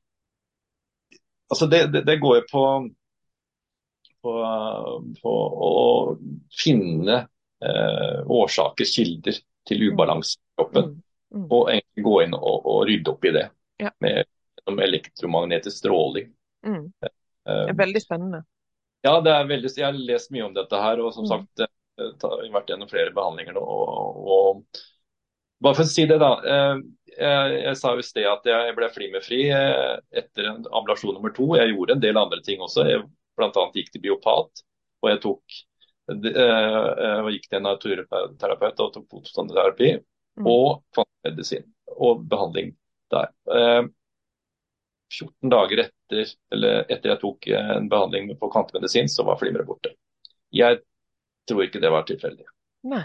Altså 1.52 1.67
det, 1.67 1.88
det, 1.91 2.06
det 2.08 2.21
går 2.21 2.38
jo 2.38 2.43
på, 2.52 2.63
på, 4.24 4.34
på 5.22 5.34
å 5.68 5.74
finne 6.64 7.18
eh, 7.64 8.20
årsaker, 8.26 8.88
kilder 8.88 9.40
til 9.68 9.84
ubalanse 9.90 10.38
i 10.38 10.62
kroppen. 10.62 10.94
Mm. 10.94 11.02
Mm. 11.34 11.46
Og 11.50 12.06
gå 12.06 12.16
inn 12.24 12.36
og, 12.38 12.56
og 12.70 12.80
rydde 12.88 13.10
opp 13.10 13.26
i 13.26 13.34
det 13.34 13.48
ja. 13.82 13.90
med, 14.06 14.30
med 14.70 14.86
elektromagnetisk 14.86 15.82
stråling. 15.82 16.30
Mm. 16.66 16.88
Eh, 17.04 17.12
det 17.46 17.76
er 17.76 17.80
veldig 17.80 18.04
spennende. 18.04 18.44
Ja, 19.04 19.18
det 19.20 19.36
veldig, 19.50 19.72
jeg 19.76 19.86
har 19.90 19.98
lest 19.98 20.32
mye 20.32 20.46
om 20.48 20.54
dette 20.56 20.80
her. 20.80 21.02
og 21.04 21.14
som 21.16 21.26
mm. 21.28 21.32
sagt, 21.32 21.66
har 22.24 22.44
vært 22.54 22.70
gjennom 22.72 22.92
flere 22.92 23.14
behandlinger 23.16 23.58
nå. 23.58 23.64
Og, 23.64 24.28
og, 24.38 24.84
bare 25.64 25.80
for 25.80 25.86
å 25.86 25.92
si 25.92 26.06
det, 26.08 26.20
da. 26.22 26.32
Eh, 26.44 26.78
jeg, 27.14 27.58
jeg 27.64 27.80
sa 27.80 27.94
i 27.96 28.06
sted 28.06 28.28
at 28.28 28.48
jeg 28.48 28.78
ble 28.78 28.90
flimmerfri 28.94 29.42
eh, 29.54 29.98
etter 30.22 30.50
en 30.50 30.64
nummer 30.64 31.34
to. 31.36 31.54
Jeg 31.60 31.74
gjorde 31.74 31.98
en 31.98 32.04
del 32.04 32.20
andre 32.20 32.42
ting 32.46 32.64
også. 32.64 32.88
Jeg 32.90 33.04
bl.a. 33.38 33.67
gikk 33.76 33.91
til 33.93 34.04
biopat. 34.04 34.63
Og 35.04 35.10
jeg 35.12 35.22
tok 35.24 35.60
eh, 36.13 37.19
og 37.19 37.30
gikk 37.34 37.50
til 37.50 37.60
en 37.60 37.69
naturterapeut 37.69 38.84
og 38.84 38.96
tok 38.98 39.08
fototerapi 39.12 39.96
Mm. 40.34 40.48
Og 40.50 40.82
kvantemedisin 40.96 41.67
og 41.93 42.24
behandling 42.30 42.72
der. 43.13 43.30
14 45.13 45.52
dager 45.54 45.84
etter, 45.84 46.32
etter 46.89 47.12
jeg 47.12 47.19
tok 47.22 47.48
en 47.54 47.89
behandling 47.89 48.32
på 48.39 48.50
kvantemedisin, 48.50 49.12
så 49.12 49.26
var 49.28 49.38
flimmeret 49.38 49.69
borte. 49.69 49.93
Jeg 50.54 50.80
tror 51.50 51.67
ikke 51.67 51.82
det 51.84 51.91
var 51.93 52.08
tilfeldig. 52.10 52.48
Nei. 52.89 53.04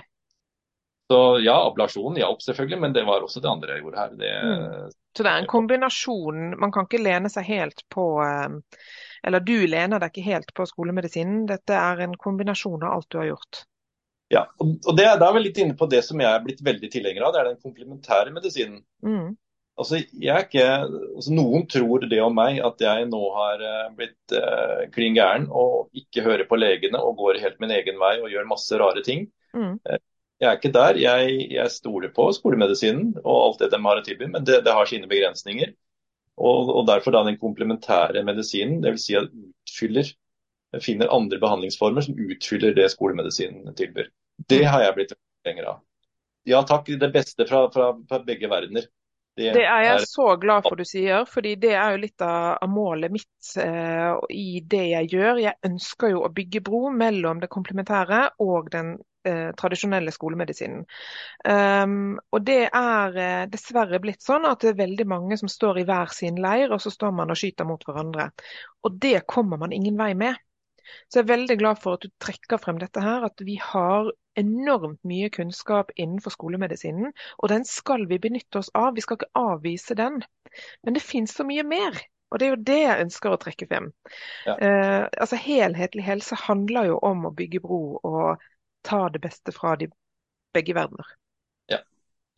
Så 1.09 1.39
ja, 1.41 1.55
ablasjonen 1.65 2.19
hjalp 2.21 2.43
selvfølgelig, 2.45 2.81
men 2.83 2.93
det 2.93 3.07
var 3.09 3.25
også 3.25 3.41
det 3.41 3.49
andre 3.49 3.77
jeg 3.77 3.85
gjorde 3.85 4.03
her. 4.03 4.11
Det, 4.21 4.33
mm. 4.45 4.91
Så 5.17 5.25
det 5.25 5.31
er 5.31 5.41
en 5.41 5.49
kombinasjon. 5.49 6.43
Man 6.61 6.73
kan 6.75 6.85
ikke 6.85 7.01
lene 7.01 7.31
seg 7.33 7.49
helt 7.49 7.81
på 7.93 8.05
eh, 8.21 8.85
Eller 9.27 9.41
du 9.41 9.57
lener 9.65 10.03
deg 10.03 10.13
ikke 10.13 10.27
helt 10.29 10.53
på 10.55 10.69
skolemedisinen. 10.69 11.47
Dette 11.49 11.81
er 11.81 12.05
en 12.05 12.17
kombinasjon 12.21 12.85
av 12.85 12.99
alt 12.99 13.09
du 13.09 13.19
har 13.23 13.31
gjort. 13.33 13.65
Ja, 14.29 14.45
og 14.61 14.93
det, 14.99 15.07
da 15.17 15.31
er 15.31 15.37
vi 15.39 15.47
litt 15.47 15.59
inne 15.63 15.77
på 15.79 15.89
det 15.89 16.03
som 16.05 16.21
jeg 16.21 16.29
er 16.29 16.43
blitt 16.45 16.61
veldig 16.65 16.91
tilhenger 16.93 17.25
av. 17.25 17.33
Det 17.33 17.41
er 17.41 17.49
den 17.55 17.63
komplementære 17.65 18.35
medisinen. 18.37 18.83
Mm. 19.01 19.31
Altså, 19.79 20.03
jeg 20.13 20.35
er 20.35 20.45
ikke, 20.45 20.67
altså, 21.15 21.33
Noen 21.33 21.65
tror 21.71 22.05
det 22.11 22.19
om 22.21 22.37
meg, 22.37 22.59
at 22.67 22.85
jeg 22.85 23.09
nå 23.09 23.23
har 23.39 23.65
eh, 23.65 23.89
blitt 23.97 24.37
eh, 24.37 24.85
klin 24.93 25.17
gæren 25.17 25.49
og 25.49 25.89
ikke 25.97 26.27
hører 26.27 26.45
på 26.51 26.59
legene 26.59 27.01
og 27.01 27.17
går 27.23 27.41
helt 27.41 27.61
min 27.63 27.73
egen 27.79 27.97
vei 28.03 28.19
og 28.21 28.29
gjør 28.33 28.49
masse 28.51 28.81
rare 28.83 29.05
ting. 29.07 29.25
Mm. 29.57 29.79
Jeg 30.39 30.49
er 30.49 30.59
ikke 30.61 30.75
der. 30.75 30.99
Jeg, 31.03 31.35
jeg 31.51 31.75
stoler 31.75 32.13
på 32.15 32.29
skolemedisinen 32.37 33.17
og 33.25 33.37
alt 33.37 33.63
det 33.65 33.73
de 33.73 33.81
har 33.85 34.01
å 34.01 34.05
tilby, 34.07 34.29
men 34.31 34.47
det, 34.47 34.61
det 34.67 34.75
har 34.75 34.87
sine 34.87 35.11
begrensninger. 35.11 35.75
Og, 36.39 36.71
og, 36.71 36.85
derfor 36.87 37.17
da 37.17 37.25
den 37.27 37.39
komplementære 37.41 38.23
medisinen, 38.27 38.79
dvs. 38.85 39.07
Si 39.09 39.17
at 39.19 39.33
utfyller 39.33 40.13
finner 40.85 41.11
andre 41.15 41.41
behandlingsformer 41.43 42.05
som 42.07 42.21
utfyller 42.29 42.77
det 42.77 42.87
skolemedisinen 42.93 43.75
tilbyr. 43.75 44.13
Det 44.47 44.63
har 44.69 44.85
jeg 44.85 44.95
blitt 44.95 45.17
lenger 45.49 45.73
av. 45.73 45.83
Ja 46.49 46.63
takk, 46.65 46.87
det 47.01 47.11
beste 47.13 47.47
fra, 47.49 47.67
fra, 47.73 47.91
fra 48.09 48.23
begge 48.25 48.49
verdener. 48.51 48.87
Det, 49.39 49.53
det, 49.55 49.67
er 49.71 49.85
jeg 49.85 50.07
så 50.11 50.33
glad 50.41 50.67
for 50.67 50.79
du 50.79 50.83
sier, 50.87 51.23
fordi 51.31 51.53
det 51.63 51.71
er 51.79 51.95
jo 51.95 52.01
litt 52.03 52.23
av 52.27 52.65
målet 52.71 53.13
mitt 53.15 53.51
eh, 53.63 54.15
i 54.35 54.63
det 54.67 54.85
jeg 54.95 55.13
gjør. 55.13 55.39
Jeg 55.45 55.55
ønsker 55.69 56.11
jo 56.11 56.25
å 56.27 56.33
bygge 56.35 56.63
bro 56.67 56.89
mellom 56.91 57.43
det 57.43 57.51
komplementære 57.53 58.25
og 58.43 58.73
den 58.75 58.97
eh, 59.29 59.51
tradisjonelle 59.59 60.13
skolemedisinen. 60.15 60.85
Um, 61.45 62.17
og 62.33 62.45
det 62.49 62.61
er 62.67 63.21
eh, 63.23 63.45
dessverre 63.53 64.01
blitt 64.03 64.25
sånn 64.25 64.49
at 64.49 64.65
det 64.65 64.73
er 64.73 64.83
veldig 64.83 65.09
mange 65.11 65.39
som 65.41 65.51
står 65.53 65.83
i 65.83 65.87
hver 65.89 66.13
sin 66.17 66.41
leir, 66.43 66.73
og 66.75 66.83
så 66.85 66.93
står 66.95 67.15
man 67.21 67.33
og 67.35 67.41
skyter 67.41 67.69
mot 67.69 67.85
hverandre. 67.85 68.31
Og 68.89 68.99
det 69.03 69.27
kommer 69.31 69.61
man 69.61 69.75
ingen 69.77 69.99
vei 70.01 70.15
med. 70.19 70.41
Så 71.09 71.21
jeg 71.21 71.27
er 71.27 71.33
veldig 71.35 71.59
glad 71.61 71.81
for 71.83 71.99
at 71.99 72.05
du 72.05 72.13
trekker 72.23 72.61
frem 72.63 72.79
dette 72.81 73.03
her, 73.05 73.27
at 73.29 73.45
vi 73.45 73.59
har 73.61 74.11
enormt 74.39 75.01
mye 75.09 75.29
kunnskap 75.35 75.91
innenfor 75.97 76.33
skolemedisinen. 76.33 77.13
Og 77.39 77.53
den 77.53 77.67
skal 77.69 78.07
vi 78.09 78.21
benytte 78.23 78.63
oss 78.63 78.71
av, 78.75 78.95
vi 78.97 79.05
skal 79.05 79.19
ikke 79.19 79.35
avvise 79.37 79.97
den. 79.99 80.23
Men 80.83 80.97
det 80.97 81.05
finnes 81.05 81.35
så 81.35 81.45
mye 81.49 81.67
mer. 81.67 81.99
Og 82.29 82.41
det 82.41 82.47
er 82.47 82.53
jo 82.53 82.65
det 82.69 82.79
jeg 82.83 83.05
ønsker 83.07 83.33
å 83.33 83.41
trekke 83.41 83.69
frem. 83.71 83.89
Ja. 84.47 84.55
Eh, 84.57 85.05
altså 85.09 85.39
Helhetlig 85.41 86.05
helse 86.05 86.37
handler 86.45 86.91
jo 86.91 86.99
om 87.05 87.25
å 87.25 87.35
bygge 87.37 87.63
bro 87.65 87.83
og 88.03 88.49
ta 88.89 89.05
det 89.13 89.21
beste 89.25 89.55
fra 89.55 89.75
de 89.81 89.91
begge 90.57 90.75
verdener. 90.77 91.13
Ja, 91.71 91.83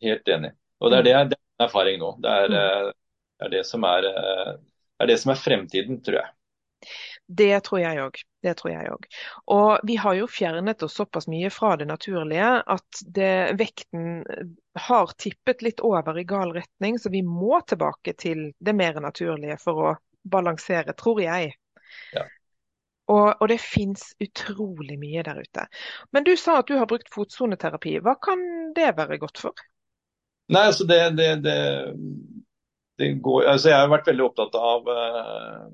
helt 0.03 0.27
enig. 0.27 0.51
Og 0.81 0.91
det 0.91 1.01
er 1.01 1.07
det, 1.07 1.15
det 1.31 1.39
er 1.39 1.67
erfaring 1.69 2.01
nå. 2.01 2.11
Det 2.21 2.35
er, 2.43 2.51
mm. 2.51 2.59
Eh, 2.59 2.91
det, 3.39 3.45
er 3.45 3.55
det, 3.55 3.63
som 3.69 3.87
er, 3.87 4.07
eh, 4.11 4.53
er 4.99 5.11
det 5.11 5.17
som 5.21 5.33
er 5.33 5.41
fremtiden, 5.41 6.01
tror 6.05 6.21
jeg. 6.21 6.31
Det 7.31 7.59
tror 7.63 7.79
jeg 7.79 8.01
òg. 8.01 8.17
Det 8.43 8.53
tror 8.57 8.71
jeg 8.73 8.89
òg. 8.91 9.05
Og 9.53 9.85
vi 9.87 9.95
har 10.01 10.15
jo 10.17 10.27
fjernet 10.27 10.83
oss 10.83 10.97
såpass 10.97 11.29
mye 11.31 11.51
fra 11.53 11.75
det 11.79 11.85
naturlige 11.87 12.49
at 12.75 13.03
det, 13.05 13.33
vekten 13.61 14.23
har 14.87 15.13
tippet 15.21 15.61
litt 15.61 15.83
over 15.85 16.17
i 16.17 16.25
gal 16.27 16.51
retning, 16.57 16.97
så 16.99 17.13
vi 17.13 17.21
må 17.23 17.61
tilbake 17.69 18.15
til 18.19 18.49
det 18.59 18.75
mer 18.75 18.97
naturlige 19.03 19.59
for 19.61 19.85
å 19.85 19.93
balansere, 20.27 20.97
tror 20.97 21.21
jeg. 21.21 21.53
Ja. 22.15 22.25
Og, 23.11 23.27
og, 23.33 23.43
det 23.51 23.59
fins 23.59 24.11
utrolig 24.23 24.95
mye 25.01 25.23
der 25.27 25.41
ute. 25.43 25.65
Men 26.15 26.23
du 26.27 26.31
sa 26.39 26.61
at 26.61 26.69
du 26.69 26.77
har 26.79 26.87
brukt 26.87 27.11
fotsoneterapi. 27.11 27.97
Hva 28.05 28.15
kan 28.23 28.71
det 28.77 28.93
være 28.97 29.19
godt 29.19 29.41
for? 29.43 29.65
Nei, 30.51 30.63
altså 30.69 30.87
det, 30.87 31.01
det, 31.19 31.29
det, 31.43 31.57
det 32.99 33.11
går, 33.23 33.45
altså 33.51 33.71
Jeg 33.71 33.83
har 33.83 33.91
vært 33.91 34.09
veldig 34.09 34.25
opptatt 34.25 34.55
av, 34.59 34.87
uh, 34.87 35.67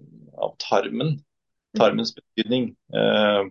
av 0.44 0.58
tarmen 0.62 1.16
tarmens 1.78 2.16
betydning. 2.16 2.70
Eh, 2.94 3.44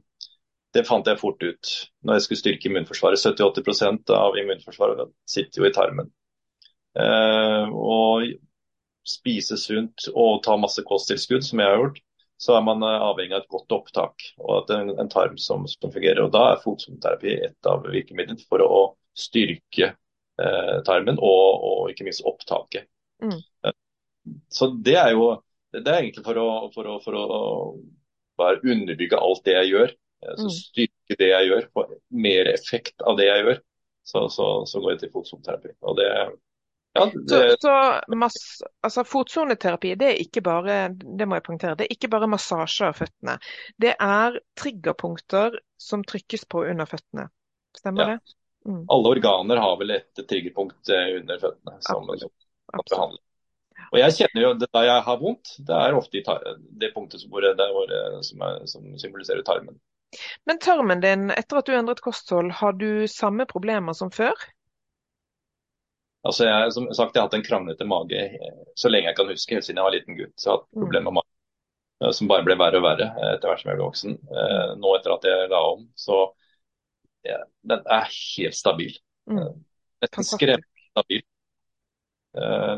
det 0.75 0.85
fant 0.85 1.07
jeg 1.09 1.21
fort 1.21 1.43
ut 1.43 1.75
når 2.05 2.19
jeg 2.19 2.27
skulle 2.27 2.43
styrke 2.43 2.71
immunforsvaret. 2.71 3.23
70-80 3.23 4.13
av 4.17 4.39
immunforsvaret 4.41 5.13
sitter 5.29 5.63
jo 5.63 5.69
i 5.69 5.75
tarmen. 5.75 6.11
Eh, 6.99 7.73
og 7.73 8.27
spise 9.07 9.59
sunt 9.61 10.09
og 10.13 10.43
ta 10.45 10.57
masse 10.59 10.83
kosttilskudd, 10.87 11.45
som 11.47 11.63
jeg 11.63 11.71
har 11.71 11.79
gjort, 11.81 12.01
så 12.37 12.57
er 12.57 12.65
man 12.67 12.85
eh, 12.85 13.03
avhengig 13.09 13.37
av 13.37 13.45
et 13.45 13.53
godt 13.53 13.75
opptak 13.77 14.27
og 14.43 14.53
at 14.61 14.73
en, 14.77 14.93
en 15.01 15.13
tarm 15.13 15.37
som, 15.41 15.65
som, 15.71 15.93
fungerer. 15.93 16.23
Og 16.25 16.33
Da 16.35 16.51
er 16.53 16.63
fotsoneterapi 16.63 17.37
et 17.49 17.71
av 17.71 17.87
virkemidlene 17.89 18.45
for 18.49 18.65
å 18.65 18.81
styrke 19.17 19.93
eh, 19.93 20.77
tarmen 20.89 21.21
og, 21.21 21.67
og, 21.71 21.83
ikke 21.93 22.09
minst 22.09 22.25
opptaket. 22.29 22.89
Mm. 23.25 23.39
Så 24.53 24.73
det 24.85 24.99
er 25.01 25.15
jo 25.17 25.37
det 25.77 25.91
er 25.91 26.01
egentlig 26.01 26.25
for 26.25 26.41
å, 26.41 26.49
for 26.73 26.89
å, 26.89 26.97
for 27.05 27.17
å 27.19 27.39
bare 28.41 28.61
underbygge 28.65 29.19
alt 29.21 29.45
det 29.49 29.57
jeg 29.57 29.73
gjør. 29.73 29.95
Eh, 30.25 30.35
så 30.37 30.49
mm. 30.49 30.57
styrke 30.59 31.19
det 31.21 31.31
jeg 31.33 31.51
gjør, 31.51 31.71
få 31.73 31.87
mer 32.27 32.53
effekt 32.53 33.05
av 33.05 33.19
det 33.21 33.31
jeg 33.31 33.47
gjør. 33.47 33.63
Så, 34.07 34.29
så, 34.31 34.47
så 34.71 34.81
går 34.83 34.93
jeg 34.95 35.01
til 35.01 35.15
fotsoneterapi. 35.17 35.73
Og 35.83 35.97
det, 35.99 36.11
ja, 36.97 37.05
det... 37.15 37.41
Så, 37.61 37.69
så 37.69 38.17
mass, 38.17 38.39
altså, 38.87 39.05
fotsoneterapi 39.07 39.95
det 40.01 40.09
er 40.13 40.23
ikke 40.23 40.43
bare 40.47 40.79
det 40.97 41.29
må 41.29 41.39
jeg 41.39 41.47
punktere, 41.47 41.77
det 41.79 41.87
er 41.87 41.97
ikke 41.97 42.11
bare 42.13 42.31
massasje 42.31 42.91
av 42.91 42.99
føttene. 42.99 43.37
Det 43.83 43.95
er 43.95 44.41
triggerpunkter 44.61 45.61
som 45.81 46.05
trykkes 46.07 46.47
på 46.51 46.65
under 46.67 46.89
føttene. 46.91 47.29
Stemmer 47.77 48.03
ja. 48.03 48.17
det? 48.17 48.37
Mm. 48.67 48.83
Alle 48.91 49.15
organer 49.15 49.63
har 49.63 49.77
vel 49.79 49.95
et 49.95 50.25
triggerpunkt 50.27 50.91
eh, 50.91 51.21
under 51.21 51.39
føttene 51.39 51.79
som, 51.87 52.09
Absolutt. 52.11 52.91
behandler. 52.91 53.23
Og 53.93 54.01
jeg 54.01 54.15
kjenner 54.17 54.43
jo 54.43 54.55
det 54.59 54.69
da 54.75 54.83
jeg 54.83 55.03
har 55.07 55.19
vondt, 55.21 55.53
det 55.69 55.77
er 55.77 55.95
ofte 55.95 56.19
i 56.19 56.25
det 56.81 56.91
punktet 56.95 57.23
som, 57.23 57.31
hvor, 57.31 57.45
som, 58.27 58.43
er, 58.43 58.65
som, 58.71 58.89
symboliserer 58.99 59.45
tarmen. 59.47 59.77
Men 60.49 60.59
tarmen 60.63 61.03
din, 61.03 61.29
etter 61.35 61.61
at 61.61 61.69
du 61.69 61.77
endret 61.77 62.03
kosthold, 62.03 62.51
har 62.59 62.75
du 62.79 63.07
samme 63.11 63.47
problemer 63.47 63.95
som 63.97 64.11
før? 64.15 64.35
Altså 66.27 66.49
jeg, 66.49 66.73
som 66.75 66.89
sagt, 66.91 67.15
jeg 67.15 67.23
har 67.23 67.29
hatt 67.29 67.37
en 67.39 67.47
kranglete 67.47 67.87
mage 67.89 68.23
så 68.79 68.91
lenge 68.91 69.11
jeg 69.11 69.19
kan 69.19 69.31
huske, 69.31 69.57
helt 69.57 69.67
siden 69.67 69.81
jeg 69.81 69.87
var 69.87 69.95
liten 69.95 70.19
gutt. 70.19 70.35
Så 70.37 70.49
jeg 70.49 70.53
har 70.53 70.61
hatt 70.61 70.81
problemer 70.81 71.11
med 71.11 71.21
magen 71.21 72.13
som 72.13 72.29
bare 72.29 72.45
ble 72.45 72.59
verre 72.61 72.81
og 72.81 72.85
verre 72.85 73.07
etter 73.33 73.49
hvert 73.49 73.63
som 73.63 73.71
jeg 73.71 73.79
ble 73.79 73.87
voksen. 73.87 74.17
Eh, 74.43 74.73
nå 74.83 74.91
etter 74.99 75.15
at 75.15 75.29
jeg 75.31 75.47
la 75.53 75.63
om, 75.71 75.87
så 75.97 76.19
ja, 77.27 77.39
den 77.67 77.87
er 77.97 78.11
helt 78.11 78.59
stabil. 78.59 78.99
Mm. 79.31 79.63
Nesten 80.05 80.29
skremmende 80.29 80.91
stabil. 80.91 81.25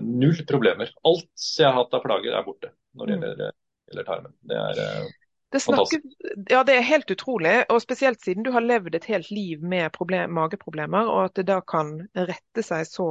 Null 0.06 0.44
problemer. 0.46 0.92
Alt 1.08 1.48
jeg 1.58 1.66
har 1.66 1.74
hatt 1.80 1.96
av 1.98 2.04
plager 2.04 2.36
er 2.38 2.46
borte 2.46 2.70
når 2.94 3.10
det 3.10 3.16
mm. 3.16 3.24
gjelder, 3.26 3.56
gjelder 3.90 4.06
tarmen. 4.06 4.36
Det 4.46 4.60
er 4.62 5.08
det 5.52 5.60
snakker, 5.64 6.02
ja, 6.50 6.60
det 6.66 6.74
er 6.76 6.84
helt 6.84 7.10
utrolig. 7.10 7.54
og 7.72 7.80
Spesielt 7.80 8.20
siden 8.20 8.44
du 8.44 8.50
har 8.52 8.64
levd 8.64 8.98
et 8.98 9.08
helt 9.08 9.30
liv 9.32 9.62
med 9.64 9.90
problem, 9.94 10.34
mageproblemer, 10.36 11.08
og 11.08 11.24
at 11.30 11.38
det 11.40 11.46
da 11.48 11.62
kan 11.64 11.94
rette 12.12 12.64
seg 12.64 12.84
så 12.88 13.08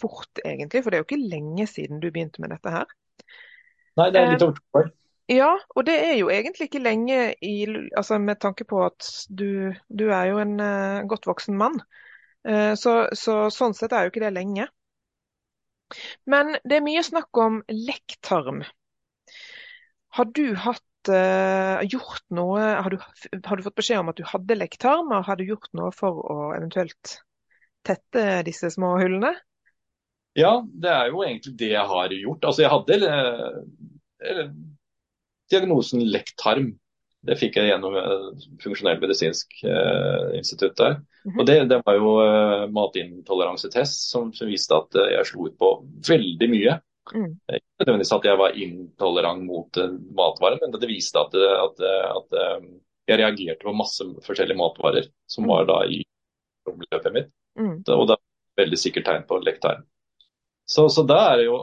fort, 0.00 0.40
egentlig. 0.44 0.82
For 0.82 0.90
det 0.90 0.98
er 0.98 1.04
jo 1.04 1.08
ikke 1.10 1.30
lenge 1.34 1.68
siden 1.68 2.00
du 2.00 2.08
begynte 2.10 2.40
med 2.44 2.54
dette 2.54 2.72
her. 2.72 2.88
Nei, 4.00 4.08
det 4.08 4.22
er 4.22 4.32
litt 4.32 4.44
over 4.46 4.56
to 4.56 4.80
år. 4.80 4.92
Ja, 5.30 5.52
og 5.76 5.86
det 5.86 5.94
er 6.02 6.16
jo 6.18 6.30
egentlig 6.32 6.66
ikke 6.66 6.82
lenge 6.82 7.18
i, 7.44 7.54
altså 7.96 8.18
med 8.18 8.40
tanke 8.42 8.66
på 8.68 8.80
at 8.84 9.06
du, 9.30 9.72
du 9.88 10.08
er 10.10 10.32
jo 10.32 10.40
en 10.42 10.56
uh, 10.60 11.04
godt 11.08 11.28
voksen 11.28 11.56
mann. 11.56 11.78
Uh, 12.48 12.72
så, 12.78 13.06
så, 13.16 13.46
sånn 13.54 13.76
sett 13.76 13.94
er 13.94 14.06
jo 14.06 14.12
ikke 14.12 14.24
det 14.24 14.32
lenge. 14.34 14.66
Men 16.26 16.56
det 16.64 16.78
er 16.78 16.84
mye 16.84 17.04
snakk 17.06 17.38
om 17.38 17.60
lekktarm. 17.68 18.64
Har 20.16 20.28
du 20.36 20.54
hatt, 20.58 20.84
gjort 21.10 22.24
noe 22.30 22.60
har 22.60 22.90
du, 22.92 22.98
har 23.00 23.56
du, 23.58 23.62
fått 23.64 23.78
beskjed 23.80 24.02
om 24.02 24.12
at 24.12 24.18
du 24.20 24.26
hadde 24.28 24.58
lekktarm, 24.58 25.10
og 25.10 25.26
har 25.26 25.40
du 25.40 25.46
gjort 25.48 25.70
noe 25.78 25.90
for 25.96 26.20
å 26.30 26.36
eventuelt 26.56 27.16
tette 27.86 28.42
disse 28.46 28.70
små 28.70 28.94
hullene? 29.00 29.32
Ja, 30.38 30.60
det 30.64 30.92
er 30.92 31.10
jo 31.12 31.24
egentlig 31.26 31.56
det 31.60 31.72
jeg 31.74 31.88
har 31.90 32.14
gjort. 32.16 32.46
Altså, 32.48 32.62
jeg 32.64 32.72
hadde 32.72 32.98
eh, 34.22 34.46
diagnosen 35.52 36.06
lekktarm 36.08 36.70
det 37.26 37.36
fikk 37.38 37.58
jeg 37.58 37.70
gjennom 37.70 37.94
eh, 37.98 38.46
funksjonell 38.62 38.98
medisinsk 39.02 39.60
eh, 39.62 40.32
institutt 40.38 40.74
der. 40.78 40.96
Mm 41.22 41.32
-hmm. 41.32 41.40
Og 41.40 41.46
det, 41.46 41.56
det, 41.70 41.82
var 41.86 41.94
jo 41.94 42.14
eh, 42.22 42.70
matintoleransetest 42.70 44.10
som, 44.10 44.32
som, 44.32 44.48
viste 44.48 44.74
at 44.74 44.94
eh, 44.98 45.12
jeg 45.14 45.26
slo 45.26 45.46
ut 45.46 45.58
på 45.58 45.68
veldig 46.08 46.48
mye. 46.50 46.80
Mm. 47.12 47.34
Ikke 47.52 47.82
nødvendigvis 47.82 48.14
at 48.16 48.26
jeg 48.28 48.40
var 48.40 48.58
intolerant 48.64 49.44
mot 49.46 49.80
uh, 49.80 49.94
matvarer, 50.16 50.58
men 50.62 50.74
det 50.74 50.90
viste 50.90 51.20
at, 51.20 51.36
at, 51.36 51.84
at 52.08 52.36
uh, 52.38 52.66
jeg 53.10 53.20
reagerte 53.20 53.66
på 53.66 53.76
masse 53.76 54.06
forskjellige 54.26 54.58
matvarer 54.60 55.08
som 55.30 55.48
var 55.50 55.68
da 55.70 55.82
i 55.86 56.02
problemet 56.66 57.16
mitt. 57.16 57.32
Mm. 57.58 57.78
Og 57.92 58.04
det 58.08 58.16
er 58.16 58.62
veldig 58.62 58.80
sikkert 58.80 59.08
tegn 59.08 59.26
på 59.28 59.40
lekktarm. 59.42 59.86
Så, 60.64 60.86
så 60.94 61.02
da 61.04 61.18
er 61.32 61.40
det 61.40 61.48
jo 61.48 61.56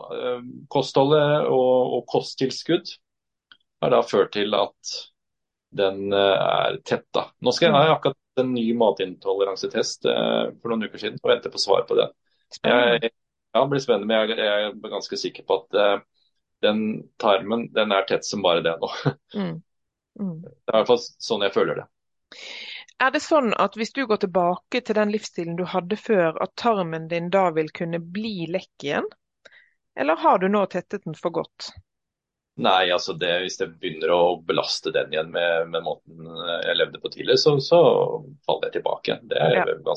kostholdet 0.70 1.48
og, 1.48 1.94
og 1.96 2.02
kosttilskudd 2.12 2.92
har 3.82 3.94
da 3.96 4.02
ført 4.06 4.34
til 4.36 4.54
at 4.58 4.98
den 5.80 6.12
er 6.14 6.76
er 6.78 7.04
da. 7.14 7.30
Nå 7.42 7.54
skal 7.56 7.70
jeg, 7.70 7.76
ha 7.76 7.96
akkurat 7.96 8.18
en 8.42 8.54
ny 8.54 8.66
matintoleransetest 8.78 10.06
eh, 10.10 10.52
for 10.62 10.72
noen 10.72 10.88
uker 10.88 11.02
siden 11.02 11.20
og 11.22 11.32
venter 11.32 11.54
på 11.54 11.62
svar 11.62 11.86
på 11.90 11.98
det. 12.00 12.10
Jeg, 12.66 13.12
ja, 13.54 13.62
det 13.62 13.70
blir 13.72 13.84
spennende, 13.84 14.10
men 14.10 14.30
jeg, 14.30 14.38
jeg, 14.40 14.70
er 14.70 14.94
ganske 14.94 15.18
sikker 15.18 15.46
på 15.48 15.60
at 15.64 15.78
uh, 15.80 16.02
den 16.66 16.84
tarmen 17.22 17.70
den 17.74 17.94
er 17.96 18.08
tett 18.10 18.28
som 18.28 18.46
bare 18.46 18.66
det 18.66 18.78
nå. 18.82 18.92
Mm. 19.36 19.58
Mm. 20.20 20.42
Det 20.42 20.74
er 20.74 20.74
i 20.74 20.82
hvert 20.82 20.90
fall 20.90 21.00
sånn 21.00 21.44
jeg 21.46 21.54
føler 21.56 21.78
det. 21.80 21.84
Er 23.00 23.14
det 23.16 23.22
sånn 23.24 23.54
at 23.62 23.78
hvis 23.80 23.94
du 23.96 24.02
går 24.10 24.20
tilbake 24.26 24.82
til 24.84 24.98
den 24.98 25.14
livsstilen 25.14 25.56
du 25.56 25.64
hadde 25.70 25.96
før, 25.96 26.34
at 26.44 26.58
tarmen 26.60 27.06
din 27.08 27.30
da 27.32 27.46
vil 27.56 27.70
kunne 27.72 28.02
bli 28.04 28.50
lekk 28.52 28.84
igjen? 28.84 29.08
Eller 29.96 30.20
har 30.20 30.42
du 30.42 30.50
nå 30.52 30.66
tettet 30.72 31.06
den 31.06 31.16
for 31.16 31.32
godt? 31.38 31.70
Nei, 32.60 32.90
altså 32.92 33.16
det, 33.16 33.32
hvis 33.46 33.60
jeg 33.62 33.72
begynner 33.80 34.12
å 34.12 34.24
belaste 34.44 34.92
den 34.92 35.14
igjen 35.14 35.32
med, 35.32 35.70
med 35.72 35.86
måten 35.86 36.28
jeg 36.66 36.76
levde 36.76 37.00
på 37.00 37.12
tidligere, 37.14 37.40
så, 37.40 37.56
så, 37.64 37.80
faller 38.44 38.68
jeg 38.68 38.80
tilbake. 38.82 39.16
Det, 39.32 39.40
er, 39.40 39.62
ja. 39.62 39.96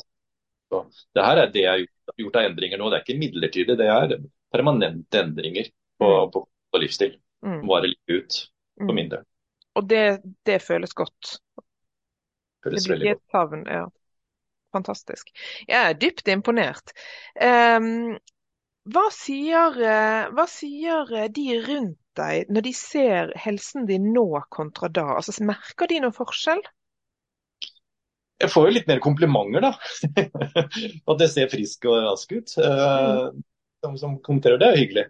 Så, 0.73 1.07
det 1.15 1.25
her 1.25 1.41
er 1.43 1.51
det 1.53 1.65
jeg 1.65 1.85
har 1.87 2.23
gjort 2.25 2.39
av 2.39 2.47
endringer 2.49 2.81
nå. 2.81 2.89
Det 2.89 2.99
er 2.99 3.05
ikke 3.05 3.21
midlertidig, 3.21 3.77
det 3.79 3.89
er 3.93 4.15
permanente 4.53 5.21
endringer 5.21 5.69
på, 6.01 6.09
mm. 6.09 6.33
på, 6.33 6.43
på 6.73 6.81
livsstil. 6.81 7.15
Mm. 7.45 7.61
Varer 7.69 7.91
litt 7.91 8.13
ut 8.13 8.39
for 8.79 8.89
mm. 8.89 8.97
min 8.97 9.11
del. 9.13 9.25
Og 9.77 9.87
det, 9.89 10.05
det 10.45 10.59
føles 10.63 10.93
godt? 10.97 11.37
Føles 12.63 12.85
det 12.85 12.91
blir 12.91 13.07
ikke 13.07 13.17
et 13.17 13.33
savn, 13.33 13.65
ja. 13.67 13.87
Fantastisk. 14.73 15.29
Jeg 15.67 15.77
er 15.77 15.97
dypt 16.01 16.29
imponert. 16.33 16.93
Um, 17.37 18.15
hva 18.89 19.03
sier, 19.13 19.77
eh, 19.79 20.31
hva 20.33 20.45
sier, 20.49 21.11
de 21.31 21.43
rundt 21.67 21.99
deg 22.17 22.49
når 22.51 22.65
de 22.65 22.73
ser 22.75 23.29
helsen 23.39 23.85
din 23.89 24.09
nå 24.15 24.25
kontra 24.53 24.89
da? 24.91 25.05
Altså, 25.19 25.35
merker 25.45 25.87
de 25.89 26.01
noen 26.03 26.15
forskjell? 26.15 26.63
Jeg 28.43 28.51
får 28.51 28.67
jo 28.67 28.75
litt 28.75 28.89
mer 28.89 29.01
komplimenter, 29.03 29.63
da. 29.63 29.73
At 31.11 31.23
jeg 31.23 31.31
ser 31.31 31.51
frisk 31.51 31.87
og 31.89 32.01
rask 32.07 32.33
ut. 32.35 32.55
De 32.57 32.65
Som, 33.83 33.95
som 33.99 34.17
kommenterer 34.23 34.59
det, 34.61 34.69
er 34.69 34.79
hyggelig. 34.79 35.05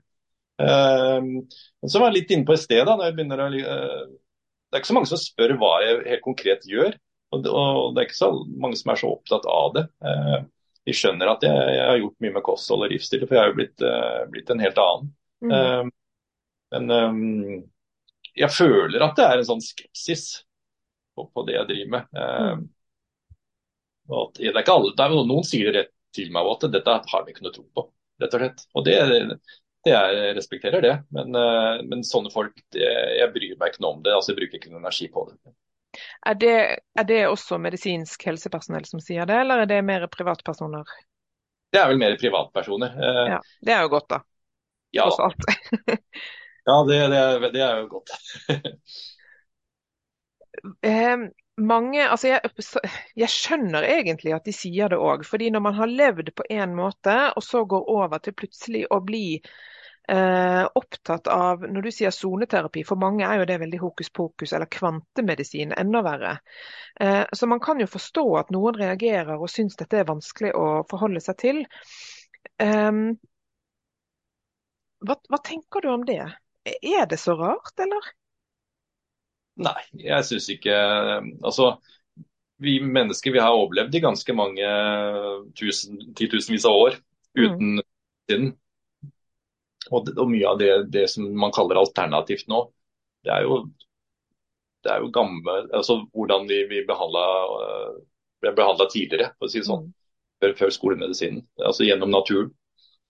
så 0.62 2.00
var 2.00 2.10
jeg 2.10 2.18
litt 2.20 2.34
inne 2.34 2.48
på 2.48 2.56
et 2.56 2.62
sted 2.62 2.84
da, 2.86 2.96
når 2.96 3.10
jeg 3.10 3.16
begynner 3.18 3.42
å 3.44 3.50
Det 3.54 4.78
er 4.78 4.82
ikke 4.82 4.92
så 4.92 4.98
mange 4.98 5.10
som 5.12 5.22
spør 5.22 5.56
hva 5.62 5.74
jeg 5.84 6.00
helt 6.12 6.26
konkret 6.26 6.70
gjør. 6.70 6.96
Og, 7.34 7.42
det 7.46 8.02
er 8.02 8.08
ikke 8.08 8.20
så 8.20 8.32
mange 8.62 8.78
som 8.78 8.94
er 8.94 9.02
så 9.02 9.12
opptatt 9.16 9.46
av 9.50 9.76
det. 9.78 9.86
de 10.86 10.94
skjønner 10.94 11.32
at 11.32 11.46
jeg, 11.46 11.68
jeg, 11.78 11.84
har 11.90 12.00
gjort 12.02 12.24
mye 12.26 12.36
med 12.38 12.46
kosthold 12.46 12.86
og 12.86 12.94
livsstil, 12.94 13.26
for 13.26 13.38
jeg 13.38 13.42
har 13.42 13.52
jo 13.52 13.58
blitt, 13.58 13.86
blitt 14.34 14.54
en 14.54 14.64
helt 14.64 14.82
annen. 14.84 15.14
Mm. 15.44 15.90
men 16.72 17.64
jeg 18.34 18.50
føler 18.56 19.04
at 19.04 19.18
det 19.18 19.26
er 19.28 19.42
en 19.42 19.48
sånn 19.50 19.64
skepsis 19.64 20.24
på, 21.14 21.26
på 21.30 21.44
det 21.48 21.58
jeg 21.58 21.70
driver 21.70 21.92
med. 21.98 22.64
At, 24.14 24.39
det 24.39 24.53
er 24.53 24.61
ikke 24.61 24.78
alle, 24.78 24.93
det 24.97 25.05
er, 25.05 25.18
noen 25.34 25.47
sier 25.47 25.74
rett 25.76 25.91
til 26.14 26.32
meg 26.34 26.47
at 26.51 26.66
dette 26.74 26.95
har 27.09 27.26
vi 27.26 27.34
ikke 27.34 27.45
noe 27.45 27.55
tro 27.55 27.66
på, 27.74 27.88
rett 28.22 28.36
og 28.38 28.43
slett. 28.43 28.66
Og 28.78 28.86
det, 28.86 28.97
det 29.84 29.93
jeg 29.95 30.36
respekterer 30.38 30.84
det, 30.86 30.93
men, 31.16 31.36
eh, 31.36 31.82
men 31.89 32.05
sånne 32.07 32.32
folk, 32.34 32.55
det, 32.76 32.86
jeg 33.18 33.32
bryr 33.34 33.57
meg 33.59 33.74
ikke 33.74 33.84
noe 33.86 33.97
om 33.97 34.03
det. 34.05 34.14
altså 34.16 34.34
Jeg 34.34 34.39
bruker 34.41 34.59
ikke 34.59 34.74
noe 34.74 34.84
energi 34.84 35.09
på 35.14 35.26
det. 35.32 35.55
Er, 36.26 36.38
det. 36.41 36.53
er 36.97 37.07
det 37.09 37.24
også 37.30 37.59
medisinsk 37.61 38.24
helsepersonell 38.26 38.86
som 38.89 39.01
sier 39.03 39.28
det, 39.30 39.41
eller 39.43 39.64
er 39.64 39.70
det 39.70 39.82
mer 39.86 40.05
privatpersoner? 40.11 40.86
Det 41.74 41.82
er 41.82 41.89
vel 41.89 42.01
mer 42.01 42.16
privatpersoner. 42.22 42.95
Eh, 42.97 43.26
ja, 43.34 43.41
Det 43.66 43.76
er 43.76 43.84
jo 43.86 43.91
godt, 43.95 44.09
da. 44.14 44.22
Ja, 44.93 45.07
ja 46.70 46.78
det, 46.86 46.99
det, 47.09 47.20
er, 47.20 47.47
det 47.53 47.66
er 47.66 47.82
jo 47.82 47.88
godt. 47.97 48.14
mange, 51.62 52.01
altså 52.10 52.32
jeg, 52.32 52.41
jeg, 53.16 53.30
skjønner 53.30 53.86
egentlig 53.86 54.34
at 54.36 54.47
de 54.47 54.54
sier 54.56 54.89
det 54.89 54.97
òg. 54.97 55.26
fordi 55.28 55.51
når 55.54 55.62
man 55.62 55.78
har 55.78 55.91
levd 55.91 56.34
på 56.36 56.45
én 56.49 56.74
måte, 56.76 57.16
og 57.36 57.43
så 57.43 57.64
går 57.66 57.89
over 57.89 58.24
til 58.24 58.34
plutselig 58.34 58.86
å 58.91 58.99
bli 59.06 59.26
eh, 60.10 60.64
opptatt 60.76 61.28
av 61.28 61.66
Når 61.70 61.82
du 61.82 61.91
sier 61.91 62.12
soneterapi, 62.12 62.84
for 62.84 62.99
mange 62.99 63.28
er 63.28 63.41
jo 63.41 63.49
det 63.49 63.60
veldig 63.62 63.82
hokus 63.84 64.10
pokus, 64.10 64.54
eller 64.54 64.66
kvantemedisin, 64.66 65.76
enda 65.78 66.01
verre. 66.06 66.38
Eh, 66.99 67.24
så 67.34 67.47
man 67.47 67.62
kan 67.64 67.80
jo 67.80 67.88
forstå 67.88 68.26
at 68.41 68.51
noen 68.51 68.80
reagerer 68.80 69.38
og 69.38 69.51
syns 69.51 69.78
dette 69.78 70.01
er 70.01 70.10
vanskelig 70.10 70.56
å 70.58 70.82
forholde 70.89 71.22
seg 71.22 71.38
til. 71.43 71.64
Eh, 72.62 72.91
hva, 75.04 75.20
hva 75.30 75.43
tenker 75.43 75.86
du 75.86 75.93
om 75.93 76.06
det? 76.08 76.24
Er 76.64 77.08
det 77.12 77.20
så 77.20 77.36
rart, 77.38 77.76
eller? 77.78 78.14
Nei, 79.62 79.80
jeg 80.01 80.26
syns 80.26 80.47
ikke 80.49 80.74
Altså, 81.45 81.76
vi 82.64 82.80
mennesker 82.82 83.34
vi 83.36 83.41
har 83.41 83.54
overlevd 83.54 83.95
i 83.97 84.01
ganske 84.04 84.36
mange 84.38 84.70
tusen, 85.60 85.99
titusenvis 86.18 86.66
av 86.70 86.78
år 86.80 86.97
uten 87.38 87.80
mm. 87.80 87.84
tiden. 88.30 88.51
Og, 89.91 90.08
og, 90.16 90.26
mye 90.32 90.47
av 90.47 90.60
det, 90.62 90.72
det, 90.93 91.08
som 91.12 91.28
man 91.38 91.54
kaller 91.54 91.82
alternativt 91.82 92.47
nå, 92.49 92.64
det 93.28 93.34
er 93.36 93.45
jo, 93.45 93.60
det 94.86 94.93
er 94.93 95.04
jo 95.04 95.12
gamle 95.16 95.58
Altså 95.76 95.99
hvordan 96.16 96.47
vi, 96.47 96.64
vi 96.72 96.86
behandla 96.88 97.26
behandla 98.51 98.88
tidligere, 98.91 99.32
for 99.38 99.47
å 99.47 99.51
si 99.51 99.62
det 99.62 99.70
sånn. 99.70 99.86
Mm. 99.88 99.93
Før, 100.43 100.54
før, 100.60 100.74
skolemedisinen. 100.76 101.43
Altså 101.64 101.86
gjennom 101.88 102.12
naturen. 102.12 102.49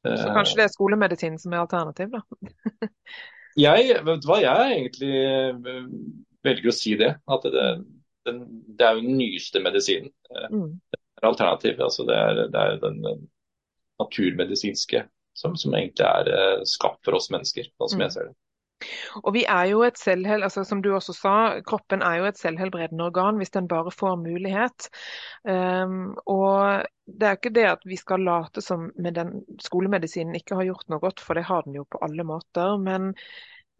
Så 0.03 0.27
kanskje 0.35 0.59
det 0.59 0.65
er 0.67 0.73
skolemedisinen 0.73 1.39
som 1.41 1.55
er 1.55 1.63
alternativ, 1.63 2.11
da? 2.13 2.21
jeg, 3.65 3.95
vet 4.05 4.21
du 4.21 4.27
hva, 4.29 4.37
jeg 4.43 4.51
er 4.51 4.73
egentlig 4.75 5.13
velger 6.43 6.71
å 6.71 6.75
si 6.75 6.95
det. 6.99 7.13
At 7.31 7.47
det, 7.47 7.67
det, 8.27 8.35
det 8.77 8.87
er 8.87 8.97
jo 8.97 9.05
den 9.05 9.17
nyeste 9.19 9.63
medisinen. 9.63 10.11
Eh, 10.31 10.49
mm. 10.51 10.69
Det 10.91 11.23
er 11.23 11.31
alternativ. 11.31 11.81
Altså 11.81 12.07
det, 12.09 12.19
er, 12.19 12.45
det 12.53 12.63
er 12.63 12.79
den 12.83 13.27
naturmedisinske 14.01 15.05
som, 15.33 15.57
som, 15.57 15.73
egentlig 15.73 16.05
er 16.05 16.29
uh, 16.29 16.63
skapt 16.67 17.03
for 17.05 17.17
oss 17.17 17.31
mennesker, 17.33 17.69
sånn 17.77 17.93
som 17.93 18.01
mm. 18.01 18.05
jeg 18.05 18.15
ser 18.15 18.29
det. 18.29 18.35
Og 19.21 19.29
vi 19.35 19.43
er 19.47 19.69
jo 19.71 19.83
et 19.85 19.99
selvhel, 19.99 20.43
altså 20.43 20.65
Som 20.67 20.81
du 20.83 20.89
også 20.91 21.13
sa, 21.15 21.35
kroppen 21.63 22.01
er 22.03 22.17
jo 22.19 22.25
et 22.27 22.39
selvhelbredende 22.39 23.05
organ 23.05 23.37
hvis 23.39 23.53
den 23.55 23.69
bare 23.71 23.93
får 23.93 24.17
mulighet. 24.19 24.89
Um, 25.47 26.17
og 26.27 26.83
Det 27.07 27.29
er 27.29 27.37
ikke 27.37 27.53
det 27.55 27.65
at 27.69 27.87
vi 27.87 27.99
skal 27.99 28.25
late 28.27 28.63
som 28.65 28.89
med 28.99 29.15
den 29.19 29.43
skolemedisinen 29.63 30.35
ikke 30.35 30.59
har 30.59 30.67
gjort 30.67 30.91
noe 30.91 31.03
godt, 31.03 31.23
for 31.23 31.39
det 31.39 31.47
har 31.47 31.63
den 31.67 31.79
jo 31.79 31.87
på 31.87 32.01
alle 32.03 32.27
måter. 32.27 32.75
Men 32.81 33.13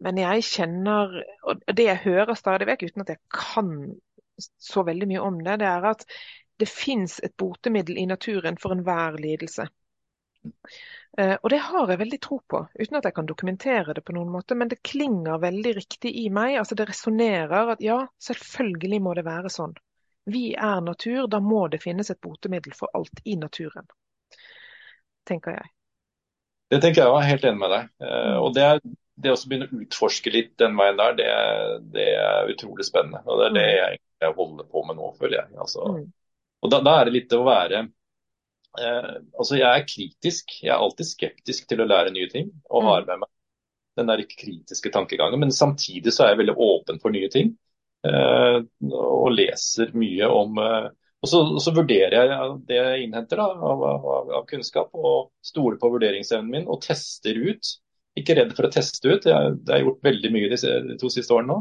men 0.02 0.18
jeg 0.18 0.44
kjenner, 0.48 1.20
og 1.46 1.62
det 1.70 1.86
jeg 1.86 2.02
hører 2.04 2.34
stadig 2.38 2.66
vekk, 2.68 2.88
uten 2.90 3.04
at 3.04 3.14
jeg 3.14 3.20
kan 3.32 3.70
så 4.58 4.82
veldig 4.82 5.08
mye 5.12 5.22
om 5.22 5.38
det, 5.44 5.60
det 5.62 5.68
er 5.70 5.86
at 5.92 6.02
det 6.58 6.68
fins 6.70 7.20
et 7.22 7.36
botemiddel 7.38 7.98
i 7.98 8.06
naturen 8.06 8.58
for 8.60 8.74
enhver 8.74 9.18
lidelse. 9.22 9.66
Uh, 11.20 11.36
og 11.42 11.50
det 11.50 11.60
har 11.62 11.90
jeg 11.90 12.00
veldig 12.00 12.18
tro 12.22 12.40
på, 12.50 12.60
uten 12.74 12.98
at 12.98 13.06
jeg 13.06 13.14
kan 13.16 13.28
dokumentere 13.28 13.94
det 13.94 14.02
på 14.06 14.14
noen 14.16 14.32
måte. 14.34 14.56
Men 14.58 14.70
det 14.70 14.82
klinger 14.86 15.42
veldig 15.42 15.74
riktig 15.76 16.14
i 16.24 16.28
meg. 16.30 16.56
altså 16.58 16.74
Det 16.78 16.88
resonnerer 16.90 17.74
at 17.76 17.84
ja, 17.84 18.00
selvfølgelig 18.22 19.00
må 19.02 19.14
det 19.14 19.26
være 19.26 19.52
sånn. 19.52 19.76
Vi 20.30 20.54
er 20.54 20.82
natur, 20.82 21.26
da 21.30 21.40
må 21.40 21.66
det 21.68 21.82
finnes 21.84 22.10
et 22.10 22.20
botemiddel 22.24 22.74
for 22.74 22.90
alt 22.96 23.22
i 23.24 23.36
naturen. 23.38 23.86
Tenker 25.28 25.58
jeg. 25.58 25.70
Det 26.72 26.80
tenker 26.82 27.04
jeg 27.04 27.12
var 27.14 27.26
helt 27.28 27.44
enig 27.46 27.60
med 27.60 27.74
deg. 27.76 27.90
Uh, 28.02 28.36
og 28.42 28.54
det 28.56 28.66
er 28.66 28.84
det 29.14 29.30
å 29.30 29.36
begynne 29.46 29.68
å 29.68 29.82
utforske 29.84 30.32
litt 30.34 30.54
den 30.60 30.76
veien 30.78 30.98
der, 30.98 31.16
det, 31.18 31.26
det, 31.94 32.06
er 32.18 32.50
utrolig 32.50 32.86
spennende. 32.86 33.22
Og 33.26 33.40
det 33.40 33.50
er 33.50 33.54
det 33.56 33.66
mm. 33.66 34.00
jeg 34.26 34.36
holder 34.38 34.70
på 34.70 34.84
med 34.88 34.98
nå, 34.98 35.10
føler 35.20 35.36
jeg. 35.40 35.52
Altså, 35.64 35.84
mm. 35.94 36.08
og 36.64 36.72
da, 36.72 36.80
da, 36.86 36.96
er 36.98 37.08
det 37.08 37.14
litt 37.18 37.36
å 37.36 37.44
være 37.46 37.84
eh, 37.84 39.12
Altså, 39.38 39.58
jeg 39.60 39.68
er 39.68 39.86
kritisk. 39.86 40.56
Jeg 40.62 40.72
er 40.74 40.80
alltid 40.80 41.10
skeptisk 41.12 41.68
til 41.70 41.84
å 41.84 41.88
lære 41.90 42.14
nye 42.14 42.30
ting 42.32 42.50
og 42.70 42.82
mm. 42.82 42.90
har 42.90 43.08
med 43.12 43.22
meg 43.22 43.30
den 43.94 44.10
der 44.10 44.24
kritiske 44.26 44.90
tankegangen. 44.90 45.38
Men 45.38 45.54
samtidig 45.54 46.10
så 46.14 46.24
er 46.24 46.34
jeg 46.34 46.42
veldig 46.42 46.58
åpen 46.66 46.98
for 47.02 47.14
nye 47.14 47.30
ting. 47.30 47.54
Eh, 48.04 48.58
og 48.90 49.30
leser 49.32 49.94
mye 49.96 50.28
om 50.28 50.58
eh, 50.60 50.90
og 51.24 51.30
så, 51.30 51.38
så, 51.56 51.72
vurderer 51.72 52.28
jeg 52.28 52.48
det 52.68 52.76
jeg 52.76 53.04
innhenter 53.06 53.40
da, 53.40 53.46
av, 53.56 53.82
av, 53.88 54.02
av, 54.28 54.42
kunnskap, 54.44 54.90
og 54.92 55.30
stoler 55.40 55.78
på 55.80 55.88
vurderingsevnen 55.94 56.50
min 56.52 56.66
og 56.68 56.82
tester 56.84 57.38
ut 57.40 57.70
ikke 58.18 58.36
redd 58.38 58.52
for 58.56 58.68
å 58.68 58.72
teste 58.72 59.10
ut. 59.10 59.26
Jeg, 59.28 59.54
det 59.66 59.74
har 59.74 59.82
gjort 59.82 60.06
veldig 60.06 60.30
mye 60.34 60.50
de, 60.52 60.58
de, 60.88 60.98
to 61.00 61.10
siste 61.12 61.34
årene 61.34 61.50
nå. 61.50 61.60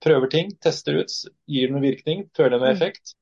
Prøver 0.00 0.32
ting, 0.32 0.52
tester 0.64 1.02
ut, 1.02 1.16
gir 1.50 1.72
noen 1.72 1.84
virkning, 1.84 2.24
føler 2.36 2.56
en 2.56 2.64
mm. 2.64 2.70
effekt. 2.72 3.14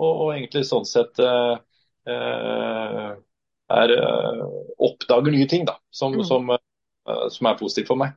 Og, 0.00 0.08
og, 0.08 0.28
egentlig 0.32 0.64
sånn 0.64 0.86
sett 0.88 1.20
uh, 1.20 1.58
uh, 2.08 3.08
er, 3.76 3.96
uh, 4.00 4.44
oppdager 4.80 5.34
nye 5.34 5.48
ting 5.50 5.66
da, 5.68 5.76
som, 5.92 6.16
mm. 6.16 6.24
som, 6.24 6.54
som, 7.04 7.50
er 7.50 7.58
positivt 7.60 7.90
for 7.90 8.00
meg. 8.00 8.16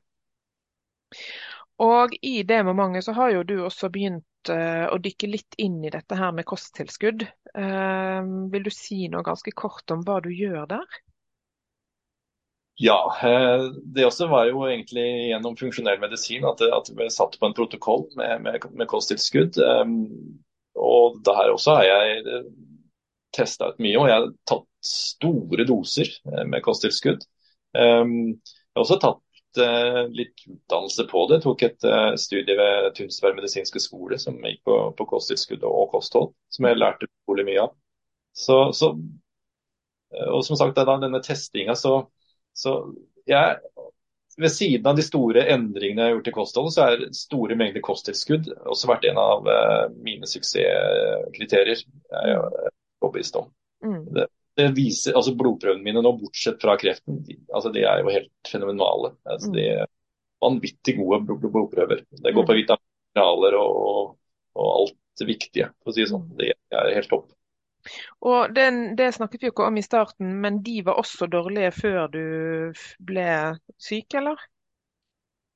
Og 1.84 2.13
I 2.23 2.38
det 2.47 2.61
momentet 2.63 3.03
så 3.03 3.17
har 3.17 3.34
jo 3.34 3.43
du 3.47 3.57
også 3.65 3.89
begynt 3.91 4.23
å 4.47 4.97
dykke 4.99 5.27
litt 5.31 5.55
inn 5.63 5.77
i 5.88 5.91
dette 5.91 6.15
her 6.19 6.34
med 6.36 6.43
kosttilskudd. 6.47 7.23
vil 8.51 8.65
du 8.65 8.71
si 8.75 9.07
noe 9.11 9.23
ganske 9.23 9.53
kort 9.55 9.91
om 9.95 10.01
hva 10.03 10.17
du 10.23 10.27
gjør 10.36 10.67
der? 10.67 10.97
Ja, 12.76 13.15
eh, 13.24 13.63
det 13.84 14.05
også 14.05 14.28
var 14.28 14.47
jo 14.49 14.63
egentlig 14.65 15.05
gjennom 15.30 15.57
funksjonell 15.57 15.99
medisin 16.01 16.45
at 16.49 16.61
det, 16.61 16.71
at 16.74 16.89
det 16.97 17.09
satt 17.13 17.36
på 17.39 17.45
en 17.45 17.53
protokoll 17.53 18.07
med, 18.17 18.41
med, 18.41 18.63
med 18.74 18.89
kosttilskudd. 18.89 19.59
Um, 19.61 20.07
og 20.74 21.19
der 21.26 21.51
også 21.53 21.76
har 21.78 21.86
jeg 21.86 22.24
eh, 22.26 22.47
testa 23.38 23.69
ut 23.69 23.84
mye, 23.84 23.99
og 23.99 24.09
jeg 24.09 24.17
har 24.17 24.32
tatt 24.49 24.65
store 24.84 25.67
doser 25.69 26.09
med 26.49 26.63
kosttilskudd. 26.65 27.21
Jeg 27.74 27.86
har 28.03 28.82
også 28.82 28.97
tatt 29.01 29.21
litt 30.13 30.43
utdannelse 30.49 31.05
på 31.09 31.24
det. 31.30 31.38
Jeg 31.39 31.43
tok 31.45 31.63
et 31.65 31.88
studie 32.21 32.57
ved 32.57 32.89
Tunsberg 32.97 33.38
medisinske 33.38 33.82
skole 33.82 34.19
som 34.21 34.38
gikk 34.43 34.59
på, 34.67 34.76
på 34.97 35.07
kosttilskudd 35.09 35.63
og, 35.69 35.88
kosthold, 35.93 36.34
som 36.53 36.67
jeg 36.67 36.78
lærte 36.82 37.07
utrolig 37.07 37.47
mye 37.47 37.63
av. 37.63 37.71
Så, 38.38 38.59
så, 38.78 38.91
og 40.28 40.43
som 40.45 40.59
sagt, 40.59 40.78
denne 40.78 41.24
testinga 41.26 41.78
så 41.80 41.95
så 42.54 42.76
jeg, 43.30 43.58
ved 44.38 44.51
siden 44.51 44.88
av 44.89 44.97
de 44.97 45.06
store 45.06 45.45
endringene 45.54 46.01
jeg 46.01 46.12
har 46.12 46.16
gjort 46.18 46.30
i 46.30 46.36
kostholdet, 46.36 46.76
så 46.76 46.86
er 46.86 47.04
store 47.18 47.58
mengder 47.60 47.84
kosttilskudd 47.86 48.49
også 48.66 48.89
vært 48.89 49.08
en 49.10 49.20
av 49.22 49.49
uh, 49.49 49.84
mine 50.06 50.30
suksesskriterier. 50.30 51.84
Jeg 51.84 52.38
er 52.38 52.47
overbevist 53.04 53.38
om. 53.39 53.51
Mm. 53.86 53.99
Det, 54.16 54.28
det, 54.60 54.70
viser, 54.78 55.18
altså 55.18 55.36
Blodprøvene 55.38 55.86
mine 55.86 56.04
nå, 56.04 56.16
bortsett 56.20 56.62
fra 56.64 56.76
kreften, 56.80 57.22
de, 57.28 57.38
altså 57.54 57.72
de 57.74 57.86
er 57.88 58.01
jo 58.04 58.14
helt 58.14 58.51
fenomenale. 58.51 59.14
Altså 59.28 59.51
mm. 59.51 59.58
De 59.58 59.70
er 59.76 59.86
vanvittig 60.43 60.97
gode 60.99 61.38
blodprøver. 61.39 62.04
Det 62.12 62.36
går 62.36 62.49
på 62.49 62.58
mm. 62.58 62.60
vitaminer 62.62 63.58
og, 63.60 63.80
og, 63.93 64.12
og 64.60 64.74
alt 64.74 64.99
det 65.22 65.30
viktige, 65.30 65.70
for 65.84 65.93
å 65.93 65.95
si 65.95 66.04
det 66.04 66.12
sånn. 66.12 66.28
Det 66.39 66.54
er 66.74 66.93
helt 66.97 67.12
topp. 67.12 67.30
Og 68.23 68.53
den, 68.55 68.95
Det 68.99 69.11
snakket 69.15 69.41
vi 69.41 69.49
jo 69.49 69.53
ikke 69.55 69.67
om 69.67 69.77
i 69.77 69.86
starten, 69.86 70.38
men 70.43 70.61
de 70.63 70.79
var 70.86 71.01
også 71.01 71.27
dårlige 71.31 71.73
før 71.75 72.07
du 72.13 72.23
ble 73.03 73.27
syk, 73.81 74.13
eller? 74.19 74.39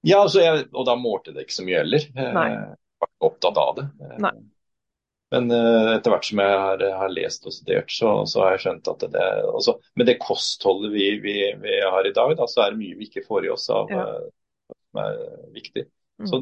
Ja, 0.06 0.22
altså 0.22 0.44
jeg, 0.44 0.68
og 0.74 0.86
da 0.88 0.96
målte 1.00 1.34
det 1.36 1.48
ikke 1.48 1.58
så 1.58 1.66
mye 1.68 1.82
heller. 1.82 2.06
Jeg 2.14 2.36
var 2.36 3.10
ikke 3.10 3.32
opptatt 3.32 3.60
av 3.64 3.74
det. 3.80 3.88
Nei. 4.24 4.36
Men 5.36 5.50
uh, 5.52 5.90
etter 5.98 6.14
hvert 6.14 6.28
som 6.30 6.40
jeg 6.40 6.60
har, 6.62 6.84
har 7.02 7.12
lest 7.12 7.48
og 7.50 7.52
studert, 7.52 7.92
så, 7.92 8.14
så, 8.30 8.46
har 8.46 8.56
jeg 8.56 8.64
skjønt 8.64 8.88
at 8.94 9.02
det 9.12 9.26
altså, 9.50 9.74
Med 10.00 10.08
det 10.08 10.22
kostholdet 10.24 10.94
vi, 10.94 11.10
vi, 11.20 11.36
vi, 11.60 11.74
har 11.84 12.08
i 12.08 12.14
dag, 12.16 12.32
da, 12.40 12.48
så 12.48 12.64
er 12.64 12.72
det 12.72 12.80
mye 12.80 12.96
vi 12.96 13.10
ikke 13.10 13.26
får 13.28 13.50
i 13.50 13.52
oss 13.52 13.68
av 13.74 13.92
ja. 13.92 14.06
uh, 14.08 14.76
som 14.78 15.02
er 15.04 15.20
viktig. 15.58 15.84
Mm. 16.22 16.30
Så 16.32 16.42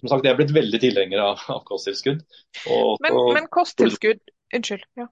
som 0.00 0.10
sagt, 0.12 0.26
jeg 0.28 0.34
er 0.34 0.38
blitt 0.38 0.54
veldig 0.54 0.78
tilhenger 0.80 1.22
av, 1.24 1.42
av 1.50 1.62
kosttilskudd. 1.68 2.22
Og, 2.68 2.98
men, 3.02 3.16
og, 3.16 3.30
men, 3.34 3.46
kosttilskudd 3.52 4.20
Unnskyld. 4.54 4.84
ja. 4.94 5.08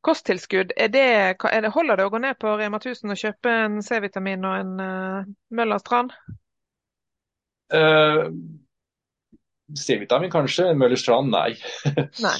Kosttilskudd, 0.00 0.72
er 0.76 0.88
det, 0.88 1.06
er 1.52 1.60
det, 1.60 1.72
holder 1.74 1.98
det 1.98 2.06
å 2.06 2.12
gå 2.12 2.20
ned 2.22 2.38
på 2.40 2.52
Rema 2.56 2.78
1000 2.80 3.12
og 3.12 3.20
kjøpe 3.20 3.52
en 3.66 3.80
C-vitamin 3.84 4.46
og 4.48 4.54
en 4.60 4.72
uh, 4.80 5.26
Møllers 5.56 5.84
tran? 5.86 6.08
Uh, 7.74 8.30
C-vitamin 9.76 10.32
kanskje, 10.32 10.70
Møllers 10.78 11.04
tran 11.04 11.28
nei. 11.32 11.50
nei. 12.24 12.36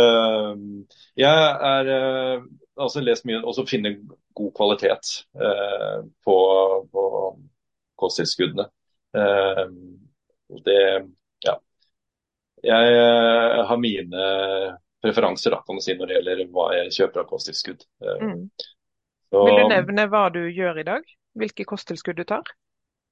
uh, 0.00 0.54
jeg 1.24 1.52
er 1.74 1.92
uh, 1.92 2.48
også 2.80 3.04
lest 3.04 3.28
mye, 3.28 3.42
og 3.44 3.68
finner 3.68 3.98
god 4.38 4.52
kvalitet 4.56 5.08
på, 6.24 6.36
på 6.88 7.02
kosttilskuddene. 8.00 8.70
det. 10.64 10.84
Jeg 12.66 13.66
har 13.70 13.80
mine 13.80 14.24
preferanser 15.00 15.54
da, 15.54 15.62
kan 15.64 15.78
du 15.78 15.84
si, 15.84 15.94
når 15.96 16.10
det 16.10 16.18
gjelder 16.18 16.42
hva 16.52 16.66
jeg 16.76 16.94
kjøper 16.98 17.22
av 17.22 17.28
kosttilskudd. 17.30 17.86
Mm. 18.20 18.42
Så, 19.30 19.44
Vil 19.46 19.60
du 19.62 19.70
nevne 19.70 20.06
hva 20.10 20.26
du 20.34 20.42
gjør 20.50 20.82
i 20.82 20.86
dag? 20.88 21.06
Hvilke 21.40 21.66
kosttilskudd 21.68 22.18
du 22.20 22.26
tar? 22.28 22.48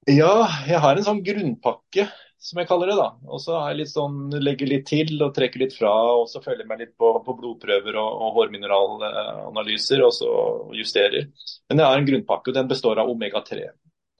Ja, 0.08 0.48
jeg 0.68 0.80
har 0.82 0.96
en 0.96 1.04
sånn 1.04 1.20
grunnpakke, 1.24 2.06
som 2.40 2.60
jeg 2.60 2.68
kaller 2.70 2.90
det. 2.90 2.96
da. 2.98 3.08
Og 3.28 3.42
så 3.42 3.58
litt 3.76 3.90
sånn, 3.90 4.30
legger 4.40 4.70
litt 4.70 4.86
til 4.88 5.12
og 5.24 5.34
trekker 5.36 5.62
litt 5.64 5.76
fra. 5.76 5.92
Og 6.20 6.28
så 6.30 6.42
følger 6.44 6.64
jeg 6.64 6.70
meg 6.70 6.82
litt 6.84 6.94
på, 7.00 7.10
på 7.24 7.36
blodprøver 7.36 7.98
og, 8.00 8.22
og 8.24 8.38
hårmineralanalyser, 8.38 10.04
og 10.06 10.14
så 10.16 10.30
justerer. 10.78 11.28
Men 11.68 11.82
jeg 11.82 11.90
har 11.90 12.00
en 12.00 12.08
grunnpakke, 12.08 12.50
og 12.50 12.58
den 12.58 12.70
består 12.70 13.02
av 13.02 13.12
omega-3. 13.12 13.68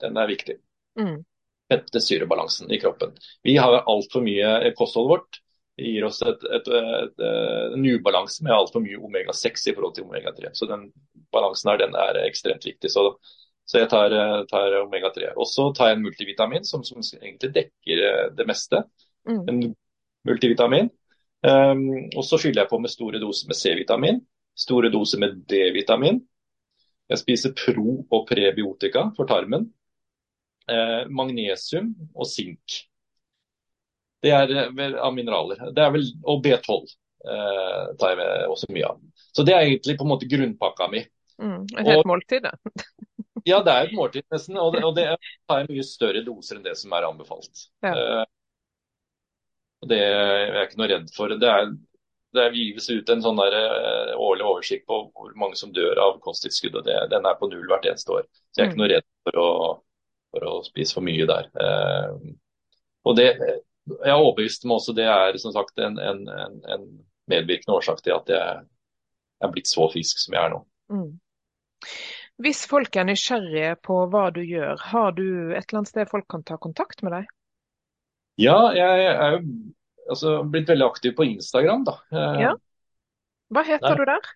Den 0.03 0.19
er 0.21 0.29
viktig. 0.29 0.59
Mm. 0.99 1.17
Fettesyrebalansen 1.69 2.71
i 2.73 2.79
kroppen. 2.81 3.13
Vi 3.45 3.55
har 3.57 3.83
altfor 3.83 4.25
mye 4.25 4.73
kostholdet 4.77 5.13
vårt 5.15 5.41
gir 5.79 6.05
oss 6.05 6.21
et, 6.21 6.43
et, 6.43 6.67
et, 6.67 7.25
en 7.75 7.85
ubalanse 7.85 8.43
med 8.43 8.53
altfor 8.55 8.83
mye 8.83 8.99
omega-6 8.99 9.69
i 9.71 9.75
forhold 9.75 9.95
til 9.95 10.07
omega-3. 10.07 10.51
Så 10.57 10.67
den 10.69 10.89
balansen 11.33 11.71
her 11.71 11.81
den 11.83 11.95
er 11.95 12.21
ekstremt 12.25 12.65
viktig. 12.67 12.91
Så, 12.91 13.05
så 13.69 13.83
jeg 13.83 13.91
tar, 13.91 14.15
tar 14.51 14.79
omega-3. 14.83 15.33
Og 15.37 15.47
så 15.49 15.69
tar 15.75 15.91
jeg 15.91 15.99
en 15.99 16.05
multivitamin 16.07 16.67
som, 16.67 16.83
som, 16.87 17.01
egentlig 17.21 17.53
dekker 17.55 18.03
eh, 18.09 18.25
det 18.35 18.47
meste. 18.49 18.83
Mm. 19.29 19.43
En 19.51 19.61
multivitamin. 20.27 20.91
Um, 21.39 21.85
og 22.19 22.25
så 22.27 22.39
fyller 22.41 22.65
jeg 22.65 22.71
på 22.71 22.81
med 22.83 22.91
store 22.91 23.19
doser 23.21 23.47
med 23.47 23.55
C-vitamin, 23.55 24.17
store 24.59 24.89
doser 24.91 25.21
med 25.23 25.37
D-vitamin. 25.47 26.19
Jeg 27.09 27.21
spiser 27.21 27.53
pro- 27.55 28.03
og 28.11 28.25
prebiotika 28.27 29.05
for 29.15 29.29
tarmen. 29.29 29.69
Uh, 30.69 31.07
magnesium 31.09 31.93
og 32.13 32.27
sink. 32.29 32.83
Det 34.23 34.31
er 34.35 34.51
eh, 34.51 34.95
av 34.99 35.13
mineraler. 35.15 35.61
Det 35.75 35.83
er 35.83 35.93
vel, 35.95 36.07
og 36.27 36.41
B12 36.43 36.73
eh, 36.75 37.83
tar 37.99 38.19
jeg 38.19 38.49
også 38.51 38.71
mye 38.75 38.89
av. 38.89 38.99
Så 39.35 39.45
det 39.47 39.55
er 39.55 39.67
egentlig 39.67 39.95
på 39.99 40.07
en 40.07 40.11
måte 40.13 40.29
grunnpakka 40.29 40.89
mi. 40.91 41.05
Mm, 41.39 41.61
et 41.77 41.87
helt 41.87 42.03
og, 42.03 42.09
måltid, 42.11 42.43
da? 42.43 42.51
ja, 43.49 43.61
det 43.63 43.75
er 43.75 43.87
et 43.87 43.95
måltid 43.95 44.25
nesten. 44.33 44.59
Og 44.59 44.75
det, 44.75 44.83
og 44.87 44.97
det 44.97 45.07
tar 45.47 45.63
jeg 45.63 45.71
mye 45.71 45.87
større 45.87 46.25
doser 46.27 46.59
enn 46.59 46.67
det 46.67 46.75
som 46.79 46.95
er 46.95 47.07
anbefalt. 47.07 47.67
Ja. 47.85 47.93
Eh, 47.95 48.25
det 49.89 50.01
er 50.03 50.57
jeg 50.57 50.67
ikke 50.67 50.81
noe 50.81 50.91
redd 50.91 51.13
for. 51.15 51.39
Det 51.39 51.51
er, 51.55 51.69
det 52.35 52.49
gives 52.57 52.89
ut 52.91 53.09
en 53.13 53.21
sånn 53.23 53.39
der, 53.39 53.55
uh, 53.55 54.09
årlig 54.19 54.43
oversikt 54.43 54.83
på 54.91 54.97
hvor 55.07 55.31
mange 55.39 55.55
som 55.55 55.71
dør 55.73 56.01
av 56.03 56.17
kosttilskudd. 56.25 56.75
og 56.75 56.83
det, 56.83 56.97
Den 57.13 57.23
er 57.25 57.37
på 57.39 57.47
null 57.47 57.63
hvert 57.71 57.87
eneste 57.87 58.11
år. 58.17 58.27
Så 58.51 58.59
jeg 58.59 58.65
er 58.65 58.73
ikke 58.73 58.75
mm. 58.75 58.83
noe 58.83 58.89
redd 58.91 59.07
for 59.23 59.39
å, 59.39 59.47
for 60.33 60.45
å 60.45 60.53
spise 60.67 60.95
for 60.97 61.05
mye 61.05 61.27
der. 61.29 61.49
Uh, 61.57 62.35
og 63.07 63.17
det, 63.17 63.29
jeg 63.39 64.11
er 64.11 64.17
overbevist 64.17 64.67
om 64.67 64.75
også 64.77 64.93
det 64.97 65.07
er 65.09 65.37
som 65.41 65.55
sagt 65.55 65.79
en, 65.81 65.97
en, 65.97 66.25
en, 66.29 66.59
en 66.69 66.85
medvirkende 67.31 67.77
årsak 67.79 68.03
til 68.05 68.17
at 68.17 68.29
jeg 68.33 68.61
er 69.39 69.53
blitt 69.53 69.69
så 69.71 69.87
frisk 69.93 70.21
som 70.21 70.35
jeg 70.35 70.43
er 70.43 70.53
nå. 70.53 70.61
Mm. 70.93 71.11
Hvis 72.39 72.63
folk 72.71 72.95
er 72.95 73.07
nysgjerrige 73.07 73.73
på 73.83 73.97
hva 74.11 74.29
du 74.35 74.41
gjør, 74.45 74.79
har 74.91 75.11
du 75.17 75.25
et 75.51 75.65
eller 75.65 75.81
annet 75.81 75.91
sted 75.91 76.11
folk 76.11 76.27
kan 76.31 76.45
ta 76.47 76.55
kontakt 76.61 77.03
med 77.03 77.17
deg? 77.17 77.31
Ja, 78.39 78.59
jeg 78.71 79.07
er 79.09 79.33
jo 79.35 79.41
altså, 80.07 80.37
blitt 80.47 80.69
veldig 80.71 80.85
aktiv 80.87 81.15
på 81.17 81.27
Instagram. 81.27 81.83
da. 81.87 81.97
Eh, 82.13 82.43
ja. 82.45 82.53
Hva 83.51 83.65
heter 83.67 83.91
der, 83.91 83.99
du 83.99 84.11
der? 84.13 84.29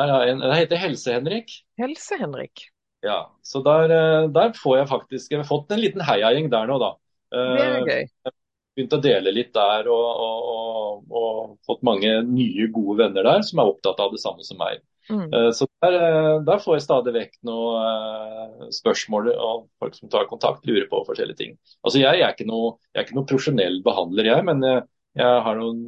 Der 0.00 0.14
jeg, 0.14 0.38
det 0.40 0.60
heter 0.62 0.82
Helse-Henrik. 0.86 1.58
Helse-Henrik. 1.80 2.68
Ja, 3.04 3.18
så 3.44 3.60
der, 3.64 3.92
eh, 3.92 4.30
der, 4.32 4.54
får 4.56 4.78
jeg 4.78 4.88
faktisk 4.88 5.34
Jeg 5.34 5.42
har 5.42 5.48
fått 5.48 5.74
en 5.74 5.82
liten 5.82 6.04
heiagjeng 6.04 6.48
der 6.52 6.70
nå, 6.70 6.78
da. 6.80 6.94
Det 7.34 7.66
er 7.66 7.84
gøy. 7.84 8.06
Eh, 8.24 8.34
begynt 8.74 8.96
å 8.96 9.02
dele 9.02 9.32
litt 9.34 9.52
der 9.54 9.88
og, 9.92 10.06
og, 10.24 10.48
og, 10.50 11.12
og, 11.14 11.52
fått 11.66 11.84
mange 11.86 12.10
nye, 12.26 12.66
gode 12.74 13.04
venner 13.04 13.26
der 13.26 13.44
som 13.46 13.62
er 13.62 13.70
opptatt 13.70 14.00
av 14.02 14.14
det 14.14 14.20
samme 14.22 14.46
som 14.46 14.58
meg. 14.58 14.82
Mm. 15.10 15.28
Uh, 15.34 15.50
så 15.52 15.68
der, 15.84 15.98
eh, 16.00 16.30
der, 16.46 16.62
får 16.64 16.78
jeg 16.78 16.86
stadig 16.86 17.12
vekk 17.14 17.34
noen 17.44 18.70
spørsmål 18.72 19.28
og 19.34 19.66
folk 19.82 19.98
som 19.98 20.10
tar 20.12 20.30
kontakt, 20.30 20.64
lurer 20.66 20.88
på 20.90 21.02
forskjellige 21.06 21.40
ting. 21.42 21.58
Altså 21.84 22.00
Jeg, 22.00 22.20
jeg 22.20 22.26
er 22.26 22.32
ikke 22.32 22.48
noe, 22.48 22.78
jeg 22.96 23.12
noe 23.12 23.28
profesjonell 23.28 23.82
behandler, 23.84 24.30
jeg, 24.32 24.46
men 24.48 24.64
jeg, 24.64 24.86
jeg 25.20 25.44
har 25.46 25.60
noen, 25.60 25.84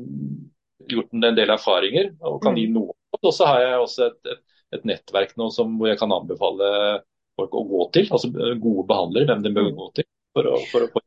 gjort 0.86 1.16
en 1.16 1.24
del 1.34 1.50
erfaringer 1.50 2.12
og 2.20 2.42
kan 2.44 2.54
mm. 2.54 2.60
gi 2.60 2.66
noe. 2.76 2.94
Og 3.16 3.32
så 3.34 3.48
har 3.48 3.64
jeg 3.64 3.78
også 3.80 4.10
et, 4.10 4.20
et, 4.30 4.42
et 4.74 4.86
nettverk 4.88 5.36
nå 5.38 5.50
som, 5.54 5.76
hvor 5.78 5.92
jeg 5.92 6.00
kan 6.00 6.14
anbefale 6.14 6.68
folk 7.36 7.54
å 7.54 7.66
gå 7.68 7.82
til, 7.94 8.08
altså 8.10 8.30
gode 8.32 8.86
behandlere, 8.88 9.28
hvem 9.30 9.44
de 9.44 9.52
bør 9.54 9.68
mm. 9.70 9.76
gå 9.80 9.90
til 10.00 10.08
for 10.36 10.48
å, 10.50 10.60
for 10.70 10.86
å 10.86 10.92
få 10.92 11.02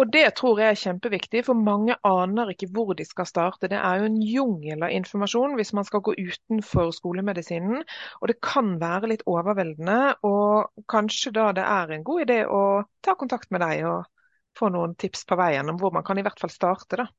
og 0.00 0.08
Det 0.08 0.30
tror 0.38 0.60
jeg 0.62 0.72
er 0.72 0.78
kjempeviktig, 0.80 1.42
for 1.44 1.58
mange 1.60 1.92
aner 2.08 2.54
ikke 2.54 2.70
hvor 2.72 2.94
de 2.96 3.04
skal 3.04 3.26
starte. 3.28 3.68
Det 3.68 3.76
er 3.76 4.00
jo 4.00 4.06
en 4.08 4.16
jungel 4.24 4.86
av 4.86 4.94
informasjon 4.96 5.58
hvis 5.58 5.74
man 5.76 5.84
skal 5.84 6.00
gå 6.06 6.14
utenfor 6.16 6.88
skolemedisinen. 6.96 7.82
Og 8.22 8.30
det 8.30 8.38
kan 8.40 8.78
være 8.80 9.10
litt 9.12 9.26
overveldende. 9.28 10.14
Og 10.24 10.86
kanskje 10.88 11.34
da 11.36 11.50
det 11.58 11.66
er 11.68 11.92
en 11.92 12.06
god 12.06 12.24
idé 12.24 12.38
å 12.48 12.62
ta 13.04 13.16
kontakt 13.20 13.52
med 13.52 13.60
deg 13.60 13.84
og 13.90 14.08
få 14.56 14.70
noen 14.72 14.96
tips 14.96 15.26
på 15.28 15.36
veien 15.36 15.68
om 15.68 15.76
hvor 15.80 15.92
man 15.92 16.06
kan 16.06 16.18
i 16.18 16.24
hvert 16.24 16.40
fall 16.40 16.54
starte. 16.54 17.02
da. 17.02 17.10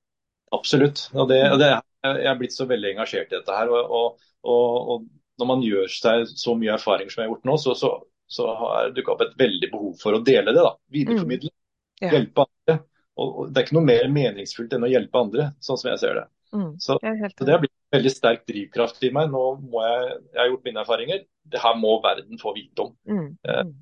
Absolutt. 0.58 1.06
Og 1.14 1.30
det, 1.30 1.38
det, 1.62 1.70
jeg 2.08 2.28
er 2.34 2.40
blitt 2.40 2.58
så 2.58 2.66
veldig 2.72 2.96
engasjert 2.96 3.30
i 3.30 3.38
dette 3.38 3.62
her. 3.62 3.70
Og, 3.70 4.18
og, 4.42 4.42
og, 4.42 5.06
når 5.42 5.50
man 5.50 5.66
gjør 5.66 5.92
seg 5.92 6.30
så 6.30 6.56
mye 6.58 6.76
erfaring 6.76 7.10
som 7.12 7.22
jeg 7.22 7.30
har 7.30 7.34
gjort 7.34 7.50
nå, 7.50 7.58
så, 7.62 7.76
så, 7.78 7.92
så 8.32 8.48
har 8.60 8.94
dukka 8.96 9.16
opp 9.16 9.26
et 9.26 9.38
veldig 9.40 9.72
behov 9.74 9.96
for 10.02 10.18
å 10.18 10.22
dele 10.26 10.54
det. 10.54 10.62
da, 10.62 10.76
Videreformidle. 10.94 11.52
Mm. 11.52 12.06
Ja. 12.06 12.14
Hjelpe 12.16 12.46
andre. 12.48 12.78
Og, 13.22 13.42
Det 13.50 13.60
er 13.60 13.68
ikke 13.68 13.78
noe 13.78 13.90
mer 13.90 14.08
meningsfullt 14.14 14.78
enn 14.78 14.88
å 14.88 14.92
hjelpe 14.92 15.20
andre, 15.22 15.52
sånn 15.64 15.80
som 15.82 15.92
jeg 15.92 16.02
ser 16.02 16.22
det. 16.22 16.28
Mm, 16.52 16.72
så, 16.84 16.98
så, 17.00 17.46
Det 17.46 17.54
har 17.54 17.62
blitt 17.64 17.72
en 17.72 17.96
veldig 17.96 18.12
sterk 18.12 18.42
drivkraft 18.50 19.04
i 19.08 19.12
meg. 19.16 19.30
Nå 19.32 19.44
må 19.62 19.84
jeg, 19.86 20.18
jeg 20.34 20.42
har 20.42 20.50
gjort 20.52 20.68
mine 20.68 20.84
erfaringer. 20.84 21.24
Det 21.52 21.62
her 21.64 21.78
må 21.80 21.96
verden 22.04 22.42
få 22.42 22.56
vite 22.58 22.88
om. 22.88 22.96
Mm, 23.08 23.30
eh, 23.48 23.62
mm. 23.68 23.78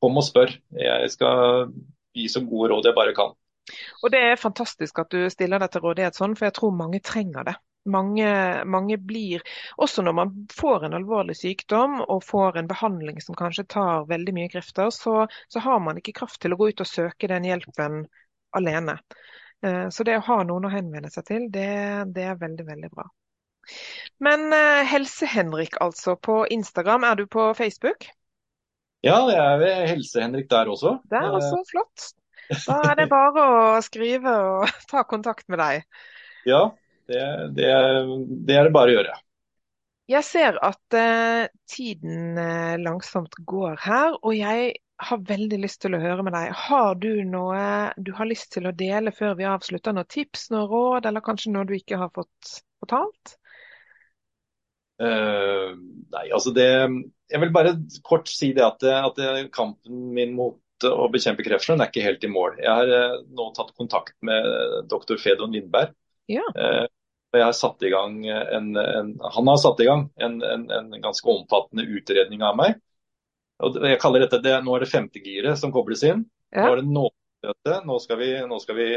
Kom 0.00 0.20
og 0.20 0.26
spør. 0.26 0.52
Jeg 0.80 1.12
skal 1.12 1.70
gi 2.16 2.26
så 2.32 2.42
gode 2.44 2.72
råd 2.72 2.90
jeg 2.90 2.96
bare 2.96 3.16
kan. 3.16 3.36
Og 4.02 4.12
Det 4.12 4.20
er 4.32 4.40
fantastisk 4.40 4.98
at 4.98 5.12
du 5.12 5.28
stiller 5.32 5.62
deg 5.62 5.72
til 5.72 5.84
rådighet 5.84 6.16
sånn, 6.16 6.36
for 6.38 6.48
jeg 6.48 6.56
tror 6.56 6.74
mange 6.74 7.00
trenger 7.04 7.46
det. 7.46 7.56
Mange, 7.90 8.30
mange, 8.68 8.98
blir, 8.98 9.44
også 9.80 10.04
når 10.06 10.16
man 10.16 10.32
får 10.54 10.86
en 10.86 10.96
alvorlig 11.00 11.36
sykdom 11.38 12.00
og 12.06 12.24
får 12.26 12.60
en 12.60 12.70
behandling 12.70 13.20
som 13.24 13.38
kanskje 13.38 13.66
tar 13.76 14.08
veldig 14.10 14.34
mye 14.36 14.50
krefter, 14.52 14.90
så, 14.94 15.24
så 15.48 15.62
har 15.64 15.80
man 15.84 16.00
ikke 16.00 16.16
kraft 16.22 16.40
til 16.42 16.54
å 16.54 16.60
gå 16.60 16.70
ut 16.70 16.84
og 16.84 16.90
søke 16.90 17.30
den 17.30 17.48
hjelpen 17.48 18.04
alene. 18.56 18.98
Eh, 19.66 19.88
så 19.92 20.06
det 20.06 20.18
å 20.18 20.26
ha 20.28 20.42
noen 20.46 20.68
å 20.68 20.72
henvende 20.72 21.10
seg 21.12 21.26
til, 21.28 21.48
det, 21.52 21.70
det 22.14 22.30
er 22.32 22.38
veldig, 22.40 22.66
veldig 22.68 22.92
bra. 22.94 23.08
Men 24.24 24.48
uh, 24.52 24.80
Helse-Henrik, 24.88 25.76
altså. 25.84 26.16
På 26.16 26.42
Instagram, 26.50 27.04
er 27.04 27.20
du 27.20 27.26
på 27.30 27.50
Facebook? 27.54 28.08
Ja, 29.04 29.20
jeg 29.30 29.40
er 29.40 29.60
ved 29.60 29.76
Helse-Henrik 29.92 30.48
der 30.50 30.68
også. 30.72 30.98
Det 31.08 31.20
er 31.20 31.36
også 31.36 31.62
flott. 31.70 32.08
Da 32.50 32.80
er 32.90 32.96
det 32.98 33.04
bare 33.12 33.42
å 33.46 33.58
skrive 33.86 34.32
og 34.42 34.72
ta 34.90 35.04
kontakt 35.06 35.44
med 35.52 35.60
deg. 35.62 35.84
Ja, 36.48 36.64
det, 37.10 37.24
det, 37.56 37.72
det, 38.46 38.56
er 38.56 38.68
det 38.68 38.74
bare 38.74 38.92
å 38.92 38.96
gjøre. 38.98 39.16
Jeg 40.10 40.26
ser 40.26 40.56
at 40.66 40.96
eh, 40.98 41.48
tiden 41.70 42.38
uh, 42.38 42.76
langsomt 42.82 43.36
går 43.46 43.76
her, 43.84 44.16
og 44.18 44.34
jeg 44.34 44.72
har 45.00 45.20
veldig 45.28 45.60
lyst 45.62 45.80
til 45.84 45.94
å 45.96 46.00
høre 46.02 46.24
med 46.26 46.34
deg. 46.34 46.54
Har 46.66 46.96
du 47.00 47.22
noe 47.24 47.60
du 47.96 48.10
har 48.16 48.28
lyst 48.28 48.50
til 48.56 48.66
å 48.68 48.74
dele 48.76 49.14
før 49.16 49.36
vi 49.38 49.46
avslutter? 49.48 49.94
Noen 49.96 50.10
tips, 50.10 50.48
noen 50.52 50.66
råd, 50.70 51.06
eller 51.08 51.24
kanskje 51.24 51.54
noe 51.54 51.68
du 51.68 51.76
ikke 51.78 52.00
har 52.00 52.10
fått 52.16 52.56
fortalt? 52.82 53.36
Uh, 55.00 55.78
nei, 56.12 56.26
altså 56.28 56.50
det 56.52 56.66
Jeg 56.68 57.40
vil 57.40 57.52
bare 57.54 57.70
kort 58.04 58.28
si 58.28 58.50
det 58.52 58.66
at, 58.66 58.84
at 58.84 59.20
kampen 59.54 60.10
min 60.12 60.34
mot 60.36 60.60
å 60.84 61.06
bekjempe 61.12 61.44
kreftene 61.46 61.86
er 61.86 61.92
ikke 61.92 62.04
helt 62.04 62.24
i 62.26 62.32
mål. 62.32 62.58
Jeg 62.60 62.72
har 62.82 62.90
uh, 62.90 63.20
nå 63.30 63.50
tatt 63.56 63.72
kontakt 63.78 64.16
med 64.26 64.50
doktor 64.90 65.20
Fedon 65.22 65.54
Lindberg. 65.54 65.94
Ja. 66.30 66.44
Uh, 66.56 66.86
har 67.38 67.52
satt 67.54 67.82
i 67.86 67.90
gang 67.92 68.16
en, 68.26 68.76
en, 68.76 69.10
han 69.22 69.48
har 69.48 69.58
satt 69.62 69.80
i 69.80 69.86
gang 69.86 70.08
en, 70.18 70.40
en, 70.42 70.64
en, 70.70 70.90
ganske 71.02 71.28
omfattende 71.30 71.86
utredning 71.86 72.42
av 72.42 72.56
meg. 72.58 72.78
Og 73.62 73.76
jeg 73.86 74.00
kaller 74.02 74.24
dette, 74.24 74.40
det, 74.42 74.56
Nå 74.64 74.74
er 74.74 74.84
det 74.84 74.90
femte 74.90 75.22
giret 75.22 75.60
som 75.60 75.72
kobles 75.74 76.02
inn. 76.08 76.24
Ja. 76.50 76.66
Nå 76.66 76.72
er 76.72 76.80
det 76.80 76.90
nådemøte. 76.90 77.76
Nå, 77.86 77.98
skal 78.02 78.18
vi, 78.20 78.30
nå 78.50 78.58
skal 78.62 78.78
vi 78.78 78.88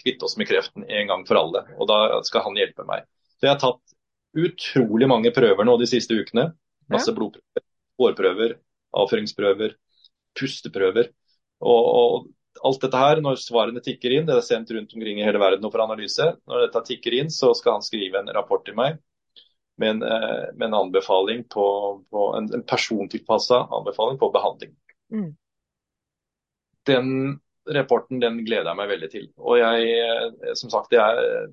kvitte 0.00 0.26
oss 0.26 0.38
med 0.40 0.48
kreften 0.50 0.86
en 0.88 1.12
gang 1.12 1.26
for 1.28 1.40
alle. 1.40 1.62
Og 1.78 1.90
da 1.90 2.00
skal 2.26 2.48
han 2.48 2.58
hjelpe 2.58 2.86
meg. 2.88 3.06
Så 3.38 3.46
jeg 3.46 3.54
har 3.54 3.62
tatt 3.62 3.94
utrolig 4.38 5.08
mange 5.10 5.32
prøver 5.34 5.68
nå 5.68 5.76
de 5.80 5.88
siste 5.90 6.16
ukene. 6.18 6.50
Masse 6.90 7.12
blodprøver, 7.14 7.64
hårprøver, 8.00 8.56
avføringsprøver, 8.96 9.76
pusteprøver. 10.38 11.12
Og, 11.58 11.88
og, 12.00 12.28
alt 12.66 12.80
dette 12.82 13.00
her, 13.00 13.20
når 13.24 13.40
svarene 13.42 13.82
tikker 13.84 14.14
inn, 14.14 14.26
det 14.28 14.36
er 14.36 14.46
sendt 14.46 14.70
rundt 14.74 14.94
omkring 14.94 15.20
i 15.20 15.26
hele 15.26 15.40
verden 15.42 15.70
for 15.70 15.84
analyse. 15.84 16.30
Når 16.48 16.66
dette 16.66 16.84
tikker 16.90 17.16
inn, 17.20 17.30
så 17.32 17.52
skal 17.56 17.78
han 17.78 17.86
skrive 17.86 18.20
en 18.20 18.30
rapport 18.34 18.64
til 18.66 18.76
meg 18.78 18.98
med 19.78 19.96
en, 19.96 20.02
eh, 20.02 20.46
med 20.54 20.68
en 20.68 20.78
anbefaling 20.82 21.44
på, 21.54 21.66
på 22.10 22.24
en, 22.36 22.48
en 22.54 22.64
persontilpassa 22.66 23.60
anbefaling 23.78 24.18
på 24.18 24.30
behandling. 24.34 24.72
Mm. 25.14 25.28
Den 26.88 27.12
rapporten 27.68 28.20
den 28.22 28.40
gleder 28.46 28.72
jeg 28.72 28.80
meg 28.80 28.90
veldig 28.90 29.10
til. 29.12 29.28
Og 29.38 29.60
jeg, 29.60 29.92
eh, 30.02 30.54
som 30.58 30.72
sagt, 30.72 30.96
jeg 30.96 31.52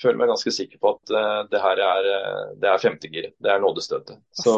føler 0.00 0.18
meg 0.18 0.32
ganske 0.32 0.54
sikker 0.56 0.80
på 0.80 0.94
at 0.96 1.14
det 1.52 1.60
her 1.60 1.80
er, 1.84 2.06
det 2.56 2.68
er 2.70 2.80
femtegir. 2.80 3.26
Det 3.36 3.50
er 3.52 3.60
nådestøtet. 3.60 4.16
Så 4.32 4.54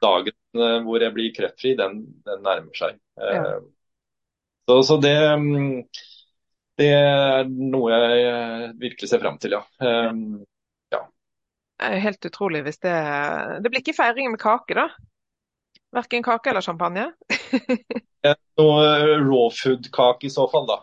dagen 0.00 0.86
hvor 0.86 1.04
jeg 1.04 1.12
blir 1.12 1.34
kreftfri, 1.36 1.74
den, 1.76 1.98
den 2.24 2.40
nærmer 2.46 2.72
seg. 2.78 2.96
Ja. 3.20 3.58
Så, 4.68 4.82
så 4.86 4.96
det, 5.02 5.16
mm, 5.38 5.82
det, 6.78 6.90
er 6.94 7.48
noe 7.50 7.92
jeg 7.92 8.72
virkelig 8.80 9.10
ser 9.10 9.22
fram 9.22 9.38
til, 9.42 9.56
ja. 9.58 9.62
Um, 9.82 10.42
ja. 10.94 11.02
Helt 12.06 12.24
utrolig 12.28 12.62
hvis 12.66 12.78
det 12.84 12.94
Det 13.64 13.72
blir 13.72 13.82
ikke 13.82 13.96
feiring 13.96 14.30
med 14.30 14.42
kake, 14.42 14.76
da? 14.78 14.86
Verken 15.92 16.22
kake 16.24 16.50
eller 16.50 16.64
champagne? 16.64 17.10
Noe 18.60 18.86
raw 19.18 19.48
food-kake 19.50 20.28
i 20.28 20.30
så 20.30 20.46
fall, 20.48 20.68
da. 20.70 20.78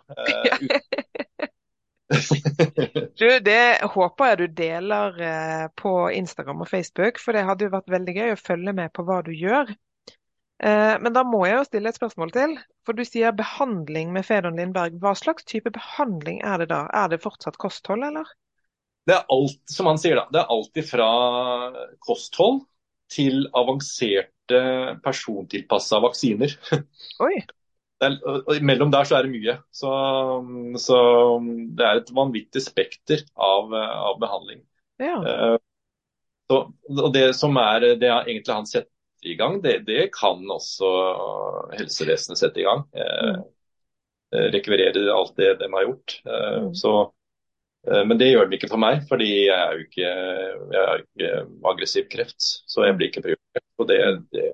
du, 3.20 3.28
det 3.46 3.64
håper 3.94 4.32
jeg 4.32 4.38
du 4.40 4.48
deler 4.58 5.22
eh, 5.24 5.66
på 5.78 5.94
Instagram 6.14 6.66
og 6.66 6.70
Facebook, 6.70 7.22
for 7.22 7.38
det 7.38 7.46
hadde 7.48 7.68
jo 7.68 7.74
vært 7.74 7.94
veldig 7.94 8.16
gøy 8.18 8.34
å 8.34 8.42
følge 8.42 8.74
med 8.76 8.94
på 8.94 9.06
hva 9.08 9.22
du 9.26 9.32
gjør. 9.34 9.72
Eh, 10.60 10.96
men 11.00 11.16
da 11.16 11.24
må 11.24 11.46
jeg 11.48 11.60
jo 11.60 11.68
stille 11.68 11.92
et 11.92 12.00
spørsmål 12.00 12.34
til. 12.36 12.56
For 12.88 12.98
du 12.98 13.06
sier 13.08 13.36
behandling 13.36 14.12
med 14.16 14.28
Fedon 14.28 14.60
Lindberg. 14.60 14.98
Hva 15.02 15.14
slags 15.18 15.48
type 15.48 15.72
behandling 15.76 16.42
er 16.44 16.64
det 16.64 16.70
da? 16.74 16.84
Er 16.96 17.12
det 17.12 17.22
fortsatt 17.24 17.60
kosthold, 17.62 18.04
eller? 18.10 18.28
Det 19.08 19.16
er 19.16 19.32
alt, 19.34 19.62
som 19.72 19.88
han 19.90 20.02
sier 20.02 20.20
da, 20.20 20.26
det 20.34 20.42
er 20.42 20.52
alt 20.54 20.82
fra 20.86 21.08
kosthold 22.06 22.60
til 23.10 23.48
avanserte 23.58 24.60
persontilpassa 25.06 26.02
vaksiner. 26.04 26.54
Oi. 27.26 27.40
Er, 28.04 28.16
mellom 28.64 28.92
der 28.94 29.08
så 29.08 29.18
er 29.18 29.26
det 29.26 29.34
mye. 29.34 29.56
Så, 29.76 29.90
så 30.84 31.00
det 31.80 31.88
er 31.88 32.04
et 32.04 32.14
vanvittig 32.16 32.62
spekter 32.64 33.26
av, 33.34 33.74
av 33.74 34.20
behandling. 34.22 34.62
Ja. 35.02 35.18
Uh, 35.24 35.58
så, 36.52 36.62
og 36.94 37.12
det 37.16 37.32
som 37.38 37.58
er 37.62 37.94
det 38.02 38.08
er 38.10 38.28
egentlig 38.28 38.56
han 38.56 38.70
sett 38.70 38.90
i 39.22 39.36
gang, 39.36 39.62
det, 39.62 39.80
det 39.88 40.10
kan 40.16 40.44
også 40.52 40.90
helsevesenet 41.76 42.40
sette 42.40 42.62
i 42.62 42.68
gang. 42.68 42.86
Eh, 42.96 43.32
mm. 43.36 43.48
Eh, 44.36 44.48
rekvirere 44.54 45.08
alt 45.14 45.34
det 45.40 45.56
de 45.62 45.72
har 45.74 45.88
gjort. 45.88 46.22
Eh, 46.26 46.58
mm. 46.64 46.70
Så, 46.78 46.94
eh, 47.88 48.04
men 48.06 48.18
det 48.22 48.30
gjør 48.32 48.50
de 48.50 48.60
ikke 48.60 48.72
for 48.72 48.82
meg, 48.82 49.04
fordi 49.10 49.30
jeg 49.32 49.56
er 49.56 49.76
jo 49.76 49.86
ikke, 49.88 50.14
jeg 50.76 50.84
er 50.84 51.04
ikke 51.04 51.34
aggressiv 51.74 52.08
kreft. 52.14 52.40
Så 52.70 52.86
jeg 52.86 52.98
blir 53.00 53.12
ikke 53.12 53.26
prioritert. 53.26 53.68
Og 53.80 53.90
det, 53.90 54.00
det 54.36 54.48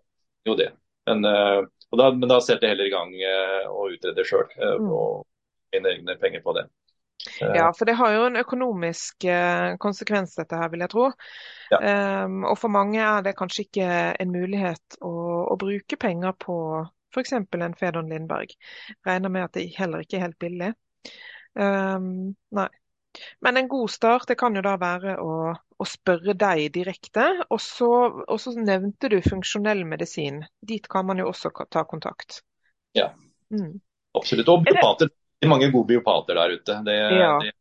jo 0.45 0.57
det. 0.59 0.71
Men, 1.09 1.25
eh, 1.25 1.61
da, 1.95 2.09
men 2.11 2.29
da 2.29 2.39
setter 2.43 2.67
jeg 2.67 2.75
heller 2.75 2.89
i 2.89 2.95
gang 2.95 3.13
eh, 3.21 3.67
og 3.69 3.93
utreder 3.95 4.27
sjøl. 4.27 4.49
Mm. 4.55 4.89
Og 4.89 5.25
mine 5.75 5.93
egne 5.93 6.17
penger 6.21 6.43
på 6.45 6.55
det. 6.57 6.67
Ja, 7.39 7.71
for 7.73 7.89
det 7.89 7.97
har 7.99 8.13
jo 8.13 8.25
en 8.27 8.39
økonomisk 8.39 9.25
eh, 9.29 9.75
konsekvens 9.81 10.35
dette 10.37 10.59
her, 10.59 10.69
vil 10.73 10.83
jeg 10.85 10.93
tro. 10.93 11.09
Ja. 11.73 11.79
Um, 12.25 12.43
og 12.45 12.57
for 12.61 12.73
mange 12.73 13.01
er 13.01 13.25
det 13.25 13.35
kanskje 13.39 13.65
ikke 13.65 13.89
en 14.21 14.33
mulighet 14.33 14.99
å, 15.01 15.13
å 15.49 15.57
bruke 15.59 15.97
penger 16.01 16.35
på 16.41 16.57
f.eks. 17.15 17.33
en 17.33 17.77
Fedon 17.79 18.09
Lindberg. 18.11 18.55
Regner 19.07 19.31
med 19.31 19.47
at 19.47 19.55
det 19.57 19.69
heller 19.77 20.03
ikke 20.03 20.19
er 20.19 20.27
helt 20.27 20.41
billig. 20.41 20.73
Um, 21.55 22.35
nei. 22.55 22.69
Men 23.39 23.57
en 23.57 23.69
god 23.71 23.91
start 23.93 24.27
det 24.27 24.35
kan 24.35 24.55
jo 24.57 24.63
da 24.65 24.73
være 24.79 25.15
å, 25.23 25.53
å 25.55 25.85
spørre 25.87 26.35
deg 26.35 26.67
direkte. 26.75 27.27
Og 27.47 27.61
så, 27.63 27.89
nevnte 28.59 29.11
du 29.11 29.21
funksjonell 29.23 29.85
medisin. 29.87 30.43
Dit 30.59 30.89
kan 30.91 31.07
man 31.07 31.23
jo 31.23 31.29
også 31.31 31.53
ta 31.71 31.85
kontakt. 31.87 32.41
Ja, 32.95 33.13
mm. 33.55 33.77
absolutt. 34.19 34.51
Og 34.51 34.67
biopater 34.67 35.11
mange 35.43 35.69
gode 35.71 35.87
biopater 35.87 36.37
der 36.37 36.55
ute. 36.55 36.75
Det, 36.85 36.95
ja. 36.95 37.31
de, 37.41 37.51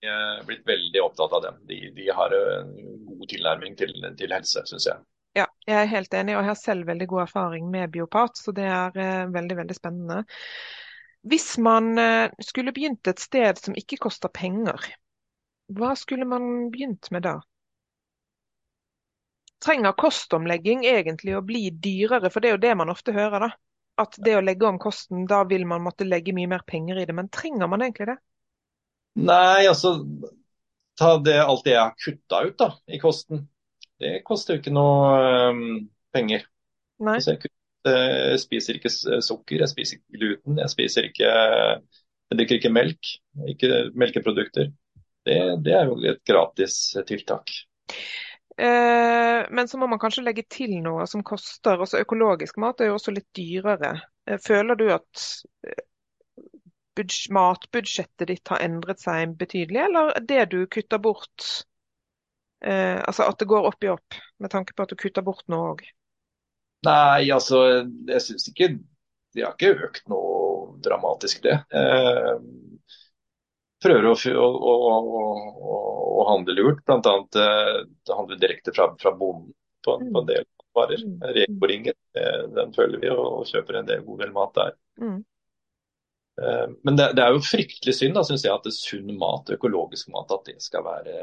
de 0.00 0.10
er 0.10 0.44
blitt 0.48 0.66
veldig 0.68 1.02
opptatt 1.04 1.32
av 1.36 1.42
dem. 1.42 1.58
De, 1.68 1.80
de 1.96 2.10
har 2.14 2.34
en 2.36 2.70
god 3.08 3.26
tilnærming 3.32 3.76
til, 3.78 3.94
til 4.18 4.36
helse, 4.36 4.64
syns 4.70 4.86
jeg. 4.88 5.02
Ja, 5.38 5.46
jeg 5.66 5.76
er 5.78 5.90
helt 5.92 6.14
enig, 6.16 6.34
og 6.34 6.42
jeg 6.42 6.50
har 6.50 6.58
selv 6.58 6.88
veldig 6.88 7.06
god 7.10 7.24
erfaring 7.28 7.68
med 7.70 7.92
biopat, 7.94 8.40
så 8.40 8.54
det 8.54 8.66
er 8.66 8.96
uh, 8.96 9.34
veldig, 9.34 9.58
veldig 9.60 9.76
spennende. 9.76 10.24
Hvis 11.30 11.52
man 11.62 11.92
uh, 12.00 12.32
skulle 12.42 12.74
begynt 12.74 13.10
et 13.10 13.22
sted 13.22 13.60
som 13.60 13.76
ikke 13.78 14.00
koster 14.08 14.32
penger, 14.34 14.88
hva 15.70 15.92
skulle 15.98 16.26
man 16.26 16.70
begynt 16.72 17.12
med 17.14 17.28
da? 17.28 17.36
Trenger 19.62 19.94
kostomlegging 20.00 20.86
egentlig 20.88 21.36
å 21.36 21.44
bli 21.46 21.68
dyrere, 21.70 22.32
for 22.32 22.42
det 22.42 22.50
er 22.50 22.56
jo 22.56 22.64
det 22.64 22.74
man 22.80 22.90
ofte 22.90 23.14
hører, 23.14 23.50
da 23.50 23.50
at 24.00 24.18
det 24.24 24.36
å 24.38 24.42
legge 24.44 24.68
om 24.68 24.80
kosten, 24.80 25.24
da 25.28 25.42
vil 25.48 25.66
man 25.68 25.84
måtte 25.84 26.08
legge 26.08 26.34
mye 26.36 26.50
mer 26.50 26.64
penger 26.66 27.00
i 27.00 27.06
det. 27.08 27.16
Men 27.16 27.30
trenger 27.32 27.70
man 27.70 27.84
egentlig 27.84 28.10
det? 28.12 28.18
Nei, 29.20 29.66
altså 29.68 29.94
ta 31.00 31.14
det, 31.24 31.38
alt 31.42 31.64
det 31.64 31.74
jeg 31.74 31.82
har 31.82 31.96
kutta 32.04 32.42
ut 32.46 32.58
da, 32.60 32.68
i 32.92 33.00
kosten. 33.00 33.46
Det 34.00 34.20
koster 34.26 34.56
jo 34.56 34.62
ikke 34.62 34.74
noe 34.74 35.50
um, 35.52 35.64
penger. 36.14 36.44
Nei. 37.00 37.16
Altså, 37.16 37.34
jeg, 37.34 37.42
kutter, 37.46 37.96
jeg, 37.96 38.42
spiser 38.44 38.78
ikke 38.78 38.92
sukker, 39.24 39.62
jeg 39.62 39.72
spiser 39.72 39.98
ikke 39.98 40.20
gluten, 40.20 40.60
jeg 40.60 40.72
spiser 40.74 41.08
ikke 41.08 41.32
Jeg 42.30 42.38
drikker 42.38 42.60
ikke 42.60 42.70
melk, 42.70 43.08
ikke 43.50 43.70
melkeprodukter. 43.98 44.68
Det, 45.26 45.38
det 45.64 45.72
er 45.74 45.88
jo 45.88 45.96
et 46.06 46.20
gratis 46.28 46.76
tiltak. 47.08 47.50
Eh, 48.60 49.46
men 49.50 49.68
så 49.68 49.78
må 49.78 49.86
man 49.86 49.98
kanskje 49.98 50.24
legge 50.26 50.44
til 50.52 50.74
noe 50.84 51.06
som 51.08 51.22
koster. 51.24 51.80
altså 51.80 52.02
Økologisk 52.02 52.58
mat 52.60 52.80
er 52.80 52.90
jo 52.90 52.98
også 52.98 53.14
litt 53.16 53.28
dyrere. 53.36 53.94
Eh, 54.28 54.36
føler 54.44 54.76
du 54.76 54.90
at 54.92 55.22
eh, 55.64 55.86
matbudsjettet 57.32 58.28
ditt 58.28 58.52
har 58.52 58.60
endret 58.60 59.00
seg 59.00 59.32
betydelig, 59.40 59.80
eller 59.86 60.12
det 60.20 60.44
du 60.52 60.62
kutter 60.68 61.00
bort 61.02 61.66
Altså 62.60 63.24
at 63.24 63.38
det 63.40 63.46
går 63.48 63.64
opp 63.70 63.84
i 63.86 63.88
opp, 63.88 64.16
med 64.36 64.52
tanke 64.52 64.74
på 64.76 64.84
at 64.84 64.90
du 64.92 64.98
kutter 65.00 65.24
bort 65.24 65.46
noe 65.48 65.70
òg? 65.70 65.78
Nei, 66.84 67.30
altså 67.32 67.62
jeg 68.10 68.20
syns 68.20 68.50
ikke 68.50 68.66
Det 69.32 69.46
har 69.46 69.54
ikke 69.54 69.86
økt 69.86 70.10
noe 70.12 70.74
dramatisk, 70.84 71.40
det. 71.46 71.56
Eh, 73.80 73.88
prøver 73.88 74.06
å, 74.10 74.14
å, 74.36 74.94
å, 75.72 75.80
å 76.20 76.28
handle 76.30 76.56
lurt. 76.58 76.84
Bl.a. 76.84 77.16
Eh, 77.40 78.14
handle 78.14 78.38
direkte 78.40 78.74
fra, 78.76 78.90
fra 79.00 79.12
bonden 79.16 79.52
på, 79.84 79.96
på, 80.04 80.20
en 80.20 80.28
del 80.28 80.46
varer. 80.76 81.02
Mm. 81.04 81.90
Eh, 81.90 82.46
den 82.56 82.72
følger 82.76 83.00
vi 83.00 83.10
og 83.14 83.46
kjøper 83.48 83.80
en 83.80 83.90
del 83.90 84.04
god 84.06 84.24
del 84.24 84.32
mat 84.36 84.54
der. 84.58 84.78
Mm. 85.00 85.18
Eh, 86.42 86.66
men 86.84 86.96
det, 86.96 87.12
det, 87.16 87.24
er 87.24 87.34
jo 87.34 87.44
fryktelig 87.44 87.96
synd 87.96 88.18
da, 88.18 88.24
synes 88.26 88.44
jeg, 88.44 88.54
at 88.54 88.66
det 88.66 88.74
er 88.74 88.80
sunn 88.80 89.14
mat, 89.20 89.52
økologisk 89.56 90.12
mat, 90.14 90.32
at 90.36 90.48
det 90.48 90.58
skal 90.64 90.84
være 90.86 91.16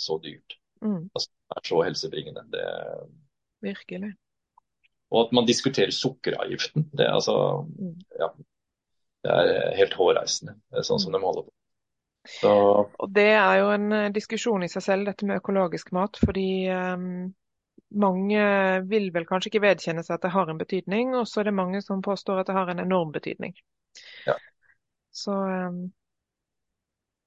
så 0.00 0.20
dyrt. 0.22 0.56
Mm. 0.80 1.08
Altså, 1.12 1.28
det 1.28 1.58
er 1.58 1.70
så 1.72 1.84
helsebringende. 1.84 2.44
Det, 2.52 2.66
Virkelig. 3.64 4.14
Og 5.10 5.26
at 5.26 5.32
man 5.34 5.48
diskuterer 5.48 5.90
sukkeravgiften. 5.92 6.86
Det, 6.96 7.08
altså, 7.10 7.66
mm. 7.66 7.96
ja, 8.20 8.30
det 9.24 9.32
er 9.36 9.74
helt 9.76 9.96
hårreisende, 9.98 10.56
sånn 10.86 11.02
som 11.02 11.12
de 11.14 11.20
holder 11.22 11.46
på. 11.48 11.52
Så... 12.28 12.52
Og 13.00 13.12
Det 13.12 13.28
er 13.32 13.60
jo 13.60 13.68
en 13.74 13.92
eh, 13.96 14.08
diskusjon 14.14 14.64
i 14.64 14.70
seg 14.70 14.84
selv, 14.84 15.08
dette 15.08 15.28
med 15.28 15.40
økologisk 15.40 15.92
mat. 15.96 16.18
Fordi 16.20 16.48
um, 16.68 17.30
mange 18.02 18.42
vil 18.90 19.08
vel 19.14 19.26
kanskje 19.28 19.52
ikke 19.52 19.64
vedkjenne 19.64 20.04
seg 20.06 20.18
at 20.18 20.26
det 20.26 20.34
har 20.34 20.50
en 20.50 20.60
betydning, 20.60 21.14
og 21.18 21.28
så 21.28 21.40
er 21.40 21.50
det 21.50 21.56
mange 21.56 21.80
som 21.84 22.04
påstår 22.04 22.42
at 22.42 22.50
det 22.50 22.58
har 22.58 22.72
en 22.72 22.82
enorm 22.84 23.14
betydning. 23.14 23.56
Ja. 24.28 24.36
Så 25.16 25.34
um, 25.34 25.88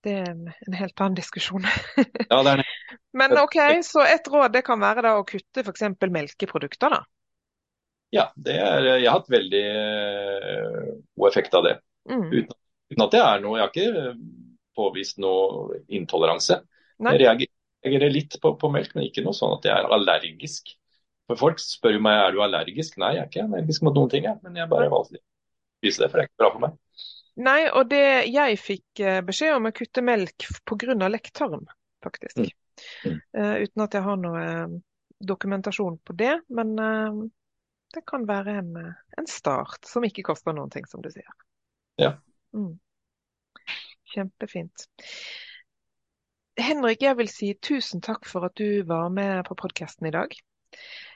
det 0.04 0.18
er 0.20 0.30
en, 0.34 0.46
en 0.68 0.78
helt 0.78 1.02
annen 1.02 1.18
diskusjon. 1.18 1.66
ja, 1.98 2.40
det 2.44 2.54
er 2.54 2.64
det. 2.64 2.70
Men 3.20 3.38
OK, 3.40 3.58
så 3.86 4.06
et 4.06 4.28
råd 4.30 4.54
det 4.56 4.64
kan 4.68 4.82
være 4.82 5.06
da 5.06 5.18
å 5.20 5.26
kutte 5.28 5.64
f.eks. 5.64 5.86
melkeprodukter, 6.02 6.98
da? 6.98 7.04
Ja, 8.14 8.28
er, 8.46 8.86
jeg 9.00 9.08
har 9.08 9.18
hatt 9.18 9.32
veldig 9.32 9.64
uh, 9.74 10.92
god 11.18 11.30
effekt 11.32 11.56
av 11.58 11.66
det. 11.66 11.78
Mm. 12.10 12.28
Uten, 12.30 12.56
uten, 12.92 13.04
at 13.06 13.14
det 13.16 13.22
er 13.24 13.42
noe 13.42 13.58
Jeg 13.58 13.64
har 13.64 13.72
ikke 13.72 14.14
påvist 14.78 15.20
noe 15.24 15.80
intoleranse. 15.94 16.60
Nei. 17.04 17.16
Jeg 17.18 17.50
reagerer 17.84 18.14
litt 18.14 18.38
på, 18.42 18.54
på, 18.60 18.72
melk, 18.74 18.94
men 18.96 19.08
ikke 19.08 19.24
noe 19.26 19.36
sånn 19.38 19.58
at 19.58 19.68
jeg 19.68 19.74
er 19.76 19.90
allergisk. 19.98 20.76
For 21.30 21.40
Folk 21.40 21.62
spør 21.64 22.00
meg 22.04 22.20
er 22.20 22.36
du 22.36 22.42
allergisk. 22.46 22.98
Nei, 23.02 23.16
jeg 23.18 23.24
er 23.24 23.30
ikke 23.32 23.46
allergisk 23.48 23.86
mot 23.88 23.98
noen 23.98 24.12
ting, 24.14 24.28
jeg. 24.30 24.40
men 24.46 24.58
jeg 24.60 24.72
bare 24.72 24.92
valgte 24.92 25.20
å 25.20 25.24
spise 25.82 26.04
det, 26.04 26.10
for 26.10 26.20
det 26.20 26.26
er 26.26 26.30
ikke 26.30 26.44
bra 26.44 26.52
for 26.54 26.66
meg. 26.66 26.80
Nei, 27.44 27.60
og 27.74 27.90
det 27.90 28.08
jeg 28.30 28.58
fikk 28.62 29.02
eh, 29.02 29.22
beskjed 29.26 29.56
om 29.58 29.70
å 29.70 29.74
kutte 29.74 30.04
melk 30.06 30.46
pga. 30.70 31.10
lekktarm, 31.10 31.64
faktisk. 32.06 32.44
Mm. 32.44 32.52
Mm. 33.06 33.18
Uh, 33.38 33.56
uten 33.64 33.86
at 33.86 33.96
jeg 33.98 34.06
har 34.06 34.20
noe 34.22 34.44
dokumentasjon 35.24 35.98
på 36.06 36.16
det. 36.20 36.36
Men 36.54 36.76
uh, 36.78 37.24
det 37.94 38.04
kan 38.10 38.28
være 38.28 38.58
en, 38.62 38.76
en, 39.18 39.28
start 39.30 39.86
som 39.88 40.06
ikke 40.08 40.26
koster 40.26 40.56
noen 40.56 40.72
ting, 40.74 40.88
som 40.90 41.04
du 41.04 41.10
sier. 41.14 41.30
Ja. 42.02 42.16
Mm. 42.56 42.78
Kjempefint. 44.14 44.88
Henrik, 46.60 47.02
jeg 47.02 47.18
vil 47.18 47.30
si 47.32 47.54
tusen 47.58 48.02
takk 48.06 48.28
for 48.30 48.46
at 48.46 48.58
du 48.60 48.84
var 48.90 49.10
med 49.14 49.42
på 49.48 49.58
podkasten 49.58 50.10
i 50.10 50.14
dag. 50.14 50.36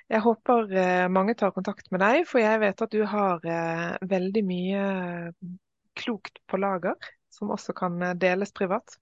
Jeg 0.08 0.24
håper 0.24 0.72
eh, 0.72 1.08
mange 1.12 1.36
tar 1.38 1.52
kontakt 1.52 1.90
med 1.92 2.02
deg, 2.02 2.24
for 2.30 2.40
jeg 2.40 2.62
vet 2.64 2.82
at 2.82 2.94
du 2.94 3.02
har 3.12 3.44
eh, 3.44 3.98
veldig 4.08 4.44
mye 4.48 4.84
eh, 4.88 5.52
klokt 6.00 6.40
på 6.48 6.60
lager 6.62 6.96
som 7.34 7.52
også 7.54 7.76
kan 7.78 8.00
deles 8.18 8.54
privat. 8.56 8.98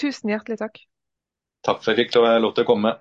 Tusen 0.00 0.32
hjertelig 0.32 0.58
takk. 0.60 0.82
Takk 1.64 1.80
for 1.80 1.94
at 1.94 2.00
jeg 2.00 2.10
fikk 2.10 2.18
lov 2.42 2.52
til 2.56 2.66
å 2.66 2.68
komme. 2.68 2.96